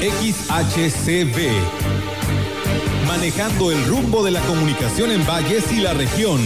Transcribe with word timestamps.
XHCB. 0.00 1.36
Manejando 3.06 3.70
el 3.70 3.84
rumbo 3.84 4.24
de 4.24 4.30
la 4.30 4.40
comunicación 4.40 5.10
en 5.10 5.26
Valles 5.26 5.70
y 5.72 5.80
la 5.80 5.92
región. 5.92 6.40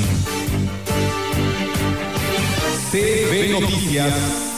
CB 2.91 3.53
Noticias, 3.53 4.13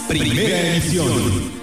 primera 0.08 0.60
emisión. 0.60 1.56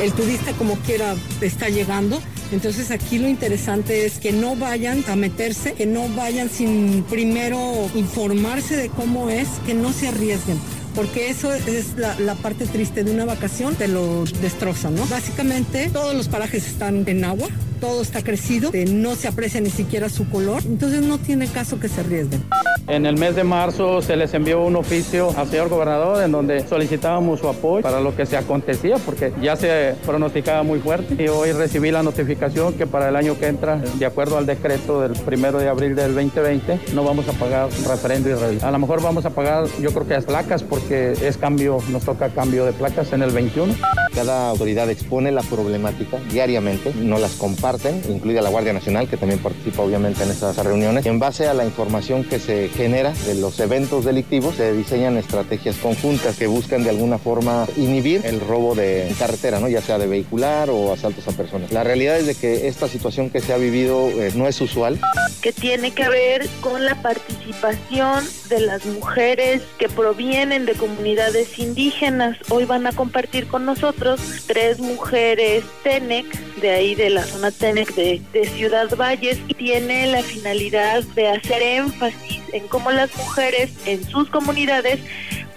el 0.00 0.12
turista 0.12 0.52
como 0.52 0.76
quiera 0.76 1.16
está 1.40 1.68
llegando. 1.68 2.20
Entonces 2.52 2.90
aquí 2.90 3.18
lo 3.18 3.28
interesante 3.28 4.06
es 4.06 4.18
que 4.18 4.32
no 4.32 4.56
vayan 4.56 5.04
a 5.08 5.16
meterse, 5.16 5.74
que 5.74 5.86
no 5.86 6.08
vayan 6.08 6.48
sin 6.48 7.02
primero 7.04 7.90
informarse 7.94 8.76
de 8.76 8.88
cómo 8.88 9.28
es, 9.28 9.48
que 9.66 9.74
no 9.74 9.92
se 9.92 10.08
arriesguen 10.08 10.58
porque 10.98 11.30
eso 11.30 11.52
es 11.52 11.94
la, 11.96 12.34
parte 12.34 12.66
triste 12.66 13.04
de 13.04 13.12
una 13.12 13.24
vacación, 13.24 13.76
te 13.76 13.86
lo 13.86 14.24
destroza, 14.42 14.90
¿no? 14.90 15.06
Básicamente 15.06 15.88
todos 15.92 16.12
los 16.12 16.26
parajes 16.26 16.66
están 16.66 17.04
en 17.06 17.24
agua, 17.24 17.46
todo 17.80 18.02
está 18.02 18.22
crecido, 18.22 18.70
eh, 18.72 18.84
no 18.84 19.14
se 19.14 19.28
aprecia 19.28 19.60
ni 19.60 19.70
siquiera 19.70 20.08
su 20.08 20.28
color, 20.28 20.60
entonces 20.66 21.02
no 21.02 21.18
tiene 21.18 21.46
caso 21.46 21.78
que 21.78 21.88
se 21.88 22.00
arriesguen. 22.00 22.42
En 22.88 23.04
el 23.04 23.18
mes 23.18 23.36
de 23.36 23.44
marzo 23.44 24.00
se 24.00 24.16
les 24.16 24.32
envió 24.32 24.62
un 24.62 24.74
oficio 24.74 25.28
al 25.36 25.46
señor 25.48 25.68
gobernador 25.68 26.24
en 26.24 26.32
donde 26.32 26.66
solicitábamos 26.66 27.38
su 27.38 27.46
apoyo 27.46 27.82
para 27.82 28.00
lo 28.00 28.16
que 28.16 28.24
se 28.24 28.38
acontecía 28.38 28.96
porque 28.96 29.30
ya 29.42 29.56
se 29.56 29.94
pronosticaba 30.06 30.62
muy 30.62 30.78
fuerte 30.78 31.22
y 31.22 31.28
hoy 31.28 31.52
recibí 31.52 31.90
la 31.90 32.02
notificación 32.02 32.72
que 32.72 32.86
para 32.86 33.10
el 33.10 33.16
año 33.16 33.38
que 33.38 33.46
entra, 33.46 33.76
de 33.76 34.06
acuerdo 34.06 34.38
al 34.38 34.46
decreto 34.46 35.02
del 35.02 35.12
primero 35.12 35.58
de 35.58 35.68
abril 35.68 35.94
del 35.94 36.14
2020, 36.14 36.80
no 36.94 37.04
vamos 37.04 37.28
a 37.28 37.32
pagar 37.32 37.68
referendo 37.86 38.30
y 38.30 38.34
revista. 38.34 38.68
A 38.68 38.70
lo 38.70 38.78
mejor 38.78 39.02
vamos 39.02 39.26
a 39.26 39.30
pagar 39.30 39.66
yo 39.78 39.90
creo 39.92 40.06
que 40.06 40.14
las 40.14 40.24
placas 40.24 40.62
porque 40.62 41.12
es 41.12 41.36
cambio, 41.36 41.80
nos 41.90 42.04
toca 42.04 42.30
cambio 42.30 42.64
de 42.64 42.72
placas 42.72 43.12
en 43.12 43.20
el 43.20 43.32
21. 43.32 43.74
Cada 44.18 44.48
autoridad 44.50 44.90
expone 44.90 45.30
la 45.30 45.42
problemática 45.42 46.18
diariamente, 46.28 46.92
no 46.92 47.20
las 47.20 47.34
comparten, 47.34 48.02
incluida 48.08 48.42
la 48.42 48.50
Guardia 48.50 48.72
Nacional 48.72 49.08
que 49.08 49.16
también 49.16 49.40
participa 49.40 49.82
obviamente 49.82 50.24
en 50.24 50.32
esas 50.32 50.56
reuniones. 50.56 51.06
En 51.06 51.20
base 51.20 51.46
a 51.46 51.54
la 51.54 51.64
información 51.64 52.24
que 52.24 52.40
se 52.40 52.68
genera 52.70 53.12
de 53.12 53.36
los 53.36 53.60
eventos 53.60 54.04
delictivos, 54.04 54.56
se 54.56 54.72
diseñan 54.72 55.16
estrategias 55.18 55.76
conjuntas 55.76 56.36
que 56.36 56.48
buscan 56.48 56.82
de 56.82 56.90
alguna 56.90 57.18
forma 57.18 57.68
inhibir 57.76 58.22
el 58.24 58.40
robo 58.40 58.74
de 58.74 59.14
carretera, 59.20 59.60
¿no? 59.60 59.68
ya 59.68 59.82
sea 59.82 59.98
de 59.98 60.08
vehicular 60.08 60.68
o 60.68 60.92
asaltos 60.92 61.28
a 61.28 61.30
personas. 61.30 61.70
La 61.70 61.84
realidad 61.84 62.18
es 62.18 62.26
de 62.26 62.34
que 62.34 62.66
esta 62.66 62.88
situación 62.88 63.30
que 63.30 63.38
se 63.38 63.52
ha 63.52 63.56
vivido 63.56 64.08
eh, 64.08 64.32
no 64.34 64.48
es 64.48 64.60
usual. 64.60 64.98
Que 65.42 65.52
tiene 65.52 65.92
que 65.92 66.08
ver 66.08 66.48
con 66.60 66.84
la 66.84 67.00
participación 67.02 68.24
de 68.48 68.58
las 68.62 68.84
mujeres 68.84 69.62
que 69.78 69.88
provienen 69.88 70.66
de 70.66 70.72
comunidades 70.72 71.56
indígenas. 71.60 72.36
Hoy 72.48 72.64
van 72.64 72.88
a 72.88 72.92
compartir 72.92 73.46
con 73.46 73.64
nosotros 73.64 74.07
tres 74.46 74.78
mujeres 74.78 75.64
TENEC, 75.82 76.26
de 76.60 76.70
ahí 76.70 76.94
de 76.94 77.10
la 77.10 77.24
zona 77.24 77.50
TENEC 77.50 77.94
de, 77.94 78.22
de 78.32 78.44
Ciudad 78.44 78.88
Valles, 78.96 79.38
tiene 79.56 80.06
la 80.06 80.22
finalidad 80.22 81.02
de 81.14 81.28
hacer 81.28 81.62
énfasis 81.62 82.42
en 82.52 82.66
cómo 82.68 82.90
las 82.90 83.14
mujeres 83.16 83.70
en 83.86 84.04
sus 84.04 84.28
comunidades 84.30 85.00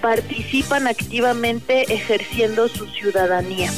participan 0.01 0.88
activamente 0.88 1.94
ejerciendo 1.94 2.67
su 2.67 2.88
ciudadanía. 2.88 3.72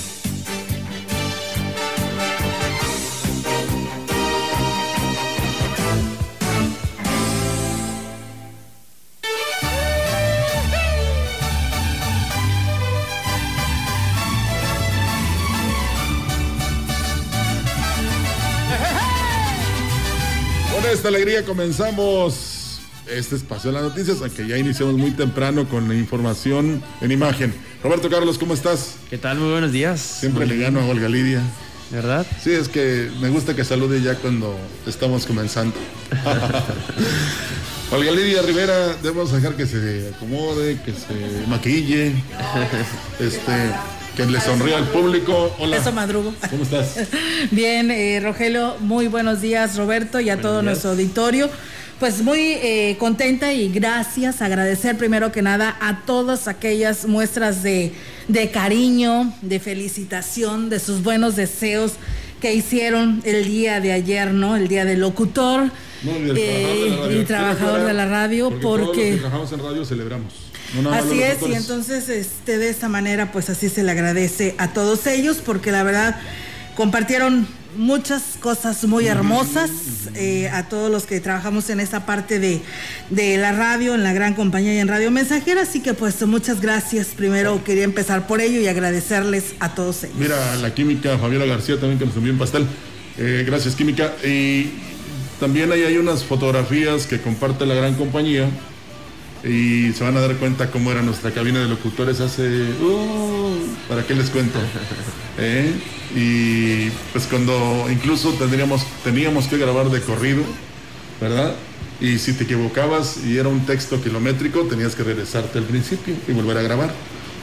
Esta 21.04 21.18
alegría 21.18 21.44
comenzamos 21.44 22.80
este 23.12 23.36
espacio 23.36 23.72
de 23.72 23.74
las 23.74 23.84
noticias, 23.90 24.22
aunque 24.22 24.48
ya 24.48 24.58
iniciamos 24.58 24.96
muy 24.96 25.12
temprano 25.12 25.68
con 25.68 25.90
la 25.90 25.96
información 25.96 26.82
en 27.02 27.12
imagen. 27.12 27.54
Roberto 27.84 28.10
Carlos, 28.10 28.38
¿cómo 28.38 28.54
estás? 28.54 28.96
¿Qué 29.10 29.18
tal? 29.18 29.38
Muy 29.38 29.52
buenos 29.52 29.74
días. 29.74 30.00
Siempre 30.00 30.46
le 30.46 30.56
gano 30.56 30.80
a 30.80 30.86
Olga 30.86 31.10
Lidia. 31.10 31.42
¿Verdad? 31.92 32.26
Sí, 32.42 32.52
es 32.52 32.70
que 32.70 33.12
me 33.20 33.28
gusta 33.28 33.54
que 33.54 33.66
salude 33.66 34.02
ya 34.02 34.16
cuando 34.16 34.58
estamos 34.88 35.26
comenzando. 35.26 35.76
Olga 37.92 38.12
Lidia 38.12 38.42
Rivera, 38.42 38.96
debemos 39.04 39.30
dejar 39.34 39.58
que 39.58 39.66
se 39.66 40.10
acomode, 40.16 40.80
que 40.84 40.94
se 40.94 41.48
maquille, 41.50 42.14
este, 43.20 43.72
que 44.16 44.26
le 44.26 44.40
sonría 44.40 44.78
al 44.78 44.88
público. 44.88 45.56
Hola. 45.60 45.78
Eso 45.78 45.92
madrugo. 45.92 46.34
¿Cómo 46.50 46.64
estás? 46.64 47.08
Bien, 47.52 47.90
eh, 47.92 48.20
Rogelio, 48.22 48.76
muy 48.80 49.08
buenos 49.08 49.42
días, 49.42 49.78
Roberto, 49.78 50.20
y 50.20 50.30
a 50.30 50.40
todo 50.40 50.62
nuestro 50.62 50.92
auditorio. 50.92 51.50
Pues 52.00 52.22
muy 52.22 52.40
eh, 52.40 52.98
contenta 53.00 53.54
y 53.54 53.70
gracias, 53.70 54.42
agradecer 54.42 54.98
primero 54.98 55.32
que 55.32 55.42
nada 55.42 55.78
a 55.80 56.02
todas 56.06 56.48
aquellas 56.48 57.06
muestras 57.06 57.64
de, 57.64 57.94
cariño, 58.52 59.34
de 59.42 59.60
felicitación, 59.60 60.70
de 60.70 60.80
sus 60.80 61.02
buenos 61.02 61.36
deseos 61.36 61.94
que 62.42 62.54
hicieron 62.54 63.22
el 63.24 63.46
día 63.46 63.80
de 63.80 63.94
ayer, 63.94 64.34
¿no? 64.34 64.58
El 64.58 64.68
día 64.68 64.84
del 64.84 65.00
locutor 65.00 65.72
y, 66.04 67.24
trabajador 67.24 67.86
de 67.86 67.94
la 67.94 68.06
radio, 68.06 68.52
porque, 68.62 69.16
trabajamos 69.16 69.54
en 69.54 69.60
radio 69.60 69.86
celebramos. 69.86 70.34
Así 70.92 71.22
es, 71.22 71.38
y 71.48 71.54
entonces 71.54 72.10
este, 72.10 72.58
de 72.58 72.70
esta 72.70 72.90
manera, 72.90 73.32
pues 73.32 73.50
así 73.50 73.70
se 73.70 73.84
le 73.84 73.92
agradece 73.92 74.56
a 74.58 74.74
todos 74.74 75.08
ellos, 75.08 75.42
porque 75.44 75.72
la 75.72 75.84
verdad 75.84 76.20
compartieron 76.76 77.48
muchas 77.76 78.38
cosas 78.40 78.84
muy 78.86 79.08
hermosas 79.08 79.70
eh, 80.16 80.50
a 80.50 80.70
todos 80.70 80.92
los 80.92 81.06
que 81.06 81.20
trabajamos 81.20 81.70
en 81.70 81.80
esa 81.80 82.06
parte 82.06 82.40
de, 82.40 82.62
la 83.38 83.52
radio, 83.52 83.96
en 83.96 84.04
la 84.04 84.14
gran 84.14 84.34
compañía 84.34 84.76
y 84.76 84.80
en 84.80 84.88
Radio 84.88 85.12
Mensajera. 85.12 85.62
Así 85.64 85.80
que 85.82 85.94
pues 85.94 86.22
muchas 86.26 86.62
gracias. 86.62 87.08
Primero 87.08 87.64
quería 87.64 87.84
empezar 87.84 88.28
por 88.28 88.42
ello 88.42 88.60
y 88.60 88.68
agradecerles 88.68 89.56
a 89.60 89.74
todos 89.76 90.04
ellos. 90.04 90.18
Mira, 90.18 90.56
la 90.58 90.74
química, 90.74 91.18
Fabiola 91.18 91.46
García 91.46 91.80
también 91.80 92.00
que 92.00 92.06
nos 92.06 92.16
envió 92.16 92.34
un 92.34 92.40
pastel. 92.40 92.66
Eh, 93.18 93.44
gracias, 93.46 93.76
química. 93.76 94.14
Y 94.24 94.72
también 95.40 95.72
ahí 95.72 95.84
hay 95.84 95.98
unas 95.98 96.24
fotografías 96.24 97.08
que 97.08 97.20
comparte 97.20 97.66
la 97.66 97.76
gran 97.76 97.96
compañía 97.96 98.50
y 99.44 99.92
se 99.92 100.04
van 100.04 100.16
a 100.16 100.22
dar 100.22 100.36
cuenta 100.38 100.72
cómo 100.72 100.92
era 100.92 101.02
nuestra 101.02 101.32
cabina 101.32 101.60
de 101.60 101.68
locutores 101.68 102.20
hace... 102.22 102.44
Uh, 102.82 103.58
¿Para 103.90 104.06
qué 104.08 104.16
les 104.16 104.30
cuento? 104.30 104.58
¿Eh? 105.38 105.74
Y 106.16 106.90
pues 107.12 107.26
cuando 107.28 107.88
incluso 107.92 108.32
tendríamos, 108.34 108.86
teníamos 109.04 109.48
que 109.48 109.58
grabar 109.58 109.90
de 109.90 110.00
corrido, 110.02 110.44
¿verdad? 111.20 111.56
Y 112.00 112.20
si 112.20 112.34
te 112.34 112.46
equivocabas 112.46 113.18
y 113.26 113.38
era 113.38 113.50
un 113.50 113.66
texto 113.66 114.02
kilométrico, 114.02 114.62
tenías 114.62 114.96
que 114.96 115.04
regresarte 115.04 115.58
al 115.58 115.66
principio 115.66 116.16
y 116.28 116.32
volver 116.32 116.58
a 116.58 116.62
grabar. 116.62 116.94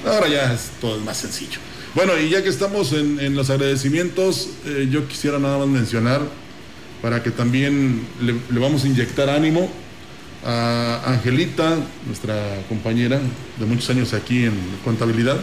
Ahora 0.07 0.29
ya 0.29 0.55
es 0.55 0.71
todo 0.81 0.99
más 1.01 1.19
sencillo. 1.19 1.59
Bueno, 1.95 2.19
y 2.19 2.31
ya 2.31 2.43
que 2.43 2.49
estamos 2.49 2.93
en, 2.93 3.35
los 3.35 3.51
agradecimientos, 3.51 4.49
eh, 4.65 4.89
yo 4.91 5.07
quisiera 5.09 5.39
nada 5.39 5.59
más 5.59 5.69
mencionar, 5.69 6.23
para 7.03 7.23
que 7.23 7.31
también 7.31 8.03
le 8.21 8.61
vamos 8.61 8.85
a 8.85 8.87
inyectar 8.87 9.29
ánimo 9.29 9.71
a 10.45 11.03
Angelita, 11.07 11.77
nuestra 12.07 12.63
compañera 12.69 13.21
de 13.59 13.67
muchos 13.67 13.91
años 13.91 14.15
aquí 14.15 14.45
en 14.45 14.55
contabilidad, 14.85 15.39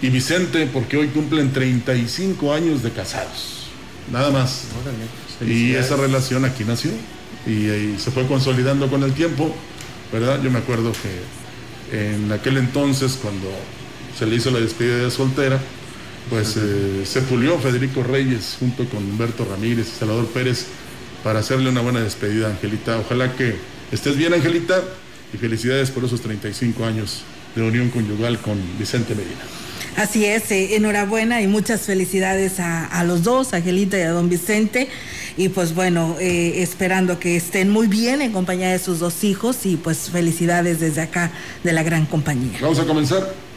y 0.00 0.10
Vicente, 0.10 0.68
porque 0.72 0.96
hoy 0.96 1.08
cumplen 1.08 1.52
35 1.52 2.52
años 2.52 2.82
de 2.82 2.90
casados, 2.90 3.68
nada 4.10 4.30
más. 4.30 4.64
y 5.46 5.74
esa 5.74 5.96
relación 5.96 6.44
aquí 6.44 6.64
nació 6.64 6.90
y, 7.46 7.98
se 7.98 8.10
fue 8.10 8.26
consolidando 8.26 8.88
con 8.88 9.02
el 9.02 9.12
tiempo, 9.12 9.54
¿verdad? 10.12 10.42
Yo 10.42 10.50
me 10.50 10.58
acuerdo 10.58 10.92
que 10.92 12.12
en 12.12 12.32
aquel 12.32 12.56
entonces, 12.56 13.18
cuando 13.20 13.48
se 14.18 14.26
le 14.26 14.36
hizo 14.36 14.50
la 14.50 14.60
despedida 14.60 14.96
de 14.96 15.10
soltera, 15.10 15.60
pues 16.30 16.56
eh, 16.56 17.02
se 17.04 17.20
pulió 17.22 17.58
Federico 17.58 18.02
Reyes 18.02 18.56
junto 18.58 18.84
con 18.86 19.02
Humberto 19.02 19.44
Ramírez 19.44 19.88
y 19.88 19.98
Salvador 19.98 20.26
Pérez 20.28 20.66
para 21.24 21.40
hacerle 21.40 21.70
una 21.70 21.80
buena 21.80 22.00
despedida 22.00 22.46
a 22.46 22.50
Angelita. 22.50 22.98
Ojalá 22.98 23.34
que 23.34 23.56
estés 23.92 24.16
bien, 24.16 24.34
Angelita, 24.34 24.82
y 25.32 25.36
felicidades 25.36 25.90
por 25.90 26.04
esos 26.04 26.20
35 26.20 26.84
años 26.84 27.22
de 27.54 27.62
unión 27.62 27.90
conyugal 27.90 28.38
con 28.38 28.58
Vicente 28.78 29.14
Medina. 29.14 29.42
Así 29.96 30.24
es, 30.24 30.50
eh, 30.50 30.74
enhorabuena 30.76 31.42
y 31.42 31.46
muchas 31.46 31.82
felicidades 31.82 32.60
a, 32.60 33.04
los 33.04 33.22
dos, 33.22 33.52
a 33.52 33.58
Angelita 33.58 33.98
y 33.98 34.02
a 34.02 34.10
don 34.10 34.28
Vicente. 34.30 34.88
Y 35.36 35.50
pues 35.50 35.74
bueno, 35.74 36.16
eh, 36.18 36.62
esperando 36.62 37.18
que 37.18 37.36
estén 37.36 37.70
muy 37.70 37.88
bien 37.88 38.22
en 38.22 38.32
compañía 38.32 38.70
de 38.70 38.78
sus 38.78 39.00
dos 39.00 39.22
hijos 39.22 39.66
y 39.66 39.76
pues 39.76 40.10
felicidades 40.10 40.80
desde 40.80 41.02
acá 41.02 41.30
de 41.62 41.72
la 41.72 41.82
gran 41.82 42.06
compañía. 42.06 42.58
Vamos 42.60 42.78
a 42.78 42.84
comenzar. 42.84 43.51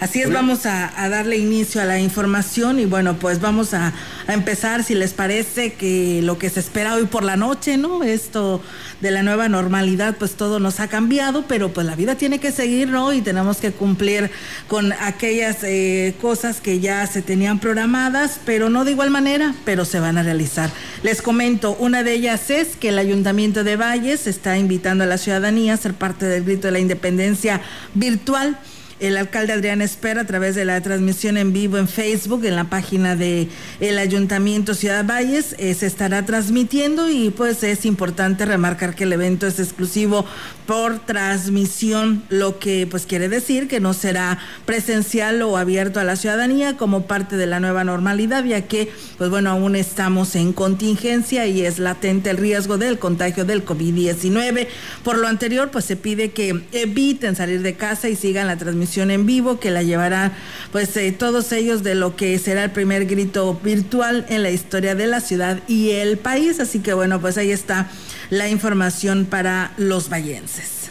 Así 0.00 0.20
es, 0.20 0.32
vamos 0.32 0.64
a, 0.64 0.92
darle 1.08 1.38
inicio 1.38 1.80
a 1.80 1.84
la 1.84 1.98
información 1.98 2.78
y 2.78 2.84
bueno, 2.84 3.18
pues 3.18 3.40
vamos 3.40 3.74
a, 3.74 3.92
empezar, 4.28 4.84
si 4.84 4.94
les 4.94 5.12
parece, 5.12 5.72
que 5.72 6.20
lo 6.22 6.38
que 6.38 6.50
se 6.50 6.60
espera 6.60 6.94
hoy 6.94 7.06
por 7.06 7.24
la 7.24 7.36
noche, 7.36 7.76
¿no? 7.76 8.04
Esto 8.04 8.62
de 9.00 9.10
la 9.10 9.24
nueva 9.24 9.48
normalidad, 9.48 10.14
pues 10.16 10.34
todo 10.34 10.60
nos 10.60 10.78
ha 10.78 10.86
cambiado, 10.86 11.46
pero 11.48 11.72
pues 11.72 11.84
la 11.84 11.96
vida 11.96 12.14
tiene 12.14 12.38
que 12.38 12.52
seguir, 12.52 12.88
¿no? 12.88 13.12
Y 13.12 13.22
tenemos 13.22 13.56
que 13.56 13.72
cumplir 13.72 14.30
con 14.68 14.92
aquellas 14.92 15.64
eh, 15.64 16.14
cosas 16.20 16.60
que 16.60 16.78
ya 16.78 17.04
se 17.08 17.20
tenían 17.20 17.58
programadas, 17.58 18.38
pero 18.44 18.70
no 18.70 18.84
de 18.84 18.92
igual 18.92 19.10
manera, 19.10 19.54
pero 19.64 19.84
se 19.84 19.98
van 19.98 20.16
a 20.16 20.22
realizar. 20.22 20.70
Les 21.02 21.22
comento, 21.22 21.76
una 21.80 22.04
de 22.04 22.12
ellas 22.12 22.50
es 22.50 22.76
que 22.76 22.90
el 22.90 23.00
Ayuntamiento 23.00 23.64
de 23.64 23.74
Valles 23.74 24.28
está 24.28 24.58
invitando 24.58 25.02
a 25.02 25.08
la 25.08 25.18
ciudadanía 25.18 25.74
a 25.74 25.76
ser 25.76 25.94
parte 25.94 26.26
del 26.26 26.44
grito 26.44 26.68
de 26.68 26.72
la 26.72 26.78
independencia 26.78 27.60
virtual. 27.94 28.58
El 29.00 29.16
alcalde 29.16 29.52
Adrián 29.52 29.80
Espera, 29.80 30.22
a 30.22 30.26
través 30.26 30.56
de 30.56 30.64
la 30.64 30.80
transmisión 30.80 31.36
en 31.36 31.52
vivo 31.52 31.78
en 31.78 31.86
Facebook, 31.86 32.44
en 32.44 32.56
la 32.56 32.64
página 32.64 33.14
de 33.14 33.48
el 33.78 33.96
Ayuntamiento 33.96 34.74
Ciudad 34.74 35.04
Valles, 35.04 35.54
eh, 35.58 35.72
se 35.74 35.86
estará 35.86 36.26
transmitiendo 36.26 37.08
y 37.08 37.30
pues 37.30 37.62
es 37.62 37.86
importante 37.86 38.44
remarcar 38.44 38.96
que 38.96 39.04
el 39.04 39.12
evento 39.12 39.46
es 39.46 39.60
exclusivo 39.60 40.24
por 40.66 40.98
transmisión, 40.98 42.24
lo 42.28 42.58
que 42.58 42.88
pues 42.90 43.06
quiere 43.06 43.28
decir 43.28 43.68
que 43.68 43.78
no 43.78 43.94
será 43.94 44.40
presencial 44.66 45.40
o 45.42 45.56
abierto 45.56 46.00
a 46.00 46.04
la 46.04 46.16
ciudadanía 46.16 46.76
como 46.76 47.06
parte 47.06 47.36
de 47.36 47.46
la 47.46 47.60
nueva 47.60 47.84
normalidad, 47.84 48.44
ya 48.44 48.62
que 48.62 48.90
pues 49.16 49.30
bueno, 49.30 49.50
aún 49.50 49.76
estamos 49.76 50.34
en 50.34 50.52
contingencia 50.52 51.46
y 51.46 51.64
es 51.64 51.78
latente 51.78 52.30
el 52.30 52.36
riesgo 52.36 52.78
del 52.78 52.98
contagio 52.98 53.44
del 53.44 53.64
COVID-19. 53.64 54.66
Por 55.04 55.18
lo 55.18 55.28
anterior, 55.28 55.70
pues 55.70 55.84
se 55.84 55.94
pide 55.94 56.32
que 56.32 56.64
eviten 56.72 57.36
salir 57.36 57.62
de 57.62 57.74
casa 57.74 58.08
y 58.08 58.16
sigan 58.16 58.48
la 58.48 58.56
transmisión 58.56 58.87
en 58.96 59.26
vivo 59.26 59.60
que 59.60 59.70
la 59.70 59.82
llevará 59.82 60.32
pues 60.72 60.96
eh, 60.96 61.12
todos 61.12 61.52
ellos 61.52 61.82
de 61.82 61.94
lo 61.94 62.16
que 62.16 62.38
será 62.38 62.64
el 62.64 62.70
primer 62.70 63.06
grito 63.06 63.60
virtual 63.62 64.26
en 64.28 64.42
la 64.42 64.50
historia 64.50 64.94
de 64.94 65.06
la 65.06 65.20
ciudad 65.20 65.60
y 65.68 65.90
el 65.90 66.18
país. 66.18 66.60
Así 66.60 66.80
que 66.80 66.94
bueno, 66.94 67.20
pues 67.20 67.38
ahí 67.38 67.50
está 67.50 67.90
la 68.30 68.48
información 68.48 69.26
para 69.26 69.72
los 69.76 70.08
vallenses. 70.10 70.90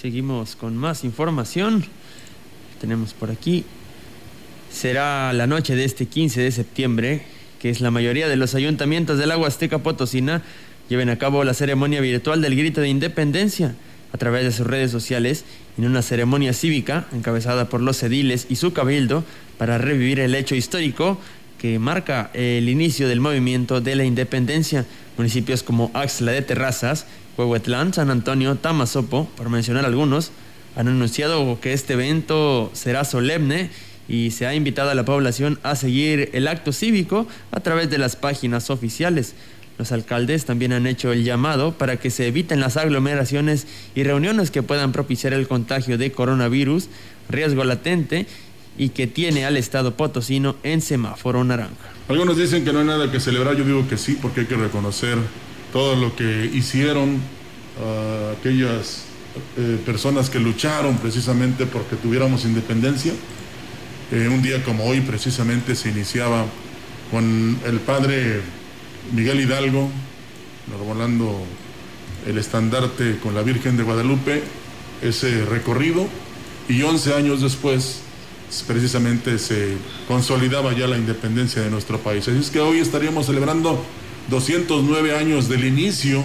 Seguimos 0.00 0.56
con 0.56 0.76
más 0.76 1.04
información. 1.04 1.84
Tenemos 2.80 3.12
por 3.12 3.30
aquí. 3.30 3.64
Será 4.72 5.32
la 5.32 5.46
noche 5.46 5.74
de 5.74 5.84
este 5.84 6.06
15 6.06 6.40
de 6.40 6.52
septiembre 6.52 7.22
que 7.60 7.68
es 7.68 7.80
la 7.80 7.90
mayoría 7.90 8.26
de 8.26 8.36
los 8.36 8.54
ayuntamientos 8.54 9.18
del 9.18 9.30
agua 9.30 9.46
azteca 9.46 9.78
potosina 9.78 10.42
lleven 10.88 11.10
a 11.10 11.18
cabo 11.18 11.44
la 11.44 11.54
ceremonia 11.54 12.00
virtual 12.00 12.40
del 12.40 12.56
grito 12.56 12.80
de 12.80 12.88
independencia 12.88 13.74
a 14.12 14.18
través 14.18 14.44
de 14.44 14.50
sus 14.50 14.66
redes 14.66 14.90
sociales 14.90 15.44
en 15.78 15.86
una 15.86 16.02
ceremonia 16.02 16.52
cívica 16.52 17.06
encabezada 17.12 17.68
por 17.68 17.80
los 17.80 18.02
ediles 18.02 18.46
y 18.48 18.56
su 18.56 18.72
cabildo 18.72 19.24
para 19.58 19.78
revivir 19.78 20.20
el 20.20 20.34
hecho 20.34 20.54
histórico 20.54 21.18
que 21.58 21.78
marca 21.78 22.30
el 22.32 22.68
inicio 22.68 23.06
del 23.08 23.20
movimiento 23.20 23.80
de 23.80 23.94
la 23.94 24.04
independencia. 24.04 24.86
Municipios 25.18 25.62
como 25.62 25.90
Axla 25.92 26.32
de 26.32 26.40
Terrazas, 26.40 27.06
Huehuetlán, 27.36 27.92
San 27.92 28.10
Antonio, 28.10 28.56
Tamazopo, 28.56 29.28
por 29.36 29.50
mencionar 29.50 29.84
algunos, 29.84 30.32
han 30.76 30.88
anunciado 30.88 31.60
que 31.60 31.72
este 31.72 31.92
evento 31.92 32.70
será 32.72 33.04
solemne 33.04 33.70
y 34.08 34.30
se 34.30 34.46
ha 34.46 34.54
invitado 34.54 34.90
a 34.90 34.94
la 34.94 35.04
población 35.04 35.58
a 35.62 35.76
seguir 35.76 36.30
el 36.32 36.48
acto 36.48 36.72
cívico 36.72 37.26
a 37.52 37.60
través 37.60 37.90
de 37.90 37.98
las 37.98 38.16
páginas 38.16 38.70
oficiales. 38.70 39.34
Los 39.80 39.92
alcaldes 39.92 40.44
también 40.44 40.74
han 40.74 40.86
hecho 40.86 41.10
el 41.10 41.24
llamado 41.24 41.72
para 41.72 41.96
que 41.96 42.10
se 42.10 42.26
eviten 42.26 42.60
las 42.60 42.76
aglomeraciones 42.76 43.66
y 43.94 44.02
reuniones 44.02 44.50
que 44.50 44.62
puedan 44.62 44.92
propiciar 44.92 45.32
el 45.32 45.48
contagio 45.48 45.96
de 45.96 46.12
coronavirus, 46.12 46.90
riesgo 47.30 47.64
latente 47.64 48.26
y 48.76 48.90
que 48.90 49.06
tiene 49.06 49.46
al 49.46 49.56
Estado 49.56 49.96
potosino 49.96 50.56
en 50.64 50.82
semáforo 50.82 51.42
naranja. 51.44 51.72
Algunos 52.08 52.36
dicen 52.36 52.62
que 52.62 52.74
no 52.74 52.80
hay 52.80 52.84
nada 52.84 53.10
que 53.10 53.20
celebrar, 53.20 53.56
yo 53.56 53.64
digo 53.64 53.88
que 53.88 53.96
sí, 53.96 54.18
porque 54.20 54.40
hay 54.40 54.46
que 54.46 54.56
reconocer 54.56 55.16
todo 55.72 55.96
lo 55.96 56.14
que 56.14 56.50
hicieron 56.52 57.16
ah, 57.82 58.34
aquellas 58.38 59.04
eh, 59.56 59.78
personas 59.86 60.28
que 60.28 60.40
lucharon 60.40 60.98
precisamente 60.98 61.64
porque 61.64 61.96
tuviéramos 61.96 62.44
independencia. 62.44 63.14
Eh, 64.12 64.28
un 64.28 64.42
día 64.42 64.62
como 64.62 64.84
hoy 64.84 65.00
precisamente 65.00 65.74
se 65.74 65.88
iniciaba 65.88 66.44
con 67.10 67.58
el 67.64 67.80
padre 67.80 68.42
Miguel 69.12 69.40
Hidalgo, 69.40 69.90
volando 70.86 71.42
el 72.26 72.38
estandarte 72.38 73.18
con 73.22 73.34
la 73.34 73.42
Virgen 73.42 73.76
de 73.76 73.82
Guadalupe, 73.82 74.42
ese 75.02 75.44
recorrido, 75.46 76.06
y 76.68 76.82
11 76.82 77.14
años 77.14 77.40
después 77.40 78.02
precisamente 78.66 79.38
se 79.38 79.76
consolidaba 80.06 80.72
ya 80.72 80.86
la 80.86 80.96
independencia 80.96 81.62
de 81.62 81.70
nuestro 81.70 81.98
país. 81.98 82.28
Así 82.28 82.38
es 82.38 82.50
que 82.50 82.60
hoy 82.60 82.78
estaríamos 82.78 83.26
celebrando 83.26 83.84
209 84.28 85.16
años 85.16 85.48
del 85.48 85.64
inicio 85.64 86.22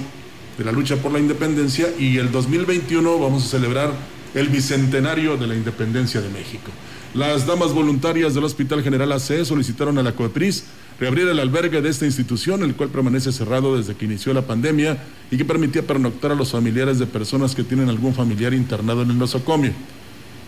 de 0.58 0.64
la 0.64 0.72
lucha 0.72 0.98
por 0.98 1.12
la 1.12 1.20
independencia 1.20 1.88
y 2.00 2.18
el 2.18 2.32
2021 2.32 3.20
vamos 3.20 3.46
a 3.46 3.48
celebrar 3.48 3.94
el 4.36 4.50
bicentenario 4.50 5.38
de 5.38 5.48
la 5.48 5.56
independencia 5.56 6.22
de 6.22 6.30
México. 6.30 6.70
Las 7.14 7.48
damas 7.48 7.74
voluntarias 7.74 8.34
del 8.34 8.44
Hospital 8.44 8.84
General 8.84 9.12
AC 9.12 9.46
solicitaron 9.46 9.98
a 9.98 10.04
la 10.04 10.12
COEPRIS 10.12 10.66
reabrir 11.00 11.28
el 11.28 11.40
albergue 11.40 11.82
de 11.82 11.90
esta 11.90 12.06
institución, 12.06 12.64
el 12.64 12.76
cual 12.76 12.90
permanece 12.90 13.32
cerrado 13.32 13.78
desde 13.78 13.96
que 13.96 14.06
inició 14.06 14.34
la 14.34 14.44
pandemia 14.44 14.98
y 15.32 15.38
que 15.38 15.46
permitía 15.46 15.84
pernoctar 15.84 16.32
a 16.32 16.36
los 16.36 16.52
familiares 16.52 17.00
de 17.00 17.06
personas 17.06 17.56
que 17.56 17.64
tienen 17.64 17.90
algún 17.90 18.14
familiar 18.14 18.54
internado 18.54 19.02
en 19.02 19.12
el 19.12 19.18
nosocomio. 19.18 19.74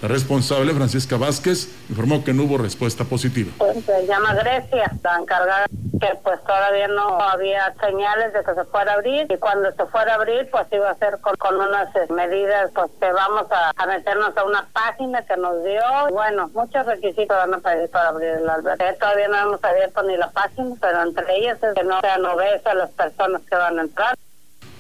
La 0.02 0.08
responsable, 0.08 0.74
Francisca 0.74 1.18
Vázquez, 1.18 1.70
informó 1.90 2.24
que 2.24 2.34
no 2.34 2.44
hubo 2.44 2.60
respuesta 2.60 3.04
positiva. 3.04 3.52
Pues, 3.58 3.84
se 3.84 4.06
llama 4.06 4.36
Grecia, 4.36 4.92
está 4.94 5.18
encargada 5.20 5.66
que 6.00 6.16
pues 6.24 6.40
todavía 6.44 6.88
no 6.88 7.20
había 7.20 7.74
señales 7.80 8.34
de 8.34 8.44
que 8.44 8.54
se 8.54 8.64
fuera 8.66 8.92
a 8.92 8.96
abrir 8.96 9.26
y 9.30 9.38
cuando 9.38 9.72
se 9.72 9.86
fuera 9.88 10.12
a 10.12 10.16
abrir 10.16 10.48
pues 10.52 10.68
iba 10.72 10.90
a 10.90 10.96
ser 10.96 11.18
con, 11.20 11.56
unas 11.56 11.96
eh, 11.96 12.06
medidas 12.14 12.70
pues 12.76 12.92
que 13.00 13.12
vamos 13.12 13.48
a, 13.50 13.86
meternos 13.88 14.38
a 14.38 14.44
una 14.44 14.68
página 14.72 15.26
que 15.26 15.38
nos 15.38 15.64
dio. 15.64 15.82
Bueno, 16.12 16.50
muchos 16.54 16.86
requisitos 16.86 17.36
van 17.36 17.54
a 17.54 17.58
pedir 17.58 17.90
para 17.90 18.10
abrir 18.10 18.30
el 18.30 18.50
albergue. 18.50 18.94
Todavía 18.94 19.28
no 19.28 19.38
hemos 19.38 19.64
abierto 19.64 20.04
ni 20.04 20.18
la 20.18 20.30
página, 20.30 20.76
pero 20.80 21.04
entre 21.04 21.38
ellas 21.38 21.58
es 21.64 21.74
que 21.74 21.84
no 21.84 22.00
sean 22.02 22.26
obesas 22.26 22.76
las 22.76 22.92
personas 22.92 23.42
que 23.50 23.56
van 23.56 23.80
a 23.80 23.82
entrar. 23.82 24.16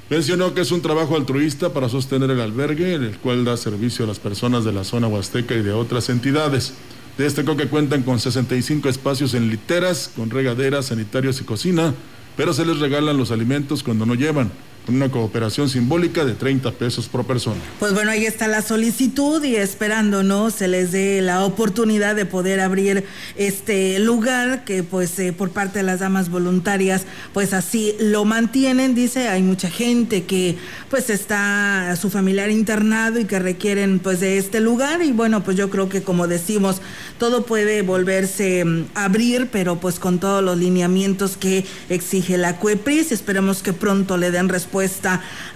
Mencionó 0.10 0.54
que 0.54 0.62
es 0.62 0.72
un 0.72 0.82
trabajo 0.82 1.18
altruista 1.18 1.74
para 1.74 1.90
sostener 1.90 2.32
el 2.32 2.40
albergue, 2.40 2.94
en 2.94 3.04
el 3.04 3.18
cual 3.18 3.44
da 3.44 3.58
servicio 3.58 4.06
a 4.06 4.08
las 4.08 4.20
personas 4.20 4.64
de 4.64 4.72
la 4.72 4.86
zona 4.86 5.08
huasteca 5.08 5.54
y 5.54 5.62
de 5.62 5.74
otras 5.74 6.08
entidades. 6.10 6.74
Destacó 7.18 7.58
que 7.58 7.68
cuentan 7.68 8.04
con 8.04 8.20
65 8.20 8.88
espacios 8.88 9.34
en 9.34 9.50
literas, 9.50 10.12
con 10.16 10.30
regaderas, 10.30 10.88
sanitarios 10.88 11.42
y 11.42 11.44
cocina, 11.44 11.94
pero 12.38 12.54
se 12.54 12.66
les 12.66 12.80
regalan 12.80 13.18
los 13.18 13.32
alimentos 13.32 13.84
cuando 13.84 14.06
no 14.06 14.14
llevan 14.14 14.50
una 14.88 15.10
cooperación 15.10 15.70
simbólica 15.70 16.24
de 16.24 16.34
30 16.34 16.72
pesos 16.72 17.08
por 17.08 17.26
persona. 17.26 17.60
Pues 17.80 17.94
bueno, 17.94 18.12
ahí 18.12 18.26
está 18.26 18.48
la 18.48 18.62
solicitud 18.62 19.44
y 19.44 19.56
esperando, 19.56 20.24
¿no? 20.24 20.50
Se 20.50 20.68
les 20.68 20.92
dé 20.92 21.22
la 21.22 21.44
oportunidad 21.44 22.16
de 22.16 22.26
poder 22.26 22.60
abrir 22.60 23.04
este 23.36 24.00
lugar 24.00 24.64
que 24.64 24.84
pues 24.84 25.18
eh, 25.20 25.34
por 25.34 25.50
parte 25.50 25.80
de 25.80 25.84
las 25.84 26.00
damas 26.00 26.30
voluntarias 26.30 27.06
pues 27.34 27.54
así 27.54 27.96
lo 28.00 28.24
mantienen, 28.24 28.96
dice, 28.96 29.28
hay 29.28 29.44
mucha 29.44 29.70
gente 29.70 30.24
que 30.24 30.58
pues 30.90 31.10
está 31.10 31.96
su 32.00 32.10
familiar 32.10 32.50
internado 32.50 33.20
y 33.20 33.26
que 33.26 33.40
requieren 33.40 34.00
pues 34.00 34.20
de 34.20 34.38
este 34.38 34.62
lugar 34.62 35.02
y 35.02 35.12
bueno, 35.12 35.44
pues 35.44 35.58
yo 35.58 35.70
creo 35.70 35.90
que 35.90 36.02
como 36.02 36.28
decimos, 36.28 36.82
todo 37.18 37.46
puede 37.46 37.82
volverse 37.82 38.64
mm, 38.64 38.86
a 38.96 39.06
abrir, 39.06 39.50
pero 39.52 39.80
pues 39.80 40.00
con 40.00 40.20
todos 40.20 40.44
los 40.44 40.58
lineamientos 40.58 41.36
que 41.36 41.66
exige 41.90 42.38
la 42.38 42.58
CUEPRIS, 42.58 43.12
esperemos 43.12 43.62
que 43.62 43.74
pronto 43.74 44.18
le 44.18 44.32
den 44.32 44.48
respuesta 44.48 44.77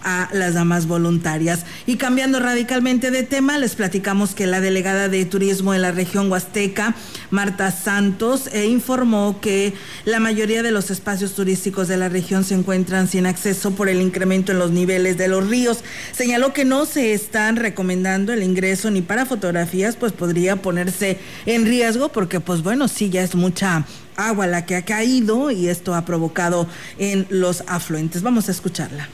a 0.04 0.30
las 0.34 0.54
damas 0.54 0.88
voluntarias. 0.88 1.66
Y 1.86 1.98
cambiando 1.98 2.40
radicalmente 2.40 3.12
de 3.12 3.24
tema, 3.24 3.58
les 3.58 3.75
platicamos 3.75 4.34
que 4.34 4.48
la 4.48 4.62
delegada 4.62 5.10
de 5.10 5.25
turismo 5.25 5.74
de 5.74 5.80
la 5.80 5.92
región 5.92 6.32
Huasteca, 6.32 6.96
Marta 7.30 7.72
Santos, 7.72 8.48
eh, 8.54 8.66
informó 8.66 9.40
que 9.42 9.74
la 10.06 10.20
mayoría 10.20 10.63
de 10.63 10.72
los 10.72 10.92
espacios 10.92 11.34
turísticos 11.34 11.88
de 11.88 11.98
la 11.98 12.10
región 12.10 12.44
se 12.44 12.56
encuentran 12.56 13.08
sin 13.08 13.25
acceso 13.25 13.72
por 13.72 13.90
el 13.90 14.01
incremento 14.01 14.51
en 14.51 14.60
los 14.60 14.72
niveles 14.72 15.18
de 15.18 15.28
los 15.28 15.48
ríos. 15.48 15.84
Señaló 16.12 16.54
que 16.54 16.66
no 16.66 16.86
se 16.86 17.13
están 17.13 17.56
recomendando 17.56 18.34
el 18.34 18.44
ingreso 18.44 18.92
ni 18.92 19.01
para 19.01 19.25
fotografías, 19.25 19.96
pues 19.96 20.12
podría 20.12 20.58
ponerse 20.58 21.20
en 21.46 21.66
riesgo 21.66 22.10
porque 22.10 22.40
pues 22.40 22.63
bueno, 22.63 22.88
sí 22.88 23.10
ya 23.10 23.24
es 23.24 23.36
mucha 23.36 23.86
agua 24.15 24.48
la 24.48 24.65
que 24.65 24.75
ha 24.75 24.84
caído 24.84 25.51
y 25.51 25.68
esto 25.68 25.96
ha 25.96 26.06
provocado 26.06 26.68
en 26.98 27.27
los 27.30 27.63
afluentes. 27.68 28.22
Vamos 28.22 28.50
a 28.50 28.51
escucharla 28.51 29.10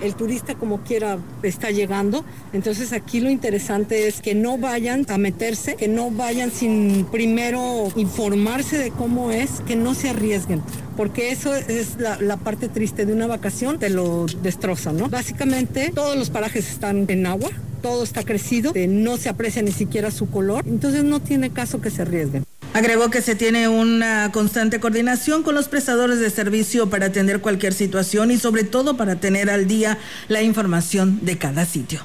el 0.00 0.14
turista 0.14 0.54
como 0.54 0.82
quiera 0.82 1.18
está 1.42 1.70
llegando. 1.70 2.24
Entonces 2.52 2.92
aquí 2.92 3.20
lo 3.20 3.30
interesante 3.30 4.06
es 4.06 4.20
que 4.20 4.34
no 4.34 4.58
vayan 4.58 5.06
a 5.08 5.18
meterse, 5.18 5.76
que 5.76 5.88
no 5.88 6.10
vayan 6.10 6.50
sin 6.50 7.06
primero 7.06 7.88
informarse 7.96 8.78
de 8.78 8.90
cómo 8.90 9.30
es, 9.30 9.60
que 9.66 9.76
no 9.76 9.94
se 9.94 10.10
arriesguen, 10.10 10.62
porque 10.96 11.30
eso 11.30 11.54
es 11.54 11.96
la, 11.98 12.36
parte 12.36 12.68
triste 12.68 13.04
de 13.04 13.12
una 13.12 13.26
vacación, 13.26 13.78
te 13.78 13.90
lo 13.90 14.26
destroza, 14.42 14.92
¿no? 14.92 15.08
Básicamente 15.08 15.90
todos 15.94 16.16
los 16.16 16.30
parajes 16.30 16.70
están 16.70 17.04
en 17.08 17.26
agua, 17.26 17.50
todo 17.82 18.04
está 18.04 18.22
crecido, 18.22 18.72
no 18.88 19.16
se 19.16 19.28
aprecia 19.28 19.62
ni 19.62 19.72
siquiera 19.72 20.10
su 20.10 20.30
color, 20.30 20.64
entonces 20.66 21.04
no 21.04 21.20
tiene 21.20 21.50
caso 21.50 21.80
que 21.80 21.90
se 21.90 22.02
arriesguen. 22.02 22.44
Agregó 22.74 23.10
que 23.10 23.22
se 23.22 23.34
tiene 23.34 23.66
una 23.66 24.30
constante 24.30 24.78
coordinación 24.78 25.42
con 25.42 25.54
los 25.54 25.68
prestadores 25.68 26.20
de 26.20 26.30
servicio 26.30 26.88
para 26.88 27.06
atender 27.06 27.40
cualquier 27.40 27.74
situación 27.74 28.30
y 28.30 28.38
sobre 28.38 28.62
todo 28.62 28.96
para 28.96 29.16
tener 29.16 29.50
al 29.50 29.66
día 29.66 29.98
la 30.28 30.42
información 30.42 31.18
de 31.22 31.38
cada 31.38 31.64
sitio. 31.64 32.00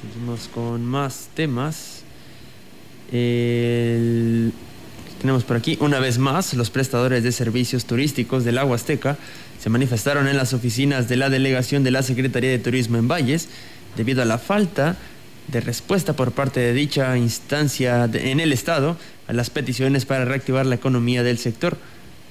Seguimos 0.00 0.48
con 0.48 0.86
más 0.86 1.28
temas. 1.34 2.02
Tenemos 3.10 4.52
por 5.44 5.56
aquí, 5.56 5.76
una 5.80 5.98
vez 5.98 6.18
más, 6.18 6.54
los 6.54 6.70
prestadores 6.70 7.22
de 7.22 7.32
servicios 7.32 7.84
turísticos 7.84 8.44
del 8.44 8.58
Agua 8.58 8.76
Azteca 8.76 9.18
se 9.60 9.70
manifestaron 9.70 10.28
en 10.28 10.36
las 10.36 10.54
oficinas 10.54 11.08
de 11.08 11.16
la 11.16 11.28
delegación 11.28 11.82
de 11.82 11.90
la 11.90 12.02
Secretaría 12.02 12.50
de 12.50 12.58
Turismo 12.58 12.96
en 12.96 13.08
Valles 13.08 13.48
debido 13.96 14.22
a 14.22 14.24
la 14.24 14.38
falta 14.38 14.96
de 15.48 15.60
respuesta 15.60 16.14
por 16.14 16.32
parte 16.32 16.60
de 16.60 16.72
dicha 16.72 17.16
instancia 17.16 18.08
en 18.12 18.40
el 18.40 18.52
Estado 18.52 18.96
a 19.28 19.32
las 19.32 19.50
peticiones 19.50 20.04
para 20.06 20.24
reactivar 20.24 20.66
la 20.66 20.74
economía 20.74 21.22
del 21.22 21.38
sector. 21.38 21.76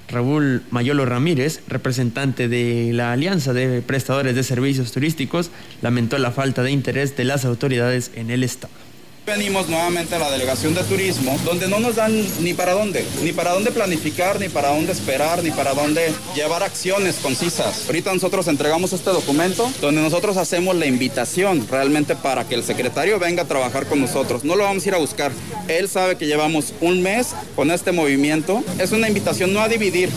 Raúl 0.07 0.61
Mayolo 0.69 1.05
Ramírez, 1.05 1.61
representante 1.67 2.47
de 2.47 2.91
la 2.93 3.11
Alianza 3.11 3.53
de 3.53 3.81
Prestadores 3.81 4.35
de 4.35 4.43
Servicios 4.43 4.91
Turísticos, 4.91 5.49
lamentó 5.81 6.17
la 6.17 6.31
falta 6.31 6.61
de 6.61 6.71
interés 6.71 7.17
de 7.17 7.25
las 7.25 7.43
autoridades 7.45 8.11
en 8.15 8.29
el 8.29 8.43
Estado. 8.43 8.73
Venimos 9.25 9.67
nuevamente 9.67 10.13
a 10.13 10.19
la 10.19 10.29
delegación 10.29 10.75
de 10.75 10.83
turismo, 10.83 11.35
donde 11.43 11.67
no 11.67 11.79
nos 11.79 11.95
dan 11.95 12.13
ni 12.43 12.53
para 12.53 12.73
dónde, 12.73 13.03
ni 13.23 13.31
para 13.33 13.53
dónde 13.53 13.71
planificar, 13.71 14.39
ni 14.39 14.49
para 14.49 14.69
dónde 14.69 14.91
esperar, 14.91 15.41
ni 15.41 15.49
para 15.49 15.73
dónde 15.73 16.13
llevar 16.35 16.61
acciones 16.61 17.15
concisas. 17.15 17.87
Ahorita 17.87 18.13
nosotros 18.13 18.47
entregamos 18.47 18.93
este 18.93 19.09
documento 19.09 19.71
donde 19.81 20.03
nosotros 20.03 20.37
hacemos 20.37 20.75
la 20.75 20.85
invitación 20.85 21.67
realmente 21.67 22.15
para 22.15 22.47
que 22.47 22.53
el 22.53 22.63
secretario 22.63 23.17
venga 23.17 23.43
a 23.43 23.47
trabajar 23.47 23.87
con 23.87 23.99
nosotros. 23.99 24.43
No 24.43 24.55
lo 24.55 24.63
vamos 24.63 24.85
a 24.85 24.89
ir 24.89 24.93
a 24.93 24.99
buscar. 24.99 25.31
Él 25.67 25.89
sabe 25.89 26.17
que 26.17 26.27
llevamos 26.27 26.75
un 26.79 27.01
mes 27.01 27.33
con 27.55 27.71
este 27.71 27.91
movimiento. 27.91 28.63
Es 28.77 28.91
una 28.91 29.07
invitación 29.07 29.53
no 29.53 29.59
a 29.59 29.67
dividir. 29.67 30.11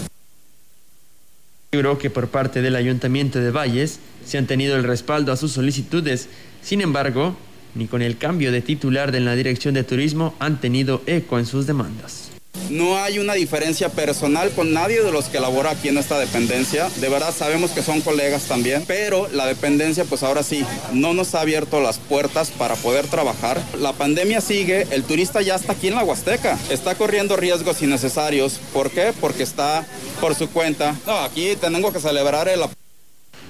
Creo 1.71 1.97
que 1.97 2.11
por 2.11 2.29
parte 2.29 2.61
del 2.61 2.77
Ayuntamiento 2.77 3.39
de 3.39 3.53
Valles 3.53 4.01
se 4.27 4.37
han 4.37 4.47
tenido 4.47 4.77
el 4.77 4.85
respaldo 4.85 5.33
a 5.33 5.37
sus 5.39 5.53
solicitudes. 5.53 6.29
Sin 6.63 6.83
embargo, 6.83 7.37
ni 7.79 7.87
con 7.87 8.03
el 8.03 8.19
cambio 8.19 8.51
de 8.51 8.61
titular 8.61 9.13
de 9.13 9.21
la 9.21 9.37
Dirección 9.37 9.73
de 9.73 9.85
Turismo 9.85 10.35
han 10.41 10.61
tenido 10.61 11.01
eco 11.07 11.39
en 11.39 11.47
sus 11.47 11.67
demandas. 11.67 12.31
No 12.71 12.99
hay 12.99 13.19
una 13.19 13.35
diferencia 13.35 13.89
personal 13.89 14.51
con 14.51 14.75
nadie 14.75 15.03
de 15.03 15.13
los 15.13 15.27
que 15.27 15.41
labora 15.41 15.71
aquí 15.71 15.89
en 15.89 15.97
esta 15.97 16.19
dependencia. 16.19 16.91
De 17.01 17.09
verdad 17.09 17.33
sabemos 17.33 17.71
que 17.71 17.83
son 17.83 18.01
colegas 18.01 18.43
también, 18.47 18.85
pero 18.87 19.29
la 19.33 19.47
dependencia 19.47 20.05
pues 20.05 20.23
ahora 20.23 20.43
sí 20.43 20.65
no 20.93 21.15
nos 21.15 21.35
ha 21.35 21.41
abierto 21.41 21.81
las 21.81 21.99
puertas 21.99 22.51
para 22.51 22.75
poder 22.75 23.07
trabajar. 23.07 23.63
La 23.81 23.93
pandemia 23.93 24.41
sigue, 24.41 24.87
el 24.91 25.05
turista 25.05 25.41
ya 25.41 25.55
está 25.55 25.73
aquí 25.73 25.89
en 25.89 25.95
la 25.95 26.05
Huasteca, 26.05 26.59
está 26.69 26.97
corriendo 26.97 27.37
riesgos 27.37 27.81
innecesarios. 27.81 28.61
¿Por 28.73 28.91
qué? 28.91 29.15
Porque 29.19 29.45
está 29.45 29.87
por 30.21 30.35
su 30.35 30.51
cuenta. 30.51 30.95
No, 31.07 31.17
aquí 31.21 31.55
tenemos 31.59 31.93
que 31.93 32.01
celebrar 32.01 32.49
el... 32.49 32.61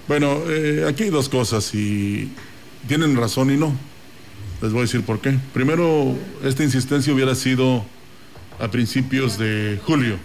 Bueno, 0.07 0.43
eh, 0.49 0.85
aquí 0.87 1.05
hay 1.05 1.11
dos 1.11 1.29
cosas 1.29 1.75
y 1.75 2.31
tienen 2.87 3.17
razón 3.17 3.51
y 3.53 3.57
no. 3.57 3.88
Les 4.61 4.73
voy 4.73 4.81
a 4.81 4.83
decir 4.83 5.03
por 5.03 5.21
qué. 5.21 5.39
Primero, 5.55 6.17
esta 6.43 6.65
insistencia 6.65 7.13
hubiera 7.13 7.35
sido 7.37 7.85
a 8.59 8.69
principios 8.69 9.39
de 9.39 9.81
julio, 9.85 10.17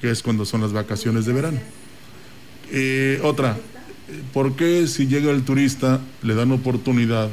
que 0.00 0.10
es 0.10 0.22
cuando 0.22 0.46
son 0.46 0.62
las 0.62 0.72
vacaciones 0.72 1.26
de 1.26 1.32
verano. 1.34 1.60
Eh, 2.70 3.20
otra, 3.22 3.58
¿por 4.32 4.56
qué 4.56 4.86
si 4.86 5.06
llega 5.06 5.30
el 5.30 5.44
turista 5.44 6.00
le 6.22 6.34
dan 6.34 6.50
oportunidad 6.52 7.28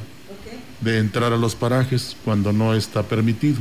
de 0.82 0.98
entrar 0.98 1.32
a 1.32 1.38
los 1.38 1.56
parajes 1.56 2.18
cuando 2.26 2.52
no 2.52 2.74
está 2.74 3.04
permitido? 3.04 3.60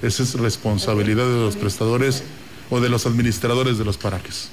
Esa 0.00 0.22
es 0.22 0.34
responsabilidad 0.34 1.26
de 1.26 1.44
los 1.44 1.56
prestadores 1.56 2.22
o 2.70 2.80
de 2.80 2.88
los 2.88 3.04
administradores 3.04 3.76
de 3.76 3.84
los 3.84 3.98
parajes. 3.98 4.48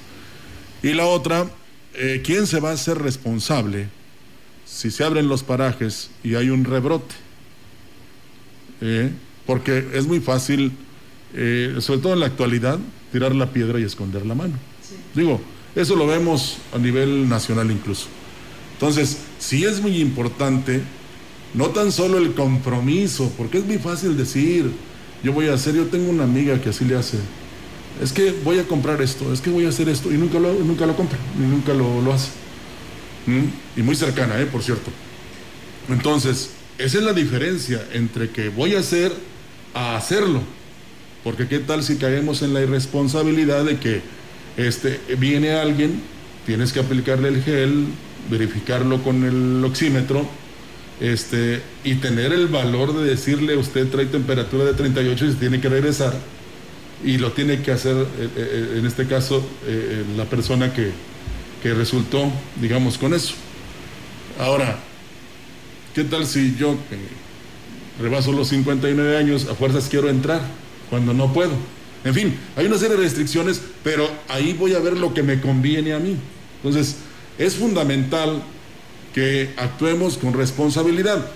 Y 0.82 0.92
la 0.92 1.06
otra, 1.06 1.46
eh, 1.94 2.20
¿quién 2.22 2.46
se 2.46 2.60
va 2.60 2.70
a 2.70 2.74
hacer 2.74 2.98
responsable 2.98 3.88
si 4.66 4.90
se 4.90 5.04
abren 5.04 5.28
los 5.28 5.42
parajes 5.42 6.10
y 6.22 6.34
hay 6.34 6.50
un 6.50 6.64
rebrote? 6.64 7.29
Eh, 8.80 9.10
porque 9.46 9.88
es 9.94 10.06
muy 10.06 10.20
fácil, 10.20 10.72
eh, 11.34 11.76
sobre 11.80 12.00
todo 12.00 12.12
en 12.12 12.20
la 12.20 12.26
actualidad, 12.26 12.78
tirar 13.12 13.34
la 13.34 13.52
piedra 13.52 13.80
y 13.80 13.82
esconder 13.82 14.24
la 14.24 14.34
mano. 14.34 14.54
Digo, 15.14 15.40
eso 15.74 15.96
lo 15.96 16.06
vemos 16.06 16.58
a 16.72 16.78
nivel 16.78 17.28
nacional 17.28 17.70
incluso. 17.70 18.06
Entonces, 18.74 19.18
sí 19.38 19.64
es 19.64 19.80
muy 19.80 20.00
importante, 20.00 20.80
no 21.54 21.66
tan 21.70 21.92
solo 21.92 22.18
el 22.18 22.32
compromiso, 22.32 23.32
porque 23.36 23.58
es 23.58 23.66
muy 23.66 23.78
fácil 23.78 24.16
decir, 24.16 24.70
yo 25.22 25.32
voy 25.32 25.48
a 25.48 25.54
hacer, 25.54 25.74
yo 25.74 25.86
tengo 25.86 26.10
una 26.10 26.24
amiga 26.24 26.60
que 26.60 26.70
así 26.70 26.84
le 26.84 26.96
hace, 26.96 27.18
es 28.02 28.12
que 28.12 28.32
voy 28.44 28.58
a 28.58 28.66
comprar 28.66 29.02
esto, 29.02 29.32
es 29.32 29.40
que 29.40 29.50
voy 29.50 29.66
a 29.66 29.68
hacer 29.68 29.88
esto, 29.88 30.10
y 30.12 30.16
nunca 30.16 30.38
lo, 30.38 30.52
nunca 30.54 30.86
lo 30.86 30.96
compra, 30.96 31.18
y 31.38 31.42
nunca 31.42 31.74
lo, 31.74 32.12
hace. 32.12 32.30
¿Mm? 33.26 33.80
Y 33.80 33.82
muy 33.82 33.96
cercana, 33.96 34.40
¿eh? 34.40 34.46
por 34.46 34.62
cierto. 34.62 34.90
Entonces, 35.88 36.50
esa 36.80 36.98
es 36.98 37.04
la 37.04 37.12
diferencia 37.12 37.84
entre 37.92 38.30
que 38.30 38.48
voy 38.48 38.74
a 38.74 38.80
hacer 38.80 39.12
a 39.74 39.96
hacerlo. 39.96 40.40
Porque 41.22 41.46
qué 41.46 41.58
tal 41.58 41.82
si 41.82 41.96
caemos 41.96 42.42
en 42.42 42.54
la 42.54 42.62
irresponsabilidad 42.62 43.64
de 43.64 43.78
que 43.78 44.00
este, 44.56 44.98
viene 45.18 45.52
alguien, 45.52 46.00
tienes 46.46 46.72
que 46.72 46.80
aplicarle 46.80 47.28
el 47.28 47.42
gel, 47.42 47.86
verificarlo 48.30 49.02
con 49.02 49.24
el 49.24 49.62
oxímetro, 49.64 50.26
este, 51.00 51.62
y 51.84 51.96
tener 51.96 52.32
el 52.32 52.48
valor 52.48 52.94
de 52.94 53.08
decirle 53.08 53.56
usted 53.56 53.88
trae 53.88 54.06
temperatura 54.06 54.64
de 54.64 54.74
38 54.74 55.26
y 55.26 55.32
se 55.32 55.38
tiene 55.38 55.60
que 55.60 55.68
regresar. 55.68 56.14
Y 57.04 57.18
lo 57.18 57.32
tiene 57.32 57.62
que 57.62 57.72
hacer, 57.72 57.96
eh, 57.96 58.28
eh, 58.36 58.74
en 58.78 58.86
este 58.86 59.06
caso, 59.06 59.46
eh, 59.66 60.04
la 60.16 60.24
persona 60.24 60.72
que, 60.72 60.90
que 61.62 61.74
resultó, 61.74 62.30
digamos, 62.60 62.98
con 62.98 63.14
eso. 63.14 63.34
Ahora, 64.38 64.78
¿Qué 65.94 66.04
tal 66.04 66.24
si 66.24 66.54
yo, 66.56 66.76
rebaso 68.00 68.32
los 68.32 68.48
59 68.48 69.16
años, 69.16 69.48
a 69.50 69.56
fuerzas 69.56 69.88
quiero 69.88 70.08
entrar 70.08 70.40
cuando 70.88 71.12
no 71.12 71.32
puedo? 71.32 71.50
En 72.04 72.14
fin, 72.14 72.38
hay 72.56 72.66
una 72.66 72.78
serie 72.78 72.96
de 72.96 73.02
restricciones, 73.02 73.60
pero 73.82 74.08
ahí 74.28 74.52
voy 74.52 74.74
a 74.74 74.78
ver 74.78 74.96
lo 74.96 75.12
que 75.12 75.24
me 75.24 75.40
conviene 75.40 75.92
a 75.92 75.98
mí. 75.98 76.16
Entonces, 76.62 76.96
es 77.38 77.56
fundamental 77.56 78.40
que 79.12 79.52
actuemos 79.56 80.16
con 80.16 80.32
responsabilidad. 80.32 81.26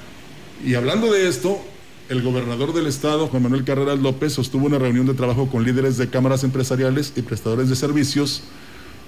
Y 0.64 0.74
hablando 0.74 1.12
de 1.12 1.28
esto, 1.28 1.60
el 2.08 2.22
gobernador 2.22 2.72
del 2.72 2.86
estado, 2.86 3.26
Juan 3.26 3.42
Manuel 3.42 3.64
Carreras 3.64 3.98
López, 3.98 4.34
sostuvo 4.34 4.66
una 4.66 4.78
reunión 4.78 5.06
de 5.06 5.14
trabajo 5.14 5.48
con 5.50 5.64
líderes 5.64 5.96
de 5.96 6.08
cámaras 6.08 6.44
empresariales 6.44 7.12
y 7.16 7.22
prestadores 7.22 7.68
de 7.68 7.74
servicios, 7.76 8.44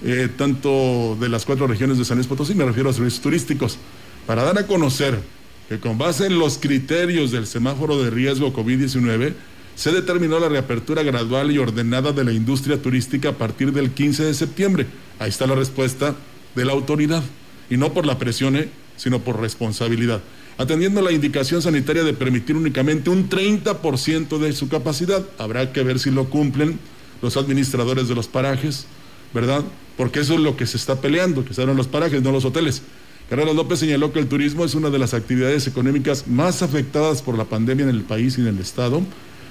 eh, 0.04 0.28
tanto 0.36 1.16
de 1.20 1.28
las 1.28 1.46
cuatro 1.46 1.68
regiones 1.68 1.98
de 1.98 2.04
San 2.04 2.16
Luis 2.16 2.26
Potosí, 2.26 2.54
me 2.54 2.64
refiero 2.64 2.90
a 2.90 2.92
servicios 2.92 3.22
turísticos, 3.22 3.78
para 4.26 4.42
dar 4.42 4.58
a 4.58 4.66
conocer 4.66 5.20
que 5.68 5.80
con 5.80 5.98
base 5.98 6.26
en 6.26 6.38
los 6.38 6.58
criterios 6.58 7.30
del 7.32 7.46
semáforo 7.46 8.02
de 8.02 8.10
riesgo 8.10 8.52
COVID-19, 8.52 9.34
se 9.74 9.92
determinó 9.92 10.38
la 10.38 10.48
reapertura 10.48 11.02
gradual 11.02 11.50
y 11.50 11.58
ordenada 11.58 12.12
de 12.12 12.24
la 12.24 12.32
industria 12.32 12.80
turística 12.80 13.30
a 13.30 13.38
partir 13.38 13.72
del 13.72 13.90
15 13.90 14.24
de 14.24 14.34
septiembre. 14.34 14.86
Ahí 15.18 15.28
está 15.28 15.46
la 15.46 15.54
respuesta 15.54 16.14
de 16.54 16.64
la 16.64 16.72
autoridad. 16.72 17.22
Y 17.68 17.76
no 17.76 17.92
por 17.92 18.06
la 18.06 18.18
presión, 18.18 18.56
¿eh? 18.56 18.70
sino 18.96 19.20
por 19.20 19.40
responsabilidad. 19.40 20.22
Atendiendo 20.58 21.02
la 21.02 21.12
indicación 21.12 21.60
sanitaria 21.60 22.04
de 22.04 22.14
permitir 22.14 22.56
únicamente 22.56 23.10
un 23.10 23.28
30% 23.28 24.38
de 24.38 24.52
su 24.54 24.68
capacidad, 24.68 25.22
habrá 25.36 25.72
que 25.72 25.82
ver 25.82 25.98
si 25.98 26.10
lo 26.10 26.30
cumplen 26.30 26.78
los 27.20 27.36
administradores 27.36 28.08
de 28.08 28.14
los 28.14 28.28
parajes, 28.28 28.86
¿verdad? 29.34 29.62
Porque 29.98 30.20
eso 30.20 30.34
es 30.34 30.40
lo 30.40 30.56
que 30.56 30.66
se 30.66 30.78
está 30.78 31.00
peleando, 31.02 31.44
que 31.44 31.52
se 31.52 31.60
abran 31.60 31.76
los 31.76 31.88
parajes, 31.88 32.22
no 32.22 32.32
los 32.32 32.46
hoteles. 32.46 32.82
Carrera 33.28 33.52
López 33.52 33.80
señaló 33.80 34.12
que 34.12 34.20
el 34.20 34.28
turismo 34.28 34.64
es 34.64 34.76
una 34.76 34.88
de 34.88 35.00
las 35.00 35.12
actividades 35.12 35.66
económicas 35.66 36.28
más 36.28 36.62
afectadas 36.62 37.22
por 37.22 37.36
la 37.36 37.44
pandemia 37.44 37.82
en 37.82 37.90
el 37.90 38.02
país 38.02 38.38
y 38.38 38.42
en 38.42 38.46
el 38.46 38.60
Estado, 38.60 39.02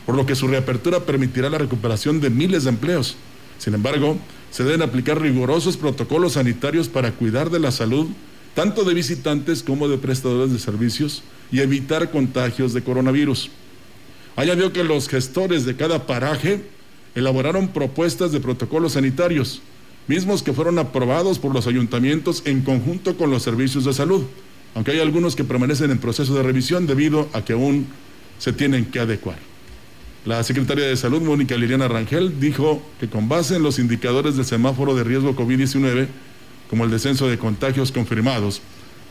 por 0.05 0.15
lo 0.15 0.25
que 0.25 0.35
su 0.35 0.47
reapertura 0.47 1.01
permitirá 1.01 1.49
la 1.49 1.57
recuperación 1.57 2.21
de 2.21 2.29
miles 2.29 2.63
de 2.63 2.69
empleos. 2.69 3.17
Sin 3.57 3.73
embargo, 3.73 4.17
se 4.49 4.63
deben 4.63 4.81
aplicar 4.81 5.19
rigurosos 5.21 5.75
protocolos 5.75 6.33
sanitarios 6.33 6.87
para 6.87 7.11
cuidar 7.11 7.49
de 7.49 7.59
la 7.59 7.71
salud 7.71 8.07
tanto 8.53 8.85
de 8.85 8.93
visitantes 8.93 9.61
como 9.61 9.89
de 9.89 9.97
prestadores 9.97 10.53
de 10.53 10.59
servicios 10.59 11.21
y 11.51 11.59
evitar 11.59 12.09
contagios 12.09 12.73
de 12.73 12.81
coronavirus. 12.81 13.49
Añadió 14.37 14.71
que 14.71 14.85
los 14.85 15.09
gestores 15.09 15.65
de 15.65 15.75
cada 15.75 16.07
paraje 16.07 16.63
elaboraron 17.13 17.67
propuestas 17.67 18.31
de 18.31 18.39
protocolos 18.39 18.93
sanitarios, 18.93 19.61
mismos 20.07 20.43
que 20.43 20.53
fueron 20.53 20.79
aprobados 20.79 21.39
por 21.39 21.53
los 21.53 21.67
ayuntamientos 21.67 22.43
en 22.45 22.61
conjunto 22.61 23.17
con 23.17 23.31
los 23.31 23.43
servicios 23.43 23.85
de 23.85 23.93
salud, 23.93 24.23
aunque 24.73 24.91
hay 24.91 24.99
algunos 24.99 25.35
que 25.35 25.43
permanecen 25.43 25.91
en 25.91 25.97
proceso 25.97 26.35
de 26.35 26.43
revisión 26.43 26.85
debido 26.87 27.29
a 27.33 27.43
que 27.43 27.53
aún 27.53 27.87
se 28.37 28.53
tienen 28.53 28.85
que 28.85 28.99
adecuar. 28.99 29.37
La 30.25 30.43
secretaria 30.43 30.85
de 30.85 30.97
Salud, 30.97 31.21
Mónica 31.21 31.55
Liliana 31.55 31.87
Rangel, 31.87 32.39
dijo 32.39 32.81
que 32.99 33.07
con 33.07 33.29
base 33.29 33.57
en 33.57 33.63
los 33.63 33.77
indicadores 33.77 34.35
del 34.35 34.45
semáforo 34.45 34.95
de 34.95 35.03
riesgo 35.03 35.35
COVID-19, 35.35 36.07
como 36.67 36.83
el 36.83 36.89
descenso 36.89 37.27
de 37.27 37.37
contagios 37.37 37.91
confirmados, 37.91 38.61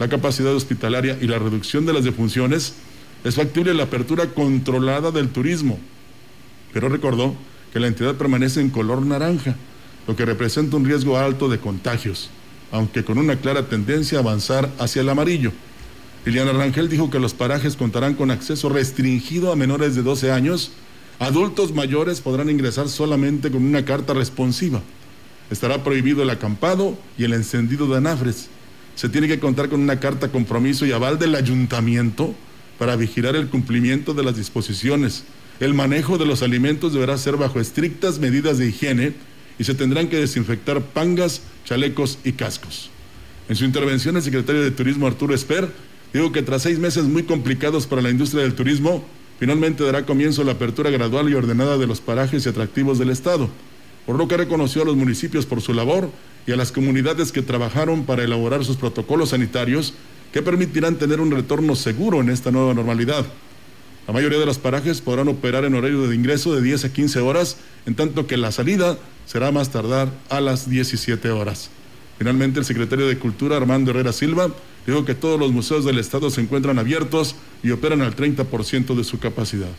la 0.00 0.08
capacidad 0.08 0.52
hospitalaria 0.52 1.16
y 1.20 1.28
la 1.28 1.38
reducción 1.38 1.86
de 1.86 1.92
las 1.92 2.04
defunciones, 2.04 2.74
es 3.22 3.36
factible 3.36 3.74
la 3.74 3.84
apertura 3.84 4.26
controlada 4.26 5.12
del 5.12 5.28
turismo. 5.28 5.78
Pero 6.72 6.88
recordó 6.88 7.34
que 7.72 7.78
la 7.78 7.86
entidad 7.86 8.16
permanece 8.16 8.60
en 8.60 8.70
color 8.70 9.06
naranja, 9.06 9.56
lo 10.06 10.16
que 10.16 10.24
representa 10.24 10.76
un 10.76 10.84
riesgo 10.84 11.18
alto 11.18 11.48
de 11.48 11.58
contagios, 11.58 12.30
aunque 12.72 13.04
con 13.04 13.18
una 13.18 13.36
clara 13.36 13.68
tendencia 13.68 14.18
a 14.18 14.20
avanzar 14.22 14.70
hacia 14.78 15.02
el 15.02 15.08
amarillo. 15.08 15.52
Liliana 16.24 16.52
Rangel 16.52 16.88
dijo 16.88 17.10
que 17.10 17.18
los 17.18 17.34
parajes 17.34 17.76
contarán 17.76 18.14
con 18.14 18.30
acceso 18.30 18.68
restringido 18.68 19.52
a 19.52 19.56
menores 19.56 19.94
de 19.94 20.02
12 20.02 20.32
años 20.32 20.72
Adultos 21.18 21.72
mayores 21.72 22.20
podrán 22.20 22.50
ingresar 22.50 22.88
solamente 22.88 23.50
con 23.50 23.64
una 23.64 23.84
carta 23.84 24.14
responsiva. 24.14 24.82
Estará 25.50 25.84
prohibido 25.84 26.22
el 26.22 26.30
acampado 26.30 26.98
y 27.16 27.24
el 27.24 27.34
encendido 27.34 27.86
de 27.86 27.98
anafres. 27.98 28.48
Se 28.96 29.08
tiene 29.08 29.28
que 29.28 29.38
contar 29.38 29.68
con 29.68 29.80
una 29.80 30.00
carta 30.00 30.28
compromiso 30.32 30.86
y 30.86 30.92
aval 30.92 31.18
del 31.18 31.34
ayuntamiento 31.36 32.34
para 32.78 32.96
vigilar 32.96 33.36
el 33.36 33.48
cumplimiento 33.48 34.12
de 34.12 34.24
las 34.24 34.36
disposiciones. 34.36 35.24
El 35.60 35.74
manejo 35.74 36.18
de 36.18 36.26
los 36.26 36.42
alimentos 36.42 36.92
deberá 36.92 37.16
ser 37.16 37.36
bajo 37.36 37.60
estrictas 37.60 38.18
medidas 38.18 38.58
de 38.58 38.68
higiene 38.68 39.12
y 39.58 39.64
se 39.64 39.74
tendrán 39.74 40.08
que 40.08 40.16
desinfectar 40.16 40.80
pangas, 40.80 41.42
chalecos 41.64 42.18
y 42.24 42.32
cascos. 42.32 42.90
En 43.48 43.56
su 43.56 43.64
intervención, 43.64 44.16
el 44.16 44.22
secretario 44.22 44.62
de 44.62 44.70
Turismo 44.70 45.06
Arturo 45.06 45.34
Esper 45.34 45.68
dijo 46.12 46.32
que 46.32 46.42
tras 46.42 46.62
seis 46.62 46.78
meses 46.78 47.04
muy 47.04 47.24
complicados 47.24 47.86
para 47.86 48.02
la 48.02 48.10
industria 48.10 48.42
del 48.42 48.54
turismo, 48.54 49.04
Finalmente 49.38 49.82
dará 49.82 50.06
comienzo 50.06 50.44
la 50.44 50.52
apertura 50.52 50.90
gradual 50.90 51.28
y 51.28 51.34
ordenada 51.34 51.76
de 51.76 51.86
los 51.86 52.00
parajes 52.00 52.46
y 52.46 52.48
atractivos 52.48 52.98
del 52.98 53.10
Estado, 53.10 53.48
por 54.06 54.16
lo 54.16 54.28
que 54.28 54.36
reconoció 54.36 54.82
a 54.82 54.84
los 54.84 54.96
municipios 54.96 55.44
por 55.44 55.60
su 55.60 55.74
labor 55.74 56.10
y 56.46 56.52
a 56.52 56.56
las 56.56 56.70
comunidades 56.70 57.32
que 57.32 57.42
trabajaron 57.42 58.04
para 58.04 58.22
elaborar 58.22 58.64
sus 58.64 58.76
protocolos 58.76 59.30
sanitarios 59.30 59.94
que 60.32 60.42
permitirán 60.42 60.96
tener 60.96 61.20
un 61.20 61.30
retorno 61.30 61.74
seguro 61.74 62.20
en 62.20 62.28
esta 62.28 62.50
nueva 62.50 62.74
normalidad. 62.74 63.24
La 64.06 64.12
mayoría 64.12 64.38
de 64.38 64.46
los 64.46 64.58
parajes 64.58 65.00
podrán 65.00 65.28
operar 65.28 65.64
en 65.64 65.74
horario 65.74 66.06
de 66.06 66.14
ingreso 66.14 66.54
de 66.54 66.62
10 66.62 66.84
a 66.84 66.92
15 66.92 67.20
horas, 67.20 67.56
en 67.86 67.94
tanto 67.94 68.26
que 68.26 68.36
la 68.36 68.52
salida 68.52 68.98
será 69.26 69.52
más 69.52 69.70
tardar 69.70 70.08
a 70.28 70.40
las 70.40 70.68
17 70.68 71.30
horas. 71.30 71.70
Finalmente, 72.18 72.60
el 72.60 72.64
secretario 72.64 73.06
de 73.06 73.18
Cultura, 73.18 73.56
Armando 73.56 73.90
Herrera 73.90 74.12
Silva, 74.12 74.50
dijo 74.86 75.04
que 75.04 75.14
todos 75.14 75.38
los 75.38 75.52
museos 75.52 75.84
del 75.84 75.98
Estado 75.98 76.30
se 76.30 76.40
encuentran 76.40 76.78
abiertos 76.78 77.34
y 77.62 77.70
operan 77.70 78.02
al 78.02 78.14
30% 78.14 78.94
de 78.94 79.04
su 79.04 79.18
capacidad. 79.18 79.70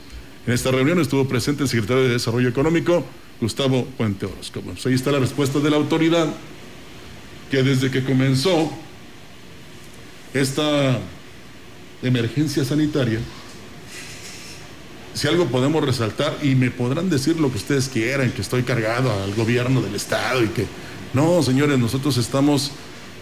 En 0.48 0.54
esta 0.54 0.72
reunión 0.72 1.00
estuvo 1.00 1.28
presente 1.28 1.64
el 1.64 1.70
secretario 1.70 2.04
de 2.04 2.10
Desarrollo 2.10 2.50
Económico, 2.50 3.04
Gustavo 3.42 3.86
Puente 3.98 4.26
Orozco. 4.26 4.62
Pues 4.62 4.86
ahí 4.86 4.94
está 4.94 5.12
la 5.12 5.20
respuesta 5.20 5.60
de 5.60 5.70
la 5.70 5.78
autoridad, 5.78 6.28
que 7.50 7.64
desde 7.64 7.90
que 7.90 8.04
comenzó 8.04 8.72
esta 10.34 11.00
emergencia 12.04 12.66
sanitaria, 12.66 13.20
si 15.16 15.28
algo 15.28 15.46
podemos 15.46 15.84
resaltar, 15.84 16.38
y 16.44 16.56
me 16.56 16.70
podrán 16.72 17.10
decir 17.10 17.40
lo 17.40 17.50
que 17.50 17.58
ustedes 17.58 17.88
quieran, 17.88 18.32
que 18.32 18.42
estoy 18.42 18.64
cargado 18.64 19.12
al 19.24 19.34
gobierno 19.34 19.82
del 19.82 19.96
Estado 19.96 20.44
y 20.44 20.48
que 20.48 20.66
no, 21.14 21.42
señores, 21.42 21.80
nosotros 21.80 22.18
estamos 22.18 22.72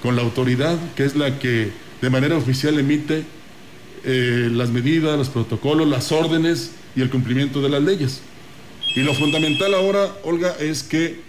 con 0.01 0.15
la 0.15 0.23
autoridad, 0.23 0.77
que 0.95 1.05
es 1.05 1.15
la 1.15 1.37
que 1.37 1.71
de 2.01 2.09
manera 2.09 2.35
oficial 2.35 2.79
emite 2.79 3.23
eh, 4.03 4.49
las 4.51 4.69
medidas, 4.69 5.17
los 5.17 5.29
protocolos, 5.29 5.87
las 5.87 6.11
órdenes 6.11 6.71
y 6.95 7.01
el 7.01 7.11
cumplimiento 7.11 7.61
de 7.61 7.69
las 7.69 7.83
leyes. 7.83 8.21
Y 8.95 9.01
lo 9.01 9.13
fundamental 9.13 9.75
ahora, 9.75 10.11
Olga, 10.23 10.55
es 10.59 10.81
que 10.81 11.19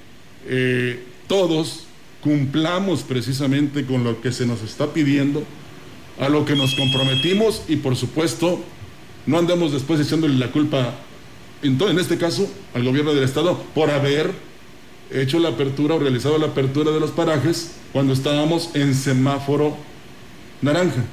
eh, 0.46 1.04
todos 1.28 1.84
cumplamos 2.22 3.02
precisamente 3.02 3.84
con 3.84 4.02
lo 4.02 4.22
que 4.22 4.32
se 4.32 4.46
nos 4.46 4.62
está 4.62 4.94
pidiendo, 4.94 5.44
a 6.18 6.30
lo 6.30 6.46
que 6.46 6.56
nos 6.56 6.74
comprometimos 6.74 7.62
y 7.68 7.76
por 7.76 7.96
supuesto 7.96 8.64
no 9.26 9.38
andemos 9.38 9.72
después 9.72 10.00
echándole 10.00 10.34
la 10.34 10.50
culpa, 10.50 10.94
en 11.62 11.98
este 11.98 12.18
caso, 12.18 12.50
al 12.74 12.84
gobierno 12.84 13.14
del 13.14 13.24
Estado 13.24 13.58
por 13.74 13.90
haber 13.90 14.32
hecho 15.10 15.38
la 15.38 15.50
apertura 15.50 15.94
o 15.94 15.98
realizado 15.98 16.38
la 16.38 16.46
apertura 16.46 16.90
de 16.90 17.00
los 17.00 17.10
parajes 17.10 17.72
cuando 17.92 18.12
estábamos 18.12 18.70
en 18.74 18.94
semáforo 18.94 19.76
naranja. 20.60 21.04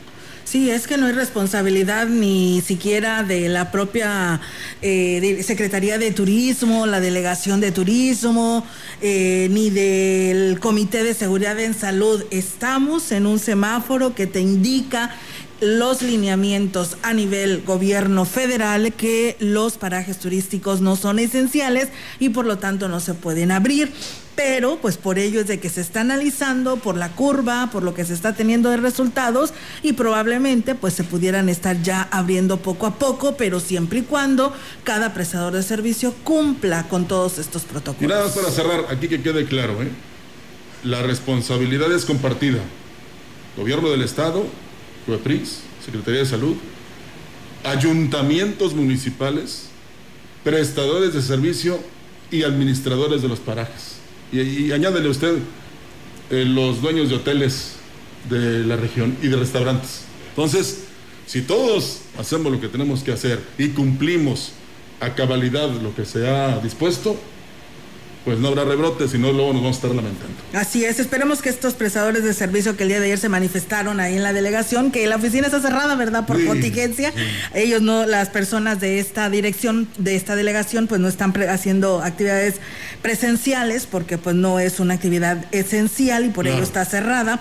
Sí, 0.43 0.69
es 0.69 0.85
que 0.85 0.97
no 0.97 1.05
hay 1.05 1.13
responsabilidad 1.13 2.07
ni 2.07 2.61
siquiera 2.61 3.23
de 3.23 3.47
la 3.47 3.71
propia 3.71 4.41
eh, 4.81 5.41
Secretaría 5.45 5.97
de 5.97 6.11
Turismo, 6.11 6.87
la 6.87 6.99
Delegación 6.99 7.61
de 7.61 7.71
Turismo, 7.71 8.65
eh, 9.01 9.47
ni 9.49 9.69
del 9.69 10.59
Comité 10.59 11.03
de 11.03 11.13
Seguridad 11.13 11.57
en 11.57 11.73
Salud. 11.73 12.25
Estamos 12.31 13.13
en 13.13 13.27
un 13.27 13.39
semáforo 13.39 14.13
que 14.13 14.27
te 14.27 14.41
indica 14.41 15.15
los 15.61 16.01
lineamientos 16.01 16.97
a 17.03 17.13
nivel 17.13 17.61
gobierno 17.63 18.25
federal 18.25 18.93
que 18.93 19.37
los 19.39 19.77
parajes 19.77 20.17
turísticos 20.17 20.81
no 20.81 20.95
son 20.95 21.19
esenciales 21.19 21.89
y 22.19 22.29
por 22.29 22.45
lo 22.45 22.57
tanto 22.57 22.87
no 22.89 22.99
se 22.99 23.13
pueden 23.13 23.51
abrir 23.51 23.93
pero 24.35 24.77
pues 24.81 24.97
por 24.97 25.19
ello 25.19 25.41
es 25.41 25.47
de 25.47 25.59
que 25.59 25.69
se 25.69 25.81
está 25.81 26.01
analizando 26.01 26.77
por 26.77 26.97
la 26.97 27.09
curva, 27.09 27.69
por 27.71 27.83
lo 27.83 27.93
que 27.93 28.05
se 28.05 28.13
está 28.13 28.33
teniendo 28.33 28.69
de 28.69 28.77
resultados 28.77 29.53
y 29.83 29.93
probablemente 29.93 30.73
pues 30.73 30.93
se 30.93 31.03
pudieran 31.03 31.49
estar 31.49 31.81
ya 31.83 32.07
abriendo 32.11 32.57
poco 32.57 32.87
a 32.87 32.95
poco, 32.95 33.35
pero 33.37 33.59
siempre 33.59 33.99
y 33.99 34.01
cuando 34.03 34.53
cada 34.83 35.13
prestador 35.13 35.53
de 35.53 35.63
servicio 35.63 36.15
cumpla 36.23 36.87
con 36.87 37.07
todos 37.07 37.37
estos 37.37 37.63
protocolos. 37.63 38.03
Y 38.03 38.07
nada 38.07 38.33
para 38.33 38.49
cerrar, 38.49 38.85
aquí 38.89 39.07
que 39.07 39.21
quede 39.21 39.45
claro, 39.45 39.81
¿eh? 39.83 39.91
la 40.83 41.01
responsabilidad 41.03 41.91
es 41.91 42.05
compartida. 42.05 42.59
Gobierno 43.57 43.89
del 43.91 44.01
Estado, 44.01 44.45
COEPRIS, 45.05 45.61
Secretaría 45.83 46.21
de 46.21 46.25
Salud, 46.25 46.55
ayuntamientos 47.63 48.73
municipales, 48.73 49.67
prestadores 50.43 51.13
de 51.13 51.21
servicio 51.21 51.79
y 52.31 52.43
administradores 52.43 53.21
de 53.21 53.27
los 53.27 53.39
parajes. 53.39 53.97
Y, 54.31 54.71
añádele 54.71 55.09
usted 55.09 55.37
eh, 56.29 56.45
los 56.45 56.81
dueños 56.81 57.09
de 57.09 57.15
hoteles 57.15 57.73
de 58.29 58.63
la 58.65 58.77
región 58.77 59.17
y 59.21 59.27
de 59.27 59.35
restaurantes. 59.35 60.01
Entonces, 60.29 60.85
si 61.27 61.41
todos 61.41 62.01
hacemos 62.17 62.51
lo 62.51 62.61
que 62.61 62.67
tenemos 62.67 63.03
que 63.03 63.11
hacer 63.11 63.39
y 63.57 63.69
cumplimos 63.69 64.53
a 64.99 65.15
cabalidad 65.15 65.69
lo 65.81 65.95
que 65.95 66.05
se 66.05 66.29
ha 66.29 66.59
dispuesto, 66.59 67.19
pues 68.23 68.37
no 68.39 68.49
habrá 68.49 68.65
rebrotes, 68.65 69.11
sino 69.11 69.31
luego 69.31 69.53
nos 69.53 69.61
vamos 69.61 69.77
a 69.77 69.79
estar 69.79 69.95
lamentando. 69.95 70.33
Así 70.53 70.85
es, 70.85 70.99
esperemos 70.99 71.41
que 71.41 71.49
estos 71.49 71.73
prestadores 71.73 72.23
de 72.23 72.33
servicio 72.33 72.77
que 72.77 72.83
el 72.83 72.89
día 72.89 72.99
de 72.99 73.05
ayer 73.05 73.17
se 73.17 73.29
manifestaron 73.29 73.99
ahí 73.99 74.15
en 74.15 74.23
la 74.23 74.31
delegación, 74.31 74.91
que 74.91 75.07
la 75.07 75.15
oficina 75.15 75.47
está 75.47 75.59
cerrada, 75.59 75.95
¿verdad? 75.95 76.25
Por 76.27 76.43
contingencia. 76.45 77.13
Ellos 77.55 77.81
no, 77.81 78.05
las 78.05 78.29
personas 78.29 78.79
de 78.79 78.99
esta 78.99 79.29
dirección, 79.29 79.87
de 79.97 80.15
esta 80.15 80.35
delegación, 80.35 80.87
pues 80.87 81.01
no 81.01 81.07
están 81.07 81.33
haciendo 81.49 82.01
actividades 82.01 82.55
presenciales 83.01 83.87
porque 83.87 84.17
pues 84.17 84.35
no 84.35 84.59
es 84.59 84.79
una 84.79 84.93
actividad 84.93 85.45
esencial 85.51 86.25
y 86.25 86.29
por 86.29 86.47
ello 86.47 86.61
está 86.61 86.85
cerrada 86.85 87.39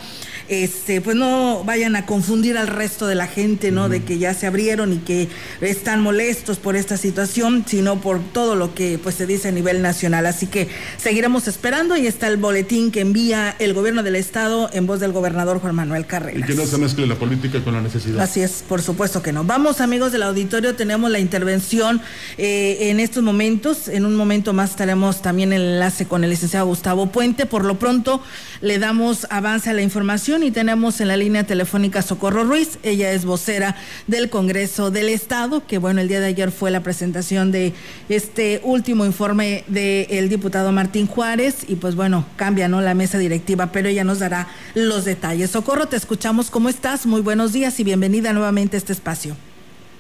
este, 0.50 1.00
pues 1.00 1.16
no 1.16 1.62
vayan 1.64 1.94
a 1.94 2.06
confundir 2.06 2.58
al 2.58 2.66
resto 2.66 3.06
de 3.06 3.14
la 3.14 3.28
gente, 3.28 3.70
¿no? 3.70 3.88
De 3.88 4.02
que 4.02 4.18
ya 4.18 4.34
se 4.34 4.48
abrieron 4.48 4.92
y 4.92 4.98
que 4.98 5.28
están 5.60 6.02
molestos 6.02 6.58
por 6.58 6.74
esta 6.74 6.96
situación, 6.96 7.64
sino 7.68 8.00
por 8.00 8.18
todo 8.18 8.56
lo 8.56 8.74
que 8.74 8.98
pues 8.98 9.14
se 9.14 9.26
dice 9.26 9.48
a 9.48 9.52
nivel 9.52 9.80
nacional. 9.80 10.26
Así 10.26 10.48
que 10.48 10.68
seguiremos 10.98 11.46
esperando. 11.46 11.96
y 11.96 12.08
está 12.08 12.26
el 12.26 12.36
boletín 12.36 12.90
que 12.90 13.00
envía 13.00 13.54
el 13.60 13.74
gobierno 13.74 14.02
del 14.02 14.16
estado 14.16 14.68
en 14.72 14.88
voz 14.88 14.98
del 14.98 15.12
gobernador 15.12 15.60
Juan 15.60 15.76
Manuel 15.76 16.06
Carreras. 16.06 16.40
Y 16.40 16.52
que 16.52 16.54
no 16.54 16.66
se 16.66 16.78
mezcle 16.78 17.06
la 17.06 17.14
política 17.14 17.62
con 17.62 17.74
la 17.74 17.80
necesidad. 17.80 18.18
Así 18.18 18.40
es, 18.40 18.64
por 18.68 18.82
supuesto 18.82 19.22
que 19.22 19.32
no. 19.32 19.44
Vamos 19.44 19.80
amigos 19.80 20.10
del 20.10 20.24
auditorio, 20.24 20.74
tenemos 20.74 21.12
la 21.12 21.20
intervención 21.20 22.02
eh, 22.38 22.90
en 22.90 22.98
estos 22.98 23.22
momentos. 23.22 23.86
En 23.86 24.04
un 24.04 24.16
momento 24.16 24.52
más 24.52 24.70
estaremos 24.70 25.22
también 25.22 25.52
en 25.52 25.60
el 25.60 25.68
enlace 25.74 26.06
con 26.06 26.24
el 26.24 26.30
licenciado 26.30 26.66
Gustavo 26.66 27.06
Puente. 27.06 27.46
Por 27.46 27.64
lo 27.64 27.78
pronto 27.78 28.20
le 28.62 28.80
damos 28.80 29.28
avance 29.30 29.70
a 29.70 29.74
la 29.74 29.82
información 29.82 30.39
y 30.42 30.50
tenemos 30.50 31.00
en 31.00 31.08
la 31.08 31.16
línea 31.16 31.44
telefónica 31.44 32.02
Socorro 32.02 32.44
Ruiz. 32.44 32.78
Ella 32.82 33.12
es 33.12 33.24
vocera 33.24 33.76
del 34.06 34.30
Congreso 34.30 34.90
del 34.90 35.08
Estado, 35.08 35.66
que 35.66 35.78
bueno, 35.78 36.00
el 36.00 36.08
día 36.08 36.20
de 36.20 36.26
ayer 36.26 36.50
fue 36.50 36.70
la 36.70 36.82
presentación 36.82 37.52
de 37.52 37.74
este 38.08 38.60
último 38.64 39.04
informe 39.04 39.64
del 39.66 40.28
diputado 40.28 40.72
Martín 40.72 41.06
Juárez 41.06 41.64
y 41.68 41.76
pues 41.76 41.94
bueno, 41.94 42.24
cambia 42.36 42.68
¿no? 42.68 42.80
la 42.80 42.94
mesa 42.94 43.18
directiva, 43.18 43.72
pero 43.72 43.88
ella 43.88 44.04
nos 44.04 44.20
dará 44.20 44.48
los 44.74 45.04
detalles. 45.04 45.50
Socorro, 45.50 45.86
te 45.86 45.96
escuchamos. 45.96 46.50
¿Cómo 46.50 46.68
estás? 46.68 47.06
Muy 47.06 47.20
buenos 47.20 47.52
días 47.52 47.78
y 47.80 47.84
bienvenida 47.84 48.32
nuevamente 48.32 48.76
a 48.76 48.78
este 48.78 48.92
espacio. 48.92 49.36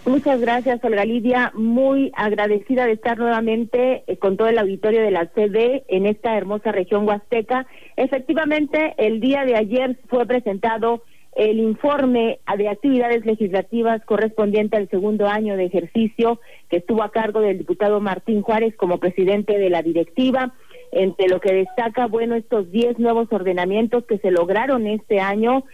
Muchas 0.06 0.40
gracias, 0.40 0.82
Olga 0.82 1.04
Lidia. 1.04 1.52
Muy 1.54 2.10
agradecida 2.14 2.86
de 2.86 2.92
estar 2.92 3.18
nuevamente 3.18 4.02
eh, 4.06 4.16
con 4.16 4.36
todo 4.36 4.48
el 4.48 4.58
auditorio 4.58 5.02
de 5.02 5.10
la 5.10 5.26
CD 5.34 5.84
en 5.88 6.06
esta 6.06 6.36
hermosa 6.36 6.72
región 6.72 7.06
huasteca. 7.06 7.66
Efectivamente, 7.96 8.94
el 8.96 9.20
día 9.20 9.44
de 9.44 9.56
ayer 9.56 9.98
fue 10.08 10.26
presentado 10.26 11.02
el 11.36 11.60
informe 11.60 12.40
de 12.56 12.68
actividades 12.68 13.24
legislativas 13.24 14.04
correspondiente 14.04 14.76
al 14.76 14.88
segundo 14.88 15.28
año 15.28 15.56
de 15.56 15.66
ejercicio 15.66 16.40
que 16.68 16.78
estuvo 16.78 17.02
a 17.02 17.12
cargo 17.12 17.40
del 17.40 17.58
diputado 17.58 18.00
Martín 18.00 18.42
Juárez 18.42 18.74
como 18.76 18.98
presidente 18.98 19.58
de 19.58 19.70
la 19.70 19.82
directiva. 19.82 20.54
Entre 20.92 21.28
lo 21.28 21.40
que 21.40 21.54
destaca, 21.54 22.06
bueno, 22.06 22.34
estos 22.34 22.70
10 22.72 22.98
nuevos 22.98 23.28
ordenamientos 23.32 24.04
que 24.06 24.18
se 24.18 24.32
lograron 24.32 24.86
este 24.86 25.20
año 25.20 25.64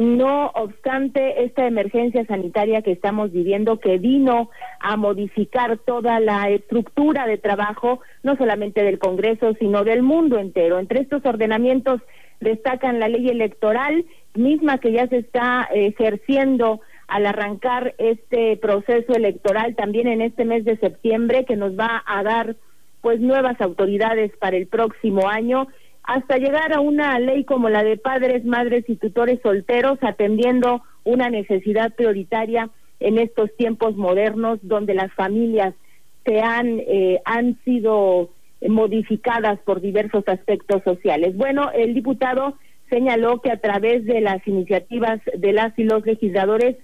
no 0.00 0.46
obstante 0.54 1.44
esta 1.44 1.66
emergencia 1.66 2.24
sanitaria 2.24 2.80
que 2.80 2.92
estamos 2.92 3.32
viviendo, 3.32 3.80
que 3.80 3.98
vino 3.98 4.48
a 4.80 4.96
modificar 4.96 5.76
toda 5.76 6.20
la 6.20 6.48
estructura 6.48 7.26
de 7.26 7.36
trabajo, 7.36 8.00
no 8.22 8.34
solamente 8.36 8.82
del 8.82 8.98
Congreso, 8.98 9.52
sino 9.58 9.84
del 9.84 10.02
mundo 10.02 10.38
entero. 10.38 10.78
Entre 10.78 11.02
estos 11.02 11.26
ordenamientos 11.26 12.00
destacan 12.40 12.98
la 12.98 13.08
ley 13.08 13.28
electoral, 13.28 14.06
misma 14.34 14.78
que 14.78 14.92
ya 14.92 15.06
se 15.08 15.18
está 15.18 15.68
ejerciendo 15.70 16.80
al 17.06 17.26
arrancar 17.26 17.94
este 17.98 18.56
proceso 18.56 19.12
electoral 19.12 19.74
también 19.74 20.08
en 20.08 20.22
este 20.22 20.46
mes 20.46 20.64
de 20.64 20.78
septiembre, 20.78 21.44
que 21.44 21.56
nos 21.56 21.78
va 21.78 22.02
a 22.06 22.22
dar 22.22 22.56
pues 23.02 23.20
nuevas 23.20 23.60
autoridades 23.60 24.34
para 24.38 24.56
el 24.56 24.66
próximo 24.66 25.28
año 25.28 25.68
hasta 26.02 26.38
llegar 26.38 26.72
a 26.72 26.80
una 26.80 27.18
ley 27.18 27.44
como 27.44 27.68
la 27.68 27.82
de 27.84 27.96
padres, 27.96 28.44
madres 28.44 28.84
y 28.88 28.96
tutores 28.96 29.40
solteros, 29.42 29.98
atendiendo 30.02 30.82
una 31.04 31.30
necesidad 31.30 31.94
prioritaria 31.94 32.70
en 33.00 33.18
estos 33.18 33.54
tiempos 33.56 33.96
modernos 33.96 34.58
donde 34.62 34.94
las 34.94 35.12
familias 35.14 35.74
se 36.24 36.40
han, 36.40 36.80
eh, 36.80 37.20
han 37.24 37.58
sido 37.64 38.30
modificadas 38.68 39.58
por 39.60 39.80
diversos 39.80 40.24
aspectos 40.26 40.82
sociales. 40.84 41.36
Bueno, 41.36 41.70
el 41.72 41.94
diputado 41.94 42.58
señaló 42.90 43.40
que 43.40 43.50
a 43.50 43.60
través 43.60 44.04
de 44.04 44.20
las 44.20 44.46
iniciativas 44.46 45.20
de 45.34 45.52
las 45.52 45.78
y 45.78 45.84
los 45.84 46.04
legisladores, 46.04 46.76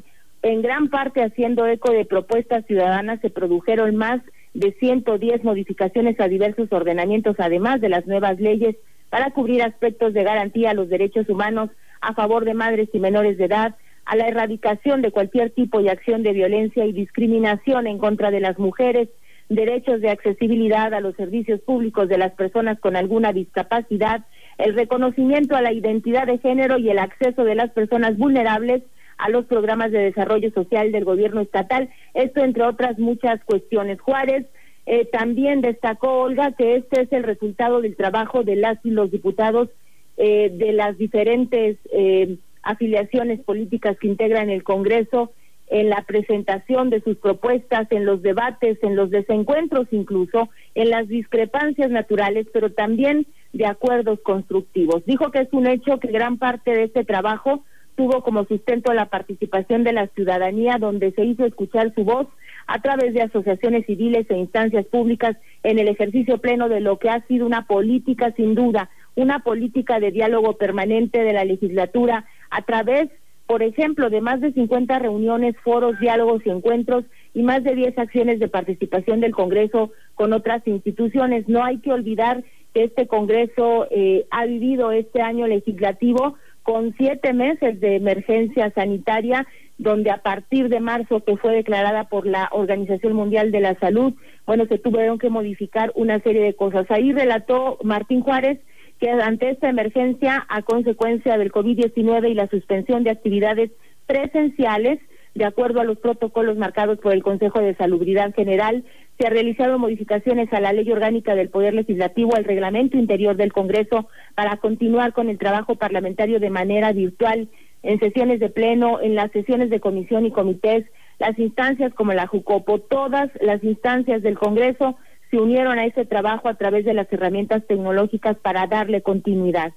en 0.43 0.63
gran 0.63 0.89
parte 0.89 1.23
haciendo 1.23 1.67
eco 1.67 1.93
de 1.93 2.05
propuestas 2.05 2.65
ciudadanas, 2.67 3.21
se 3.21 3.31
produjeron 3.31 3.97
más 3.97 4.23
de 4.55 4.73
110 4.73 5.45
modificaciones 5.45 6.19
a 6.19 6.29
diversos 6.29 6.73
ordenamientos, 6.73 7.37
además 7.39 7.81
de 7.81 7.91
las 7.91 8.07
nuevas 8.07 8.41
leyes 8.41 8.77
para 9.11 9.31
cubrir 9.31 9.63
aspectos 9.63 10.13
de 10.15 10.25
garantía 10.25 10.71
a 10.71 10.75
los 10.75 10.89
derechos 10.89 11.29
humanos 11.29 11.71
a 12.01 12.15
favor 12.15 12.45
de 12.45 12.55
madres 12.55 12.89
y 12.93 12.99
menores 12.99 13.39
de 13.39 13.47
edad, 13.47 13.75
a 14.05 14.17
la 14.17 14.29
erradicación 14.29 15.03
de 15.03 15.11
cualquier 15.11 15.51
tipo 15.51 15.83
de 15.83 15.91
acción 15.91 16.23
de 16.23 16.33
violencia 16.33 16.85
y 16.85 16.93
discriminación 16.93 17.87
en 17.87 17.99
contra 17.99 18.31
de 18.31 18.41
las 18.41 18.59
mujeres, 18.59 19.09
derechos 19.49 20.01
de 20.01 20.11
accesibilidad 20.11 20.93
a 20.95 21.01
los 21.01 21.15
servicios 21.17 21.61
públicos 21.61 22.09
de 22.09 22.19
las 22.19 22.33
personas 22.33 22.79
con 22.81 22.97
alguna 22.97 23.33
discapacidad, 23.33 24.25
el 24.59 24.75
reconocimiento 24.75 25.57
a 25.57 25.63
la 25.63 25.73
identidad 25.73 26.27
de 26.27 26.39
género 26.39 26.79
y 26.79 26.91
el 26.91 26.99
acceso 26.99 27.45
de 27.45 27.55
las 27.55 27.71
personas 27.71 28.17
vulnerables 28.17 28.83
a 29.19 29.29
los 29.31 29.47
programas 29.47 29.93
de 29.93 29.99
desarrollo 29.99 30.51
social 30.51 30.93
del 30.93 31.05
gobierno 31.05 31.41
estatal, 31.41 31.89
esto 32.15 32.45
entre 32.45 32.65
otras 32.65 32.99
muchas 32.99 33.43
cuestiones. 33.45 34.01
Juárez 34.01 34.47
eh, 34.87 35.05
también 35.05 35.61
destacó 35.63 36.21
Olga 36.21 36.53
que 36.53 36.77
este 36.77 37.03
es 37.03 37.13
el 37.13 37.25
resultado 37.25 37.81
del 37.81 37.97
trabajo 37.97 38.45
de 38.45 38.55
las 38.55 38.79
y 38.85 38.91
los 38.91 39.11
diputados 39.11 39.69
eh, 40.17 40.51
de 40.55 40.73
las 40.73 40.97
diferentes 40.97 41.77
eh, 41.93 42.37
afiliaciones 42.63 43.41
políticas 43.41 43.99
que 43.99 44.07
integran 44.07 44.49
el 44.49 44.63
Congreso 44.63 45.33
en 45.69 45.91
la 45.91 46.03
presentación 46.03 46.91
de 46.91 47.01
sus 47.01 47.17
propuestas, 47.17 47.89
en 47.91 48.05
los 48.05 48.23
debates, 48.23 48.79
en 48.83 48.95
los 48.95 49.11
desencuentros 49.11 49.89
incluso, 49.91 50.49
en 50.77 50.91
las 50.91 51.09
discrepancias 51.09 51.91
naturales, 51.91 52.47
pero 52.53 52.71
también 52.71 53.27
de 53.53 53.67
acuerdos 53.67 54.21
constructivos. 54.21 55.05
Dijo 55.05 55.33
que 55.33 55.41
es 55.41 55.53
un 55.53 55.67
hecho 55.67 55.99
que 55.99 56.09
gran 56.09 56.39
parte 56.39 56.71
de 56.71 56.85
este 56.85 57.05
trabajo 57.05 57.65
tuvo 57.97 58.23
como 58.23 58.45
sustento 58.45 58.95
la 58.95 59.07
participación 59.07 59.83
de 59.83 59.93
la 59.93 60.07
ciudadanía, 60.09 60.77
donde 60.79 61.11
se 61.13 61.25
hizo 61.25 61.45
escuchar 61.45 61.93
su 61.95 62.05
voz 62.05 62.29
a 62.67 62.81
través 62.81 63.15
de 63.15 63.23
asociaciones 63.23 63.87
civiles 63.87 64.27
e 64.29 64.37
instancias 64.37 64.87
públicas 64.87 65.37
en 65.63 65.79
el 65.79 65.89
ejercicio 65.89 66.39
pleno 66.39 66.69
de 66.69 66.81
lo 66.81 66.99
que 66.99 67.11
ha 67.11 67.25
sido 67.27 67.47
una 67.47 67.67
política 67.67 68.33
sin 68.37 68.55
duda, 68.55 68.91
una 69.15 69.41
política 69.41 70.01
de 70.01 70.11
diálogo 70.11 70.55
permanente 70.55 71.23
de 71.23 71.33
la 71.33 71.45
legislatura 71.45 72.27
a 72.51 72.63
través, 72.63 73.09
por 73.47 73.63
ejemplo, 73.63 74.11
de 74.11 74.21
más 74.21 74.41
de 74.41 74.53
50 74.53 74.99
reuniones, 74.99 75.55
foros, 75.63 75.99
diálogos 76.01 76.43
y 76.45 76.51
encuentros 76.51 77.05
y 77.35 77.43
más 77.43 77.63
de 77.63 77.75
10 77.75 77.99
acciones 77.99 78.41
de 78.41 78.49
participación 78.49 79.21
del 79.21 79.33
Congreso 79.33 79.93
con 80.15 80.33
otras 80.33 80.67
instituciones. 80.67 81.49
No 81.49 81.65
hay 81.65 81.79
que 81.79 81.93
olvidar 81.93 82.43
que 82.75 82.85
este 82.85 83.07
Congreso 83.07 83.87
eh, 83.91 84.27
ha 84.31 84.45
vivido 84.45 84.91
este 84.91 85.23
año 85.23 85.47
legislativo 85.47 86.37
con 86.63 86.95
siete 86.99 87.33
meses 87.33 87.81
de 87.81 87.95
emergencia 87.95 88.73
sanitaria 88.75 89.47
donde 89.79 90.11
a 90.11 90.23
partir 90.23 90.69
de 90.69 90.81
marzo, 90.81 91.23
que 91.25 91.37
fue 91.37 91.55
declarada 91.55 92.09
por 92.09 92.27
la 92.27 92.49
Organización 92.53 93.13
Mundial 93.13 93.51
de 93.53 93.61
la 93.61 93.79
Salud, 93.79 94.15
bueno, 94.47 94.67
se 94.67 94.79
tuvieron 94.79 95.19
que 95.19 95.31
modificar 95.31 95.93
una 95.95 96.21
serie 96.21 96.43
de 96.43 96.55
cosas. 96.55 96.91
Ahí 96.91 97.13
relató 97.13 97.79
Martín 97.83 98.23
Juárez 98.23 98.59
que 98.99 99.11
ante 99.11 99.51
esta 99.51 99.69
emergencia, 99.69 100.47
a 100.49 100.63
consecuencia 100.63 101.37
del 101.37 101.53
COVID-19 101.53 102.31
y 102.31 102.35
la 102.35 102.49
suspensión 102.49 103.05
de 103.05 103.11
actividades 103.11 103.71
presenciales, 104.07 105.01
de 105.35 105.45
acuerdo 105.45 105.81
a 105.81 105.85
los 105.85 105.99
protocolos 105.99 106.57
marcados 106.57 106.99
por 106.99 107.13
el 107.13 107.23
Consejo 107.23 107.61
de 107.61 107.75
Salubridad 107.75 108.35
General, 108.35 108.85
se 109.19 109.27
han 109.27 109.33
realizado 109.33 109.79
modificaciones 109.79 110.51
a 110.53 110.61
la 110.61 110.73
ley 110.73 110.91
orgánica 110.91 111.35
del 111.35 111.51
Poder 111.51 111.75
Legislativo, 111.75 112.35
al 112.35 112.45
reglamento 112.45 112.97
interior 112.97 113.37
del 113.37 113.53
Congreso, 113.53 114.09
para 114.35 114.57
continuar 114.57 115.13
con 115.13 115.29
el 115.29 115.37
trabajo 115.39 115.75
parlamentario 115.75 116.41
de 116.41 116.51
manera 116.51 116.93
virtual 116.93 117.49
en 117.87 118.01
sesiones 118.01 118.41
de 118.41 118.49
pleno, 118.51 119.01
en 119.01 119.15
las 119.15 119.31
sesiones 119.31 119.71
de 119.71 119.81
comisión 119.81 120.27
y 120.27 120.33
comités, 120.33 120.85
las 121.21 121.39
instancias 121.39 121.95
como 121.95 122.13
la 122.13 122.27
JUCOPO, 122.27 122.81
todas 122.81 123.31
las 123.41 123.63
instancias 123.63 124.23
del 124.23 124.37
Congreso 124.37 124.97
se 125.31 125.39
unieron 125.39 125.79
a 125.79 125.87
ese 125.87 126.05
trabajo 126.05 126.49
a 126.49 126.55
través 126.55 126.85
de 126.85 126.95
las 126.95 127.11
herramientas 127.13 127.65
tecnológicas 127.67 128.37
para 128.39 128.67
darle 128.67 129.03
continuidad. 129.03 129.73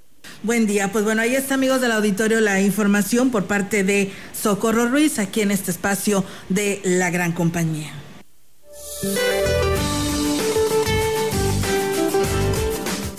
Buen 0.44 0.68
día, 0.68 0.92
pues 0.92 1.04
bueno, 1.04 1.22
ahí 1.22 1.36
está 1.36 1.56
amigos 1.56 1.82
del 1.82 1.92
auditorio 1.92 2.40
la 2.40 2.62
información 2.62 3.32
por 3.32 3.46
parte 3.46 3.84
de 3.84 4.12
Socorro 4.34 4.88
Ruiz 4.88 5.18
aquí 5.18 5.42
en 5.42 5.52
este 5.52 5.72
espacio 5.72 6.24
de 6.50 6.82
la 6.84 7.10
gran 7.10 7.32
compañía. 7.32 7.92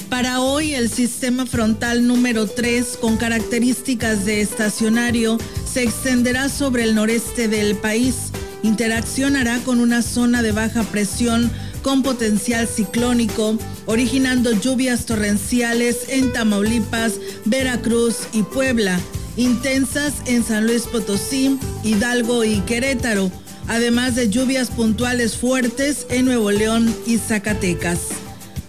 Para 0.09 0.40
hoy 0.40 0.74
el 0.74 0.88
sistema 0.88 1.46
frontal 1.46 2.07
número 2.07 2.46
3 2.46 2.98
con 3.00 3.16
características 3.16 4.24
de 4.24 4.40
estacionario 4.40 5.38
se 5.70 5.83
extenderá 5.83 6.48
sobre 6.48 6.85
el 6.85 6.94
noreste 6.94 7.48
del 7.48 7.76
país. 7.76 8.31
Interaccionará 8.62 9.59
con 9.61 9.81
una 9.81 10.02
zona 10.02 10.42
de 10.42 10.52
baja 10.52 10.85
presión 10.85 11.50
con 11.87 12.03
potencial 12.03 12.66
ciclónico, 12.66 13.57
originando 13.85 14.51
lluvias 14.51 15.07
torrenciales 15.07 16.09
en 16.09 16.33
Tamaulipas, 16.33 17.12
Veracruz 17.44 18.27
y 18.33 18.42
Puebla, 18.42 18.99
intensas 19.37 20.14
en 20.27 20.42
San 20.42 20.66
Luis 20.66 20.83
Potosí, 20.83 21.61
Hidalgo 21.85 22.42
y 22.42 22.59
Querétaro, 22.62 23.31
además 23.68 24.16
de 24.16 24.29
lluvias 24.29 24.68
puntuales 24.72 25.37
fuertes 25.37 26.09
en 26.11 26.25
Nuevo 26.25 26.51
León 26.51 26.92
y 27.07 27.18
Zacatecas. 27.18 28.01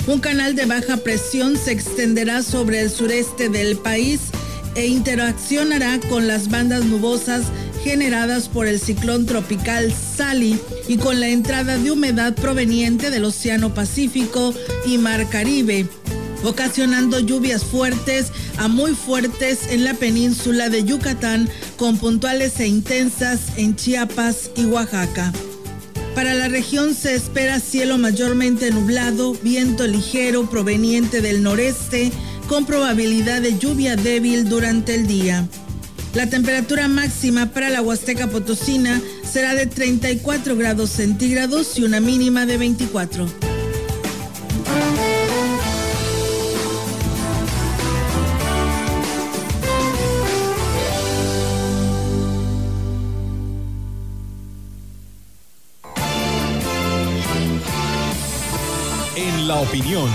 Un 0.05 0.19
canal 0.19 0.55
de 0.55 0.67
baja 0.67 0.97
presión 0.97 1.57
se 1.57 1.71
extenderá 1.71 2.43
sobre 2.43 2.81
el 2.81 2.91
sureste 2.91 3.49
del 3.49 3.77
país 3.77 4.19
e 4.75 4.85
interaccionará 4.85 5.99
con 6.07 6.27
las 6.27 6.51
bandas 6.51 6.85
nubosas 6.85 7.45
generadas 7.87 8.49
por 8.49 8.67
el 8.67 8.81
ciclón 8.81 9.25
tropical 9.25 9.93
Sally 9.93 10.59
y 10.89 10.97
con 10.97 11.21
la 11.21 11.29
entrada 11.29 11.77
de 11.77 11.89
humedad 11.89 12.35
proveniente 12.35 13.09
del 13.09 13.23
Océano 13.23 13.73
Pacífico 13.73 14.53
y 14.85 14.97
Mar 14.97 15.29
Caribe, 15.29 15.87
ocasionando 16.43 17.21
lluvias 17.21 17.63
fuertes 17.63 18.33
a 18.57 18.67
muy 18.67 18.93
fuertes 18.93 19.67
en 19.69 19.85
la 19.85 19.93
península 19.93 20.67
de 20.67 20.83
Yucatán 20.83 21.49
con 21.77 21.97
puntuales 21.97 22.59
e 22.59 22.67
intensas 22.67 23.39
en 23.55 23.77
Chiapas 23.77 24.51
y 24.57 24.65
Oaxaca. 24.65 25.31
Para 26.13 26.33
la 26.33 26.49
región 26.49 26.93
se 26.93 27.15
espera 27.15 27.61
cielo 27.61 27.97
mayormente 27.97 28.69
nublado, 28.69 29.33
viento 29.43 29.87
ligero 29.87 30.49
proveniente 30.49 31.21
del 31.21 31.41
noreste, 31.41 32.11
con 32.49 32.65
probabilidad 32.65 33.41
de 33.41 33.57
lluvia 33.57 33.95
débil 33.95 34.49
durante 34.49 34.95
el 34.95 35.07
día. 35.07 35.47
La 36.17 36.25
temperatura 36.25 36.87
máxima 36.87 37.51
para 37.51 37.69
la 37.69 37.83
Huasteca 37.83 38.25
Potosina 38.25 38.99
será 39.23 39.53
de 39.53 39.67
34 39.67 40.55
grados 40.55 40.89
centígrados 40.89 41.77
y 41.77 41.83
una 41.83 41.99
mínima 41.99 42.47
de 42.47 42.57
24. 42.57 43.27
En 59.15 59.47
la 59.47 59.57
opinión, 59.57 60.09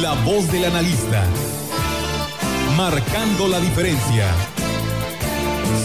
la 0.00 0.14
voz 0.22 0.52
del 0.52 0.66
analista, 0.66 1.24
marcando 2.76 3.48
la 3.48 3.58
diferencia. 3.58 4.49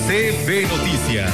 CB 0.08 0.64
Noticias. 0.68 1.34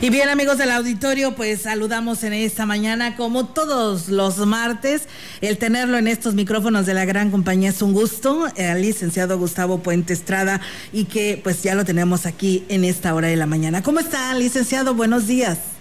Y 0.00 0.10
bien 0.10 0.28
amigos 0.28 0.58
del 0.58 0.70
auditorio, 0.70 1.34
pues 1.34 1.62
saludamos 1.62 2.22
en 2.22 2.32
esta 2.32 2.66
mañana 2.66 3.16
como 3.16 3.46
todos 3.46 4.08
los 4.08 4.38
martes. 4.46 5.08
El 5.40 5.58
tenerlo 5.58 5.98
en 5.98 6.06
estos 6.06 6.34
micrófonos 6.34 6.86
de 6.86 6.94
la 6.94 7.04
gran 7.04 7.32
compañía 7.32 7.70
es 7.70 7.82
un 7.82 7.92
gusto, 7.92 8.44
al 8.56 8.80
licenciado 8.80 9.36
Gustavo 9.38 9.78
Puente 9.78 10.12
Estrada 10.12 10.60
y 10.92 11.06
que 11.06 11.40
pues 11.42 11.64
ya 11.64 11.74
lo 11.74 11.84
tenemos 11.84 12.26
aquí 12.26 12.64
en 12.68 12.84
esta 12.84 13.12
hora 13.12 13.26
de 13.26 13.36
la 13.36 13.46
mañana. 13.46 13.82
¿Cómo 13.82 13.98
está, 13.98 14.32
licenciado? 14.34 14.94
Buenos 14.94 15.26
días. 15.26 15.76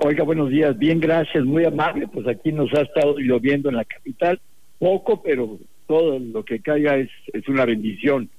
Oiga, 0.00 0.24
buenos 0.24 0.48
días, 0.48 0.78
bien, 0.78 0.98
gracias, 0.98 1.44
muy 1.44 1.66
amable. 1.66 2.08
Pues 2.08 2.26
aquí 2.26 2.52
nos 2.52 2.72
ha 2.72 2.80
estado 2.80 3.16
lloviendo 3.18 3.68
en 3.68 3.76
la 3.76 3.84
capital, 3.84 4.40
poco, 4.78 5.22
pero 5.22 5.58
todo 5.92 6.18
lo 6.18 6.42
que 6.42 6.60
caiga 6.60 6.96
es, 6.96 7.10
es 7.34 7.46
una 7.48 7.66
bendición. 7.66 8.30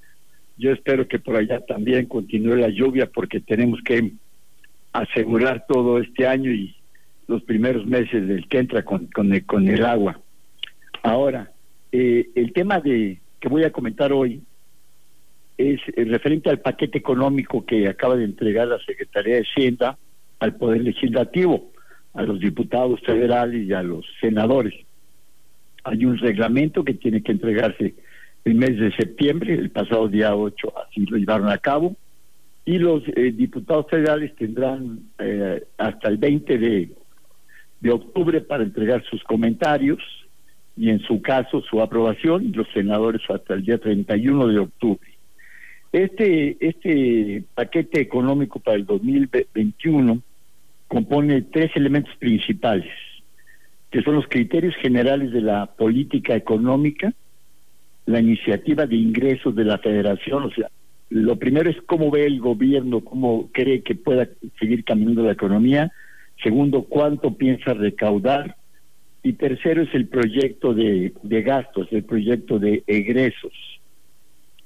Yo 0.56 0.72
espero 0.72 1.06
que 1.06 1.20
por 1.20 1.36
allá 1.36 1.60
también 1.60 2.06
continúe 2.06 2.56
la 2.56 2.68
lluvia 2.68 3.06
porque 3.06 3.38
tenemos 3.38 3.80
que 3.82 4.10
asegurar 4.92 5.64
todo 5.68 6.00
este 6.00 6.26
año 6.26 6.50
y 6.50 6.74
los 7.28 7.44
primeros 7.44 7.86
meses 7.86 8.26
del 8.26 8.48
que 8.48 8.58
entra 8.58 8.82
con, 8.84 9.06
con, 9.06 9.32
el, 9.32 9.46
con 9.46 9.68
el 9.68 9.84
agua. 9.84 10.20
Ahora, 11.04 11.52
eh, 11.92 12.28
el 12.34 12.52
tema 12.52 12.80
de 12.80 13.20
que 13.38 13.48
voy 13.48 13.62
a 13.62 13.70
comentar 13.70 14.12
hoy 14.12 14.42
es 15.56 15.80
eh, 15.96 16.04
referente 16.06 16.50
al 16.50 16.58
paquete 16.58 16.98
económico 16.98 17.64
que 17.64 17.86
acaba 17.86 18.16
de 18.16 18.24
entregar 18.24 18.66
la 18.66 18.80
Secretaría 18.80 19.36
de 19.36 19.42
Hacienda 19.42 19.96
al 20.40 20.56
Poder 20.56 20.80
Legislativo, 20.82 21.70
a 22.14 22.22
los 22.24 22.40
diputados 22.40 23.00
federales 23.02 23.64
y 23.64 23.72
a 23.72 23.84
los 23.84 24.04
senadores. 24.20 24.74
Hay 25.84 26.04
un 26.04 26.18
reglamento 26.18 26.84
que 26.84 26.94
tiene 26.94 27.22
que 27.22 27.32
entregarse 27.32 27.94
el 28.44 28.54
mes 28.54 28.78
de 28.78 28.92
septiembre, 28.92 29.54
el 29.54 29.70
pasado 29.70 30.08
día 30.08 30.34
8 30.34 30.72
así 30.86 31.06
lo 31.06 31.16
llevaron 31.16 31.48
a 31.48 31.58
cabo, 31.58 31.96
y 32.64 32.78
los 32.78 33.02
eh, 33.08 33.32
diputados 33.32 33.86
federales 33.88 34.34
tendrán 34.36 35.00
eh, 35.18 35.64
hasta 35.78 36.08
el 36.08 36.16
20 36.18 36.58
de, 36.58 36.90
de 37.80 37.90
octubre 37.90 38.40
para 38.40 38.64
entregar 38.64 39.04
sus 39.04 39.22
comentarios 39.24 39.98
y 40.76 40.90
en 40.90 41.00
su 41.00 41.22
caso 41.22 41.60
su 41.62 41.80
aprobación, 41.80 42.44
y 42.44 42.48
los 42.48 42.66
senadores 42.72 43.22
hasta 43.28 43.54
el 43.54 43.64
día 43.64 43.78
31 43.78 44.48
de 44.48 44.58
octubre. 44.58 45.10
Este, 45.92 46.56
este 46.58 47.44
paquete 47.54 48.00
económico 48.00 48.58
para 48.58 48.76
el 48.76 48.84
2021 48.84 50.20
compone 50.88 51.42
tres 51.42 51.70
elementos 51.76 52.14
principales, 52.16 52.92
que 53.94 54.02
son 54.02 54.16
los 54.16 54.26
criterios 54.26 54.74
generales 54.82 55.30
de 55.30 55.40
la 55.40 55.66
política 55.66 56.34
económica, 56.34 57.12
la 58.06 58.18
iniciativa 58.18 58.86
de 58.86 58.96
ingresos 58.96 59.54
de 59.54 59.64
la 59.64 59.78
federación, 59.78 60.42
o 60.42 60.50
sea, 60.50 60.68
lo 61.10 61.36
primero 61.38 61.70
es 61.70 61.76
cómo 61.86 62.10
ve 62.10 62.26
el 62.26 62.40
gobierno, 62.40 63.02
cómo 63.02 63.50
cree 63.52 63.84
que 63.84 63.94
pueda 63.94 64.28
seguir 64.58 64.82
caminando 64.82 65.22
la 65.22 65.30
economía, 65.30 65.92
segundo, 66.42 66.82
cuánto 66.82 67.34
piensa 67.34 67.72
recaudar, 67.72 68.56
y 69.22 69.34
tercero 69.34 69.82
es 69.82 69.94
el 69.94 70.08
proyecto 70.08 70.74
de, 70.74 71.12
gastos, 71.22 71.86
el 71.92 72.02
proyecto 72.02 72.58
de 72.58 72.82
egresos. 72.88 73.52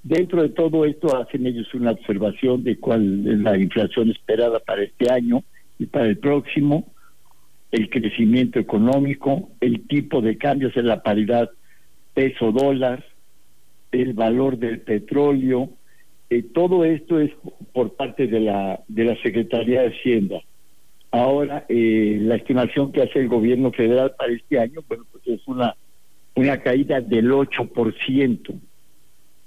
Dentro 0.02 0.40
de 0.40 0.48
todo 0.48 0.86
esto 0.86 1.14
hacen 1.18 1.46
ellos 1.46 1.74
una 1.74 1.90
observación 1.90 2.64
de 2.64 2.78
cuál 2.78 3.28
es 3.28 3.38
la 3.40 3.58
inflación 3.58 4.08
esperada 4.08 4.58
para 4.60 4.84
este 4.84 5.12
año, 5.12 5.44
y 5.78 5.84
para 5.84 6.06
el 6.06 6.16
próximo, 6.16 6.86
el 7.70 7.90
crecimiento 7.90 8.58
económico, 8.58 9.50
el 9.60 9.86
tipo 9.86 10.20
de 10.22 10.38
cambios 10.38 10.76
en 10.76 10.86
la 10.86 11.02
paridad 11.02 11.50
peso-dólar, 12.14 13.04
el 13.92 14.12
valor 14.14 14.58
del 14.58 14.80
petróleo, 14.80 15.70
eh, 16.30 16.42
todo 16.42 16.84
esto 16.84 17.20
es 17.20 17.30
por 17.72 17.94
parte 17.94 18.26
de 18.26 18.40
la, 18.40 18.80
de 18.88 19.04
la 19.04 19.16
Secretaría 19.22 19.82
de 19.82 19.88
Hacienda. 19.88 20.40
Ahora, 21.10 21.64
eh, 21.68 22.18
la 22.20 22.36
estimación 22.36 22.92
que 22.92 23.02
hace 23.02 23.20
el 23.20 23.28
gobierno 23.28 23.72
federal 23.72 24.14
para 24.18 24.32
este 24.32 24.58
año, 24.58 24.80
bueno, 24.88 25.04
pues 25.10 25.26
es 25.26 25.46
una, 25.46 25.74
una 26.34 26.58
caída 26.58 27.00
del 27.00 27.30
8%, 27.30 28.60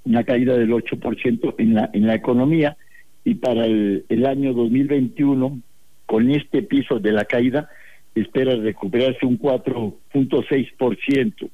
una 0.04 0.24
caída 0.24 0.56
del 0.56 0.70
8% 0.70 1.54
en 1.58 1.74
la, 1.74 1.90
en 1.92 2.06
la 2.06 2.14
economía, 2.14 2.76
y 3.24 3.34
para 3.34 3.66
el, 3.66 4.04
el 4.08 4.26
año 4.26 4.52
2021 4.52 5.60
con 6.06 6.30
este 6.30 6.62
piso 6.62 6.98
de 6.98 7.12
la 7.12 7.24
caída 7.24 7.68
espera 8.14 8.56
recuperarse 8.56 9.26
un 9.26 9.38
4.6%. 9.38 11.50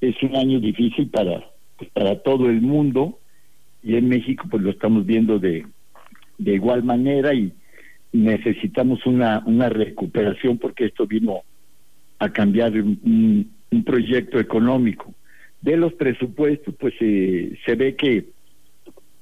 Es 0.00 0.22
un 0.22 0.36
año 0.36 0.60
difícil 0.60 1.08
para, 1.08 1.44
pues, 1.76 1.90
para 1.90 2.22
todo 2.22 2.48
el 2.48 2.60
mundo 2.60 3.18
y 3.82 3.96
en 3.96 4.08
México 4.08 4.46
pues 4.50 4.62
lo 4.62 4.70
estamos 4.70 5.06
viendo 5.06 5.38
de, 5.38 5.66
de 6.38 6.54
igual 6.54 6.82
manera 6.82 7.34
y 7.34 7.52
necesitamos 8.12 9.04
una, 9.06 9.42
una 9.46 9.68
recuperación 9.68 10.58
porque 10.58 10.86
esto 10.86 11.06
vino 11.06 11.42
a 12.18 12.30
cambiar 12.30 12.72
un, 12.72 13.50
un 13.70 13.84
proyecto 13.84 14.38
económico. 14.38 15.14
De 15.60 15.76
los 15.76 15.92
presupuestos 15.94 16.74
pues 16.78 16.94
eh, 17.00 17.58
se 17.64 17.74
ve 17.74 17.96
que 17.96 18.26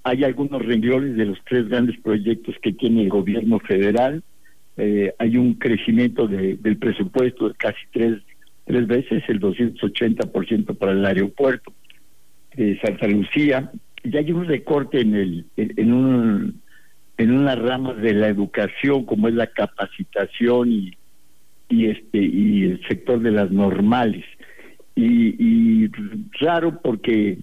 hay 0.02 0.22
algunos 0.22 0.64
renglones 0.64 1.16
de 1.16 1.24
los 1.24 1.38
tres 1.48 1.68
grandes 1.68 1.98
proyectos 2.00 2.54
que 2.62 2.72
tiene 2.72 3.02
el 3.02 3.08
gobierno 3.08 3.58
federal, 3.60 4.22
eh, 4.76 5.14
hay 5.18 5.36
un 5.36 5.54
crecimiento 5.54 6.26
del 6.26 6.76
presupuesto 6.78 7.48
de 7.48 7.54
casi 7.54 7.80
3 7.92 8.22
tres 8.64 8.86
veces, 8.86 9.22
el 9.28 9.40
280% 9.40 10.76
para 10.76 10.92
el 10.92 11.04
aeropuerto 11.04 11.72
de 12.56 12.78
Santa 12.80 13.06
Lucía. 13.06 13.70
Y 14.02 14.16
hay 14.16 14.32
un 14.32 14.46
recorte 14.46 15.00
en, 15.00 15.14
el, 15.14 15.46
en, 15.56 15.92
un, 15.92 16.62
en 17.16 17.30
una 17.30 17.54
rama 17.54 17.94
de 17.94 18.14
la 18.14 18.28
educación 18.28 19.04
como 19.04 19.28
es 19.28 19.34
la 19.34 19.46
capacitación 19.46 20.72
y, 20.72 20.96
y, 21.68 21.86
este, 21.86 22.18
y 22.18 22.64
el 22.64 22.86
sector 22.86 23.20
de 23.20 23.30
las 23.30 23.50
normales. 23.50 24.24
Y, 24.94 25.34
y 25.38 25.90
raro 26.40 26.80
porque 26.80 27.38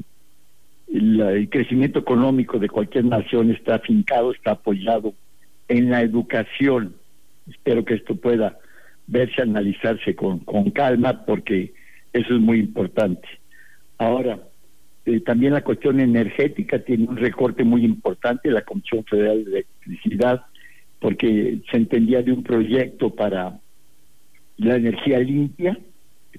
el 0.93 1.47
crecimiento 1.49 1.99
económico 1.99 2.59
de 2.59 2.69
cualquier 2.69 3.05
nación 3.05 3.51
está 3.51 3.75
afincado, 3.75 4.31
está 4.31 4.51
apoyado 4.51 5.13
en 5.67 5.89
la 5.89 6.01
educación. 6.01 6.95
Espero 7.51 7.85
que 7.85 7.95
esto 7.95 8.15
pueda 8.15 8.57
verse, 9.07 9.41
analizarse 9.41 10.15
con, 10.15 10.39
con 10.39 10.71
calma, 10.71 11.25
porque 11.25 11.73
eso 12.13 12.35
es 12.35 12.39
muy 12.41 12.59
importante. 12.59 13.27
Ahora, 13.97 14.39
eh, 15.05 15.19
también 15.21 15.53
la 15.53 15.63
cuestión 15.63 15.99
energética 15.99 16.79
tiene 16.79 17.07
un 17.07 17.17
recorte 17.17 17.63
muy 17.63 17.83
importante, 17.83 18.51
la 18.51 18.61
Comisión 18.61 19.03
Federal 19.05 19.43
de 19.43 19.51
Electricidad, 19.51 20.45
porque 20.99 21.59
se 21.69 21.77
entendía 21.77 22.21
de 22.21 22.31
un 22.31 22.43
proyecto 22.43 23.13
para 23.13 23.59
la 24.57 24.75
energía 24.75 25.19
limpia, 25.19 25.77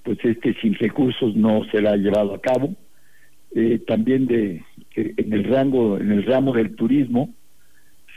pues 0.05 0.19
este 0.25 0.55
sin 0.61 0.75
recursos 0.75 1.35
no 1.37 1.65
será 1.71 1.97
llevado 1.97 2.35
a 2.35 2.41
cabo. 2.41 2.75
Eh, 3.55 3.81
también 3.87 4.27
de 4.27 4.65
que 4.91 5.15
en 5.17 5.33
el 5.33 5.45
rango, 5.45 5.99
en 5.99 6.11
el 6.13 6.25
ramo 6.25 6.55
del 6.55 6.75
turismo, 6.75 7.35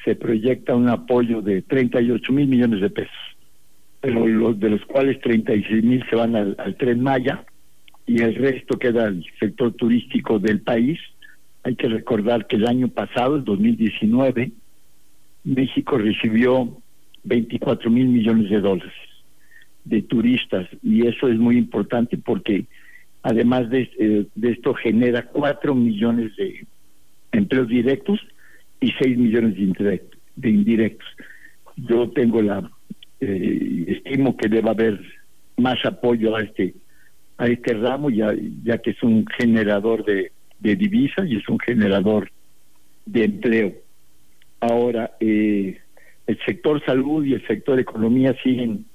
se 0.05 0.15
proyecta 0.15 0.75
un 0.75 0.87
apoyo 0.87 1.41
de 1.41 1.63
38 1.63 2.31
mil 2.31 2.47
millones 2.47 2.79
de 2.79 2.91
pesos, 2.91 3.17
pero 3.99 4.25
los 4.27 4.59
de 4.59 4.69
los 4.69 4.85
cuales 4.85 5.19
36 5.19 5.83
mil 5.83 6.05
se 6.07 6.15
van 6.15 6.35
al, 6.35 6.75
tren 6.77 7.01
Maya 7.01 7.43
y 8.05 8.21
el 8.21 8.35
resto 8.35 8.77
queda 8.77 9.05
al 9.05 9.25
sector 9.39 9.73
turístico 9.73 10.37
del 10.37 10.61
país. 10.61 10.99
Hay 11.63 11.75
que 11.75 11.89
recordar 11.89 12.45
que 12.45 12.57
el 12.57 12.67
año 12.67 12.87
pasado, 12.87 13.37
el 13.37 13.43
2019, 13.43 14.51
México 15.43 15.97
recibió 15.97 16.77
24 17.23 17.89
mil 17.89 18.07
millones 18.07 18.51
de 18.51 18.61
dólares 18.61 18.93
de 19.85 20.03
turistas 20.03 20.67
y 20.83 21.07
eso 21.07 21.27
es 21.27 21.37
muy 21.37 21.57
importante 21.57 22.17
porque 22.17 22.65
además 23.23 23.69
de, 23.69 23.89
eh, 23.99 24.25
de 24.35 24.51
esto 24.51 24.75
genera 24.75 25.27
4 25.27 25.73
millones 25.73 26.35
de 26.35 26.65
empleos 27.31 27.67
directos 27.67 28.19
y 28.86 28.93
6 29.00 29.17
millones 29.17 29.56
de, 29.56 30.50
indirectos. 30.50 31.08
Yo 31.76 32.10
tengo 32.12 32.41
la, 32.41 32.69
eh, 33.19 33.86
estimo 33.88 34.38
que 34.38 34.48
debe 34.48 34.69
haber 34.69 35.00
más 35.58 35.84
apoyo 35.86 36.36
a 36.36 36.41
este 36.41 36.76
a 37.38 37.48
este 37.48 37.74
ramo 37.74 38.10
ya, 38.10 38.34
ya 38.63 38.78
que 38.78 38.91
es 38.91 39.04
un 39.04 39.26
generador 39.38 40.06
de, 40.06 40.32
de 40.60 40.76
divisas 40.78 41.28
y 41.28 41.36
es 41.36 41.50
un 41.50 41.60
generador 41.60 42.32
de 43.06 43.26
empleo. 43.26 43.74
Ahora, 44.62 45.12
eh, 45.19 45.78
el 46.28 46.39
sector 46.45 46.84
salud 46.86 47.26
y 47.26 47.34
el 47.34 47.45
sector 47.45 47.80
economía 47.80 48.36
siguen 48.41 48.86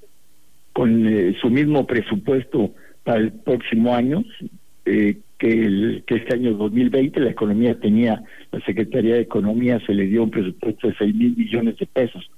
con 0.73 1.07
eh, 1.07 1.35
su 1.39 1.49
mismo 1.49 1.85
presupuesto 1.85 2.73
para 3.03 3.19
el 3.19 3.31
próximo 3.31 3.93
año, 3.93 4.23
eh, 4.85 5.17
que, 5.37 5.51
el, 5.51 6.03
que 6.07 6.15
este 6.15 6.35
año 6.35 6.53
2020 6.53 7.19
la 7.19 7.31
economía 7.31 7.79
tenía, 7.79 8.23
la 8.51 8.59
Secretaría 8.61 9.15
de 9.15 9.21
Economía 9.21 9.79
se 9.85 9.93
le 9.93 10.07
dio 10.07 10.23
un 10.23 10.31
presupuesto 10.31 10.87
de 10.87 10.95
6 10.95 11.15
mil 11.15 11.35
millones 11.37 11.77
de 11.77 11.85
pesos, 11.85 12.29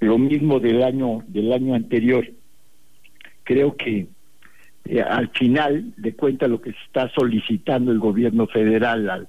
lo 0.00 0.18
mismo 0.18 0.60
del 0.60 0.82
año, 0.82 1.24
del 1.28 1.52
año 1.52 1.74
anterior. 1.74 2.26
Creo 3.44 3.76
que 3.76 4.06
eh, 4.84 5.00
al 5.00 5.28
final 5.30 5.94
de 5.96 6.14
cuenta 6.14 6.48
lo 6.48 6.60
que 6.60 6.72
se 6.72 6.78
está 6.86 7.10
solicitando 7.14 7.92
el 7.92 7.98
gobierno 7.98 8.46
federal 8.46 9.28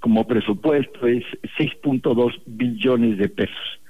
como 0.00 0.26
presupuesto 0.26 1.06
es 1.06 1.24
6.2 1.58 2.42
billones 2.46 3.18
de 3.18 3.28
pesos. 3.28 3.80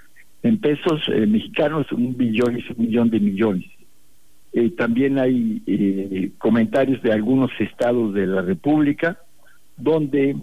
En 0.43 0.59
pesos 0.59 1.03
eh, 1.09 1.27
mexicanos, 1.27 1.91
un 1.93 2.17
billón 2.17 2.59
y 2.59 2.73
un 2.73 2.87
millón 2.87 3.11
de 3.11 3.21
millones. 3.21 3.67
Eh, 4.53 4.71
también 4.71 5.19
hay 5.19 6.33
comentarios 6.39 7.03
de 7.03 7.13
algunos 7.13 7.51
estados 7.59 8.15
de 8.15 8.27
la 8.27 8.43
República 8.43 9.19
donde 9.77 10.37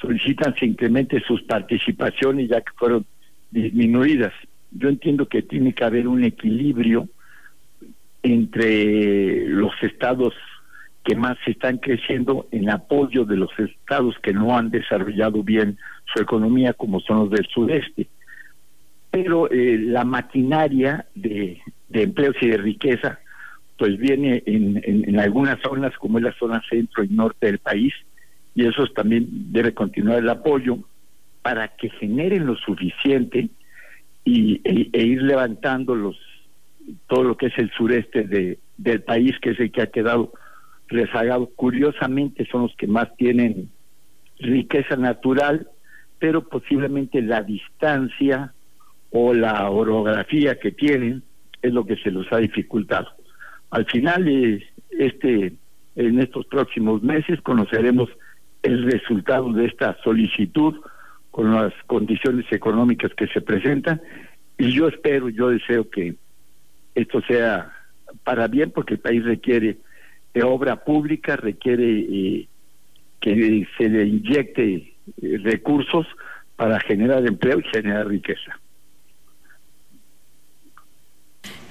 solicitan 0.00 0.54
se 0.56 0.66
incremente 0.66 1.20
sus 1.20 1.42
participaciones 1.42 2.48
ya 2.48 2.60
que 2.60 2.72
fueron 2.76 3.06
disminuidas. 3.50 4.32
Yo 4.70 4.88
entiendo 4.88 5.28
que 5.28 5.42
tiene 5.42 5.72
que 5.72 5.84
haber 5.84 6.08
un 6.08 6.24
equilibrio 6.24 7.08
entre 8.22 9.48
los 9.48 9.72
estados 9.82 10.34
que 11.04 11.16
más 11.16 11.38
están 11.46 11.78
creciendo 11.78 12.48
en 12.50 12.68
apoyo 12.68 13.24
de 13.24 13.36
los 13.36 13.50
estados 13.58 14.14
que 14.22 14.32
no 14.32 14.56
han 14.56 14.70
desarrollado 14.70 15.42
bien 15.42 15.78
su 16.12 16.22
economía 16.22 16.74
como 16.74 17.00
son 17.00 17.20
los 17.20 17.30
del 17.30 17.46
sudeste. 17.46 18.08
Pero 19.10 19.50
eh, 19.50 19.78
la 19.78 20.04
maquinaria 20.04 21.06
de, 21.14 21.62
de, 21.88 22.02
empleos 22.02 22.36
y 22.42 22.48
de 22.48 22.58
riqueza 22.58 23.18
pues 23.78 23.96
viene 23.96 24.42
en, 24.44 24.82
en, 24.84 25.18
algunas 25.18 25.60
zonas 25.62 25.96
como 25.98 26.18
es 26.18 26.24
la 26.24 26.32
zona 26.32 26.60
centro 26.68 27.04
y 27.04 27.08
norte 27.08 27.46
del 27.46 27.58
país 27.58 27.94
y 28.58 28.66
eso 28.66 28.84
también 28.88 29.52
debe 29.52 29.72
continuar 29.72 30.18
el 30.18 30.28
apoyo 30.28 30.78
para 31.42 31.68
que 31.76 31.90
generen 31.90 32.44
lo 32.44 32.56
suficiente 32.56 33.50
y, 34.24 34.60
e, 34.64 34.90
e 34.92 35.06
ir 35.06 35.22
levantando 35.22 35.94
los 35.94 36.16
todo 37.06 37.22
lo 37.22 37.36
que 37.36 37.46
es 37.46 37.58
el 37.58 37.70
sureste 37.70 38.24
de, 38.24 38.58
del 38.76 39.02
país, 39.02 39.38
que 39.40 39.50
es 39.50 39.60
el 39.60 39.70
que 39.70 39.82
ha 39.82 39.92
quedado 39.92 40.32
rezagado. 40.88 41.48
Curiosamente 41.54 42.48
son 42.50 42.62
los 42.62 42.74
que 42.74 42.88
más 42.88 43.14
tienen 43.16 43.70
riqueza 44.40 44.96
natural, 44.96 45.68
pero 46.18 46.48
posiblemente 46.48 47.22
la 47.22 47.44
distancia 47.44 48.54
o 49.12 49.34
la 49.34 49.70
orografía 49.70 50.58
que 50.58 50.72
tienen 50.72 51.22
es 51.62 51.72
lo 51.72 51.86
que 51.86 51.94
se 51.98 52.10
los 52.10 52.26
ha 52.32 52.38
dificultado. 52.38 53.06
Al 53.70 53.86
final, 53.86 54.26
este, 54.98 55.52
en 55.94 56.18
estos 56.18 56.44
próximos 56.46 57.04
meses 57.04 57.40
conoceremos 57.42 58.08
el 58.62 58.90
resultado 58.90 59.52
de 59.52 59.66
esta 59.66 59.96
solicitud 60.02 60.74
con 61.30 61.54
las 61.54 61.72
condiciones 61.86 62.46
económicas 62.50 63.12
que 63.14 63.28
se 63.28 63.40
presentan 63.40 64.00
y 64.58 64.72
yo 64.72 64.88
espero, 64.88 65.28
yo 65.28 65.50
deseo 65.50 65.88
que 65.88 66.16
esto 66.94 67.22
sea 67.22 67.72
para 68.24 68.48
bien, 68.48 68.72
porque 68.72 68.94
el 68.94 69.00
país 69.00 69.24
requiere 69.24 69.78
de 70.34 70.42
obra 70.42 70.84
pública, 70.84 71.36
requiere 71.36 72.00
eh, 72.00 72.48
que 73.20 73.66
se 73.76 73.88
le 73.88 74.04
inyecte 74.04 74.94
eh, 75.22 75.38
recursos 75.42 76.06
para 76.56 76.80
generar 76.80 77.24
empleo 77.24 77.60
y 77.60 77.68
generar 77.68 78.08
riqueza. 78.08 78.58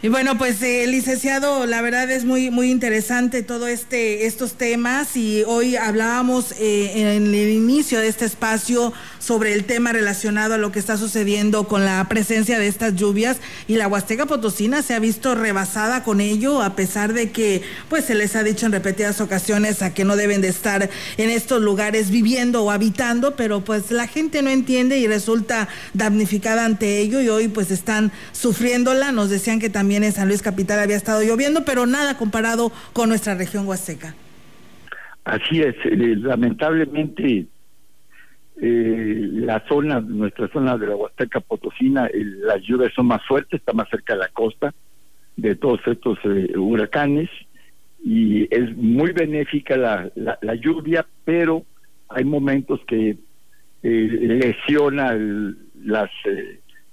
Y 0.08 0.10
bueno, 0.10 0.38
pues 0.38 0.62
eh, 0.62 0.88
licenciado, 0.88 1.66
la 1.66 1.82
verdad 1.82 2.10
es 2.10 2.24
muy 2.24 2.50
muy 2.50 2.72
interesante 2.72 3.44
todo 3.44 3.68
este 3.68 4.26
estos 4.26 4.54
temas 4.54 5.18
y 5.18 5.44
hoy 5.46 5.76
hablábamos 5.76 6.54
eh, 6.54 6.94
en 6.96 7.08
el 7.08 7.50
inicio 7.50 8.00
de 8.00 8.08
este 8.08 8.24
espacio 8.24 8.94
sobre 9.20 9.52
el 9.52 9.66
tema 9.66 9.92
relacionado 9.92 10.54
a 10.54 10.58
lo 10.58 10.72
que 10.72 10.80
está 10.80 10.96
sucediendo 10.96 11.68
con 11.68 11.84
la 11.84 12.08
presencia 12.08 12.58
de 12.58 12.68
estas 12.68 12.96
lluvias 12.96 13.36
y 13.68 13.76
la 13.76 13.90
Huasteca 13.90 14.26
Potosina 14.26 14.82
se 14.82 14.94
ha 14.94 15.00
visto 15.00 15.36
rebasada 15.36 16.06
con 16.06 16.22
ello 16.22 16.62
a 16.62 16.78
pesar 16.78 17.12
de 17.12 17.32
que 17.32 17.62
pues 17.90 18.06
se 18.06 18.16
les 18.16 18.38
ha 18.38 18.44
dicho 18.44 18.66
en 18.66 18.72
repetidas 18.72 19.20
ocasiones 19.20 19.82
a 19.82 19.94
que 19.94 20.06
no 20.06 20.16
deben 20.16 20.40
de 20.40 20.48
estar 20.48 20.90
en 21.18 21.30
estos 21.30 21.62
lugares 21.62 22.12
viviendo 22.12 22.64
o 22.64 22.72
habitando, 22.72 23.36
pero 23.36 23.66
pues 23.66 23.92
la 23.92 24.08
gente 24.08 24.42
no 24.42 24.52
entiende 24.52 25.00
y 25.00 25.08
resulta 25.08 25.68
damnificada 25.94 26.64
ante 26.64 27.00
ello 27.00 27.20
y 27.20 27.28
hoy 27.28 27.50
pues 27.50 27.72
están 27.72 28.14
sufriéndola. 28.32 29.12
Nos 29.12 29.30
decían 29.30 29.60
que 29.60 29.70
también 29.70 29.97
también 29.98 30.12
en 30.12 30.16
San 30.16 30.28
Luis 30.28 30.44
Capital 30.44 30.80
había 30.80 30.96
estado 30.96 31.24
lloviendo, 31.24 31.66
pero 31.66 31.88
nada 31.88 32.20
comparado 32.20 32.72
con 32.94 33.10
nuestra 33.10 33.34
región 33.34 33.68
huasteca. 33.68 34.14
Así 35.24 35.62
es, 35.62 35.76
eh, 35.86 36.16
lamentablemente 36.18 37.48
eh, 38.62 39.28
la 39.32 39.64
zona, 39.68 40.00
nuestra 40.00 40.50
zona 40.50 40.78
de 40.78 40.86
la 40.86 40.96
Huasteca 40.96 41.40
Potosina, 41.40 42.08
las 42.14 42.62
lluvias 42.62 42.94
son 42.94 43.08
más 43.08 43.26
fuertes, 43.26 43.60
está 43.60 43.74
más 43.74 43.90
cerca 43.90 44.14
de 44.14 44.20
la 44.20 44.28
costa 44.28 44.72
de 45.36 45.56
todos 45.56 45.80
estos 45.88 46.20
eh, 46.26 46.56
huracanes 46.56 47.30
y 48.04 48.48
es 48.56 48.78
muy 48.78 49.14
benéfica 49.14 49.78
la, 49.78 50.56
lluvia, 50.62 51.08
pero 51.26 51.66
hay 52.10 52.24
momentos 52.24 52.82
que 52.88 53.18
lesiona 53.82 55.18
las 55.84 56.12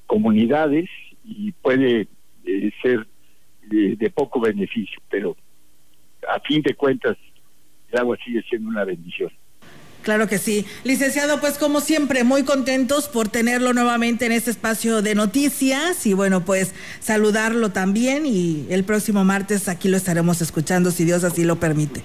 comunidades 0.07 0.88
y 1.22 1.52
puede 1.52 2.09
eh, 2.45 2.70
ser 2.82 3.07
de, 3.62 4.11
poco 4.11 4.40
beneficio, 4.40 5.01
pero 5.11 5.36
a 6.28 6.40
fin 6.40 6.62
de 6.62 6.74
cuentas 6.74 7.16
el 7.90 7.99
agua 7.99 8.16
sigue 8.24 8.42
siendo 8.49 8.68
una 8.68 8.84
bendición. 8.84 9.30
Claro 10.03 10.28
que 10.28 10.36
sí. 10.36 10.66
Licenciado, 10.84 11.40
pues 11.40 11.57
como 11.57 11.80
siempre, 11.80 12.24
muy 12.24 12.45
contentos 12.45 13.09
por 13.09 13.28
tenerlo 13.28 13.72
nuevamente 13.72 14.26
en 14.26 14.32
este 14.32 14.51
espacio 14.51 15.01
de 15.01 15.14
noticias 15.14 16.05
y 16.07 16.12
bueno, 16.12 16.45
pues 16.45 16.74
saludarlo 17.01 17.70
también 17.72 18.26
y 18.26 18.66
el 18.68 18.84
próximo 18.84 19.24
martes 19.24 19.66
aquí 19.68 19.88
lo 19.88 19.97
estaremos 19.97 20.42
escuchando 20.42 20.90
si 20.90 21.05
Dios 21.05 21.24
así 21.24 21.45
lo 21.45 21.57
permite. 21.57 22.03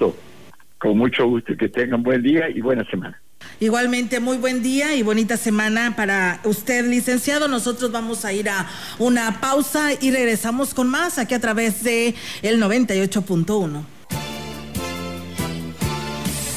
Con 0.78 0.98
mucho 0.98 1.28
gusto, 1.28 1.58
que 1.58 1.68
tengan 1.68 2.02
buen 2.02 2.24
día 2.24 2.50
y 2.50 2.62
buena 2.62 2.90
semana. 2.90 3.22
Igualmente, 3.60 4.20
muy 4.20 4.38
buen 4.38 4.64
día 4.64 4.96
y 4.96 5.04
bonita 5.04 5.36
semana 5.36 5.96
para 5.96 6.40
usted, 6.46 6.88
licenciado. 6.88 7.48
Nosotros 7.48 7.92
vamos 7.92 8.24
a 8.24 8.32
ir 8.32 8.50
a 8.50 8.70
una 9.00 9.42
pausa 9.42 9.90
y 10.00 10.12
regresamos 10.12 10.74
con 10.74 10.88
más 10.88 11.18
aquí 11.18 11.34
a 11.34 11.42
través 11.42 11.84
de 11.84 12.16
el 12.42 12.62
98.1. 12.62 13.84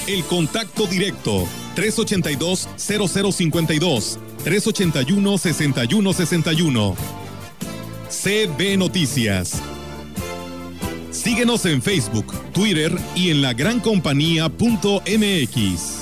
El 0.06 0.24
contacto 0.24 0.86
directo 0.86 1.48
382-0052, 1.76 4.18
381-6161. 4.44 6.94
CB 8.08 8.76
Noticias. 8.76 9.60
Síguenos 11.10 11.64
en 11.66 11.82
Facebook, 11.82 12.32
Twitter 12.52 12.96
y 13.14 13.30
en 13.30 13.42
la 13.42 13.48
lagrancompañía.mx. 13.48 16.01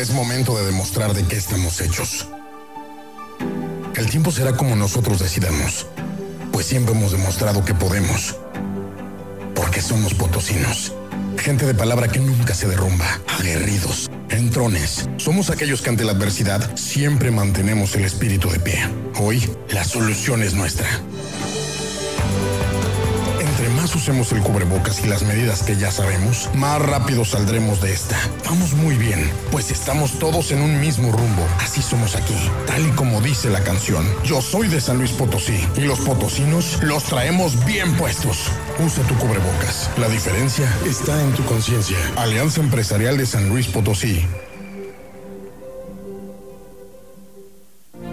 Es 0.00 0.12
momento 0.12 0.56
de 0.56 0.64
demostrar 0.64 1.12
de 1.12 1.24
qué 1.24 1.36
estamos 1.36 1.78
hechos. 1.82 2.26
El 3.94 4.08
tiempo 4.08 4.32
será 4.32 4.56
como 4.56 4.74
nosotros 4.74 5.18
decidamos, 5.18 5.86
pues 6.52 6.64
siempre 6.64 6.94
hemos 6.94 7.12
demostrado 7.12 7.62
que 7.66 7.74
podemos. 7.74 8.34
Porque 9.54 9.82
somos 9.82 10.14
potosinos. 10.14 10.94
Gente 11.36 11.66
de 11.66 11.74
palabra 11.74 12.08
que 12.08 12.18
nunca 12.18 12.54
se 12.54 12.66
derrumba, 12.66 13.20
aguerridos, 13.38 14.10
entrones. 14.30 15.06
Somos 15.18 15.50
aquellos 15.50 15.82
que 15.82 15.90
ante 15.90 16.04
la 16.04 16.12
adversidad 16.12 16.78
siempre 16.78 17.30
mantenemos 17.30 17.94
el 17.94 18.06
espíritu 18.06 18.48
de 18.48 18.58
pie. 18.58 18.88
Hoy, 19.16 19.50
la 19.68 19.84
solución 19.84 20.42
es 20.42 20.54
nuestra. 20.54 20.88
Usemos 24.00 24.32
el 24.32 24.40
cubrebocas 24.40 25.04
y 25.04 25.08
las 25.08 25.24
medidas 25.24 25.62
que 25.62 25.76
ya 25.76 25.90
sabemos, 25.90 26.48
más 26.54 26.80
rápido 26.80 27.22
saldremos 27.26 27.82
de 27.82 27.92
esta. 27.92 28.16
Vamos 28.46 28.72
muy 28.72 28.96
bien, 28.96 29.30
pues 29.50 29.70
estamos 29.70 30.18
todos 30.18 30.52
en 30.52 30.62
un 30.62 30.80
mismo 30.80 31.12
rumbo. 31.12 31.46
Así 31.58 31.82
somos 31.82 32.16
aquí, 32.16 32.34
tal 32.66 32.86
y 32.86 32.90
como 32.92 33.20
dice 33.20 33.50
la 33.50 33.62
canción. 33.62 34.06
Yo 34.24 34.40
soy 34.40 34.68
de 34.68 34.80
San 34.80 34.96
Luis 34.96 35.10
Potosí 35.10 35.62
y 35.76 35.82
los 35.82 36.00
potosinos 36.00 36.82
los 36.82 37.04
traemos 37.04 37.62
bien 37.66 37.94
puestos. 37.98 38.50
Usa 38.82 39.04
tu 39.04 39.14
cubrebocas. 39.16 39.90
La 39.98 40.08
diferencia 40.08 40.74
está 40.86 41.22
en 41.22 41.32
tu 41.32 41.44
conciencia. 41.44 41.98
Alianza 42.16 42.62
Empresarial 42.62 43.18
de 43.18 43.26
San 43.26 43.50
Luis 43.50 43.66
Potosí. 43.66 44.26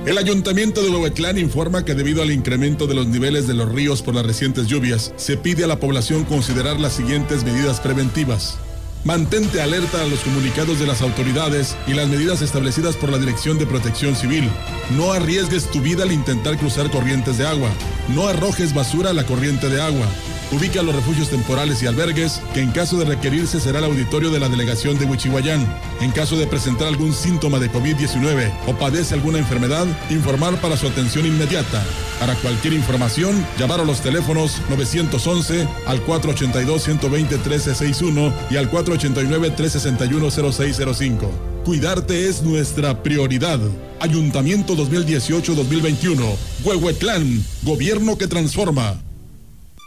El 0.08 0.18
ayuntamiento 0.18 0.82
de 0.82 0.90
Huehuetlán 0.90 1.38
informa 1.38 1.84
que 1.84 1.94
debido 1.94 2.22
al 2.22 2.32
incremento 2.32 2.88
de 2.88 2.96
los 2.96 3.08
niveles 3.08 3.46
de 3.46 3.54
los 3.54 3.70
ríos 3.70 4.02
por 4.02 4.16
las 4.16 4.26
recientes 4.26 4.68
lluvias, 4.68 5.12
se 5.18 5.36
pide 5.36 5.66
a 5.66 5.68
la 5.68 5.82
población 5.82 6.24
considerar 6.24 6.80
las 6.80 6.94
siguientes 6.94 7.44
medidas 7.44 7.82
preventivas. 7.82 8.58
Mantente 9.04 9.62
alerta 9.62 10.02
a 10.02 10.08
los 10.08 10.22
comunicados 10.22 10.80
de 10.80 10.88
las 10.88 11.02
autoridades 11.02 11.76
y 11.88 11.94
las 11.94 12.08
medidas 12.08 12.42
establecidas 12.42 12.96
por 12.96 13.10
la 13.10 13.18
Dirección 13.18 13.60
de 13.60 13.66
Protección 13.66 14.16
Civil. 14.16 14.50
No 14.96 15.12
arriesgues 15.12 15.70
tu 15.70 15.82
vida 15.82 16.04
al 16.04 16.14
intentar 16.14 16.58
cruzar 16.58 16.90
corrientes 16.90 17.38
de 17.38 17.46
agua. 17.46 17.70
No 18.16 18.30
arrojes 18.30 18.74
basura 18.74 19.10
a 19.10 19.14
la 19.14 19.26
corriente 19.26 19.68
de 19.68 19.82
agua. 19.82 20.08
Ubica 20.52 20.82
los 20.82 20.96
refugios 20.96 21.30
temporales 21.30 21.84
y 21.84 21.88
albergues, 21.88 22.42
que 22.54 22.62
en 22.62 22.72
caso 22.72 22.98
de 22.98 23.04
requerirse 23.04 23.60
será 23.60 23.80
el 23.80 23.86
auditorio 23.86 24.30
de 24.30 24.40
la 24.40 24.48
delegación 24.48 24.98
de 24.98 25.04
Huichihuayán. 25.06 25.68
En 26.00 26.12
caso 26.12 26.38
de 26.38 26.48
presentar 26.48 26.88
algún 26.88 27.14
síntoma 27.14 27.60
de 27.60 27.70
COVID-19 27.70 28.54
o 28.66 28.74
padece 28.74 29.14
alguna 29.14 29.40
enfermedad, 29.40 29.86
informar 30.10 30.62
para 30.62 30.78
su 30.78 30.88
atención 30.88 31.26
inmediata. 31.26 31.84
Para 32.20 32.36
cualquier 32.36 32.72
información, 32.74 33.46
llamar 33.60 33.82
a 33.82 33.86
los 33.86 34.00
teléfonos 34.00 34.62
911 34.70 35.68
al 35.86 36.06
482-120-1361 36.06 38.32
y 38.50 38.56
al 38.56 38.72
489-361-0605. 38.72 41.30
Cuidarte 41.66 42.30
es 42.30 42.44
nuestra 42.44 43.04
prioridad. 43.04 43.60
Ayuntamiento 44.00 44.78
2018-2021. 44.78 46.38
Huehuetlán, 46.64 47.44
gobierno 47.64 48.18
que 48.18 48.28
transforma. 48.28 49.02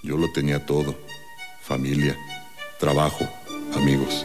Yo 0.03 0.17
lo 0.17 0.33
tenía 0.33 0.65
todo. 0.65 0.95
Familia, 1.63 2.17
trabajo, 2.79 3.29
amigos. 3.75 4.25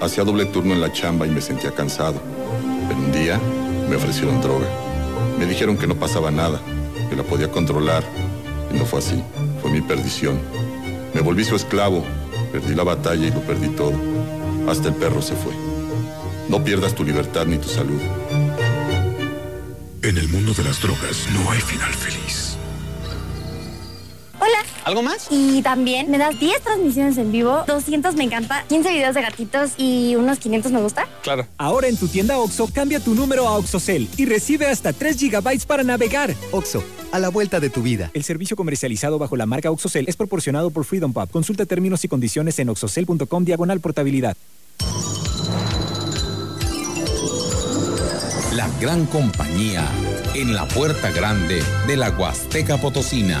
Hacía 0.00 0.24
doble 0.24 0.46
turno 0.46 0.72
en 0.72 0.80
la 0.80 0.90
chamba 0.90 1.26
y 1.26 1.30
me 1.30 1.42
sentía 1.42 1.70
cansado. 1.74 2.20
Pero 2.88 2.98
un 2.98 3.12
día 3.12 3.38
me 3.90 3.96
ofrecieron 3.96 4.40
droga. 4.40 4.66
Me 5.38 5.44
dijeron 5.44 5.76
que 5.76 5.86
no 5.86 5.96
pasaba 5.96 6.30
nada, 6.30 6.60
que 7.10 7.16
la 7.16 7.24
podía 7.24 7.50
controlar. 7.50 8.02
Y 8.72 8.78
no 8.78 8.86
fue 8.86 9.00
así. 9.00 9.22
Fue 9.60 9.70
mi 9.70 9.82
perdición. 9.82 10.40
Me 11.12 11.20
volví 11.20 11.44
su 11.44 11.56
esclavo. 11.56 12.02
Perdí 12.50 12.74
la 12.74 12.84
batalla 12.84 13.26
y 13.26 13.30
lo 13.30 13.40
perdí 13.40 13.68
todo. 13.68 13.94
Hasta 14.66 14.88
el 14.88 14.94
perro 14.94 15.20
se 15.20 15.34
fue. 15.34 15.52
No 16.48 16.64
pierdas 16.64 16.94
tu 16.94 17.04
libertad 17.04 17.44
ni 17.44 17.58
tu 17.58 17.68
salud. 17.68 18.00
En 20.02 20.16
el 20.16 20.28
mundo 20.30 20.54
de 20.54 20.64
las 20.64 20.80
drogas 20.80 21.28
no 21.34 21.50
hay 21.50 21.60
final 21.60 21.92
feliz. 21.92 22.41
¿Algo 24.92 25.04
más? 25.04 25.28
Y 25.30 25.62
también 25.62 26.10
me 26.10 26.18
das 26.18 26.38
10 26.38 26.60
transmisiones 26.60 27.16
en 27.16 27.32
vivo, 27.32 27.64
200 27.66 28.14
me 28.14 28.24
encanta, 28.24 28.62
15 28.68 28.92
videos 28.92 29.14
de 29.14 29.22
gatitos 29.22 29.70
y 29.78 30.16
unos 30.16 30.38
500 30.38 30.70
me 30.70 30.82
gusta. 30.82 31.08
Claro. 31.22 31.46
Ahora 31.56 31.88
en 31.88 31.96
tu 31.96 32.08
tienda 32.08 32.38
OXO, 32.38 32.68
cambia 32.74 33.00
tu 33.00 33.14
número 33.14 33.48
a 33.48 33.56
OXOCEL 33.56 34.06
y 34.18 34.26
recibe 34.26 34.66
hasta 34.66 34.92
3 34.92 35.16
GB 35.18 35.66
para 35.66 35.82
navegar. 35.82 36.34
OXO, 36.50 36.84
a 37.10 37.18
la 37.18 37.30
vuelta 37.30 37.58
de 37.58 37.70
tu 37.70 37.80
vida. 37.80 38.10
El 38.12 38.22
servicio 38.22 38.54
comercializado 38.54 39.18
bajo 39.18 39.34
la 39.34 39.46
marca 39.46 39.70
OXOCEL 39.70 40.04
es 40.08 40.16
proporcionado 40.16 40.68
por 40.68 40.84
Freedom 40.84 41.14
Pub. 41.14 41.30
Consulta 41.30 41.64
términos 41.64 42.04
y 42.04 42.08
condiciones 42.08 42.58
en 42.58 42.68
oxocel.com 42.68 43.46
diagonal 43.46 43.80
portabilidad. 43.80 44.36
La 48.54 48.68
gran 48.78 49.06
compañía 49.06 49.88
en 50.34 50.52
la 50.54 50.68
puerta 50.68 51.10
grande 51.12 51.62
de 51.86 51.96
la 51.96 52.10
Huasteca 52.10 52.76
Potosina. 52.76 53.40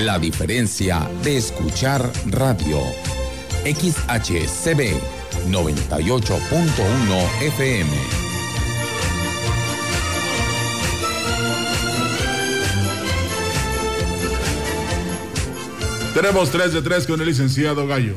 la 0.00 0.18
diferencia 0.18 1.08
de 1.22 1.36
escuchar 1.36 2.10
radio. 2.26 2.80
XHCB 3.64 4.98
98.1 5.50 7.42
FM. 7.42 7.90
Tenemos 16.14 16.50
3 16.50 16.72
de 16.72 16.82
3 16.82 17.06
con 17.06 17.20
el 17.20 17.26
licenciado 17.26 17.86
Gallo. 17.86 18.16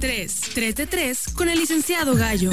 3, 0.00 0.40
3 0.54 0.74
de 0.74 0.86
3 0.86 1.28
con 1.34 1.48
el 1.48 1.58
licenciado 1.58 2.14
Gallo. 2.14 2.50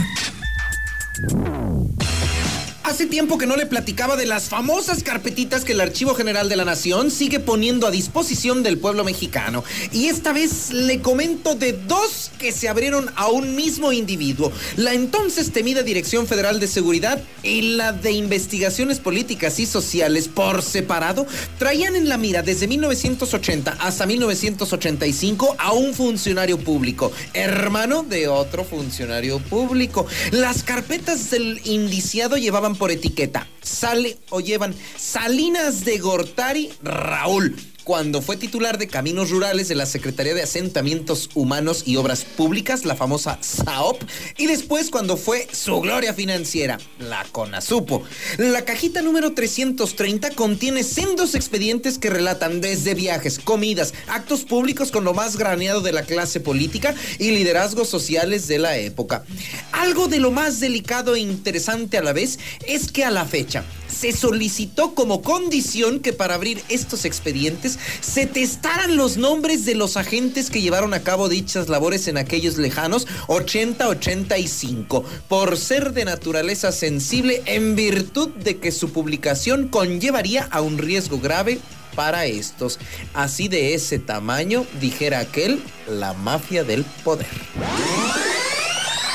Hace 2.83 3.05
tiempo 3.05 3.37
que 3.37 3.45
no 3.45 3.55
le 3.57 3.67
platicaba 3.67 4.15
de 4.15 4.25
las 4.25 4.49
famosas 4.49 5.03
carpetitas 5.03 5.63
que 5.63 5.73
el 5.73 5.81
Archivo 5.81 6.15
General 6.15 6.49
de 6.49 6.55
la 6.55 6.65
Nación 6.65 7.11
sigue 7.11 7.39
poniendo 7.39 7.85
a 7.85 7.91
disposición 7.91 8.63
del 8.63 8.79
pueblo 8.79 9.03
mexicano. 9.03 9.63
Y 9.91 10.07
esta 10.07 10.33
vez 10.33 10.71
le 10.71 10.99
comento 10.99 11.53
de 11.53 11.73
dos 11.73 12.31
que 12.39 12.51
se 12.51 12.67
abrieron 12.67 13.11
a 13.15 13.27
un 13.27 13.55
mismo 13.55 13.91
individuo. 13.91 14.51
La 14.77 14.95
entonces 14.95 15.51
temida 15.51 15.83
Dirección 15.83 16.25
Federal 16.25 16.59
de 16.59 16.67
Seguridad 16.67 17.21
y 17.43 17.75
la 17.75 17.93
de 17.93 18.13
Investigaciones 18.13 18.99
Políticas 18.99 19.59
y 19.59 19.67
Sociales 19.67 20.27
por 20.27 20.63
separado 20.63 21.27
traían 21.59 21.95
en 21.95 22.09
la 22.09 22.17
mira 22.17 22.41
desde 22.41 22.67
1980 22.67 23.77
hasta 23.79 24.07
1985 24.07 25.55
a 25.59 25.71
un 25.73 25.93
funcionario 25.93 26.57
público, 26.57 27.11
hermano 27.35 28.01
de 28.01 28.27
otro 28.27 28.63
funcionario 28.63 29.37
público. 29.39 30.07
Las 30.31 30.63
carpetas 30.63 31.29
del 31.29 31.61
indiciado 31.63 32.37
llevaban 32.37 32.70
por 32.75 32.91
etiqueta. 32.91 33.47
Sale 33.61 34.17
o 34.29 34.39
llevan 34.39 34.75
Salinas 34.97 35.85
de 35.85 35.97
Gortari 35.97 36.71
Raúl 36.83 37.55
cuando 37.83 38.21
fue 38.21 38.37
titular 38.37 38.77
de 38.77 38.87
Caminos 38.87 39.29
Rurales 39.29 39.67
de 39.67 39.75
la 39.75 39.85
Secretaría 39.85 40.33
de 40.33 40.43
Asentamientos 40.43 41.29
Humanos 41.33 41.83
y 41.85 41.95
Obras 41.95 42.23
Públicas, 42.23 42.85
la 42.85 42.95
famosa 42.95 43.39
SAOP, 43.41 44.01
y 44.37 44.47
después 44.47 44.89
cuando 44.89 45.17
fue 45.17 45.47
su 45.51 45.79
gloria 45.81 46.13
financiera, 46.13 46.77
la 46.99 47.25
CONASUPO. 47.31 48.03
La 48.37 48.65
cajita 48.65 49.01
número 49.01 49.33
330 49.33 50.31
contiene 50.31 50.83
sendos 50.83 51.35
expedientes 51.35 51.97
que 51.97 52.09
relatan 52.09 52.61
desde 52.61 52.93
viajes, 52.93 53.39
comidas, 53.39 53.93
actos 54.07 54.41
públicos 54.41 54.91
con 54.91 55.03
lo 55.03 55.13
más 55.13 55.37
graneado 55.37 55.81
de 55.81 55.93
la 55.93 56.03
clase 56.03 56.39
política 56.39 56.93
y 57.19 57.31
liderazgos 57.31 57.89
sociales 57.89 58.47
de 58.47 58.59
la 58.59 58.77
época. 58.77 59.23
Algo 59.71 60.07
de 60.07 60.19
lo 60.19 60.31
más 60.31 60.59
delicado 60.59 61.15
e 61.15 61.19
interesante 61.19 61.97
a 61.97 62.03
la 62.03 62.13
vez 62.13 62.39
es 62.67 62.91
que 62.91 63.03
a 63.03 63.11
la 63.11 63.25
fecha, 63.25 63.63
se 63.91 64.11
solicitó 64.13 64.95
como 64.95 65.21
condición 65.21 65.99
que 65.99 66.13
para 66.13 66.35
abrir 66.35 66.63
estos 66.69 67.05
expedientes 67.05 67.77
se 67.99 68.25
testaran 68.25 68.95
los 68.95 69.17
nombres 69.17 69.65
de 69.65 69.75
los 69.75 69.97
agentes 69.97 70.49
que 70.49 70.61
llevaron 70.61 70.93
a 70.93 71.03
cabo 71.03 71.29
dichas 71.29 71.69
labores 71.69 72.07
en 72.07 72.17
aquellos 72.17 72.57
lejanos 72.57 73.07
80-85, 73.27 75.03
por 75.27 75.57
ser 75.57 75.93
de 75.93 76.05
naturaleza 76.05 76.71
sensible 76.71 77.41
en 77.45 77.75
virtud 77.75 78.29
de 78.29 78.57
que 78.57 78.71
su 78.71 78.91
publicación 78.91 79.67
conllevaría 79.67 80.47
a 80.51 80.61
un 80.61 80.77
riesgo 80.77 81.19
grave 81.19 81.59
para 81.95 82.25
estos. 82.25 82.79
Así 83.13 83.47
de 83.47 83.73
ese 83.73 83.99
tamaño, 83.99 84.65
dijera 84.79 85.19
aquel, 85.19 85.61
la 85.87 86.13
mafia 86.13 86.63
del 86.63 86.83
poder. 87.03 87.27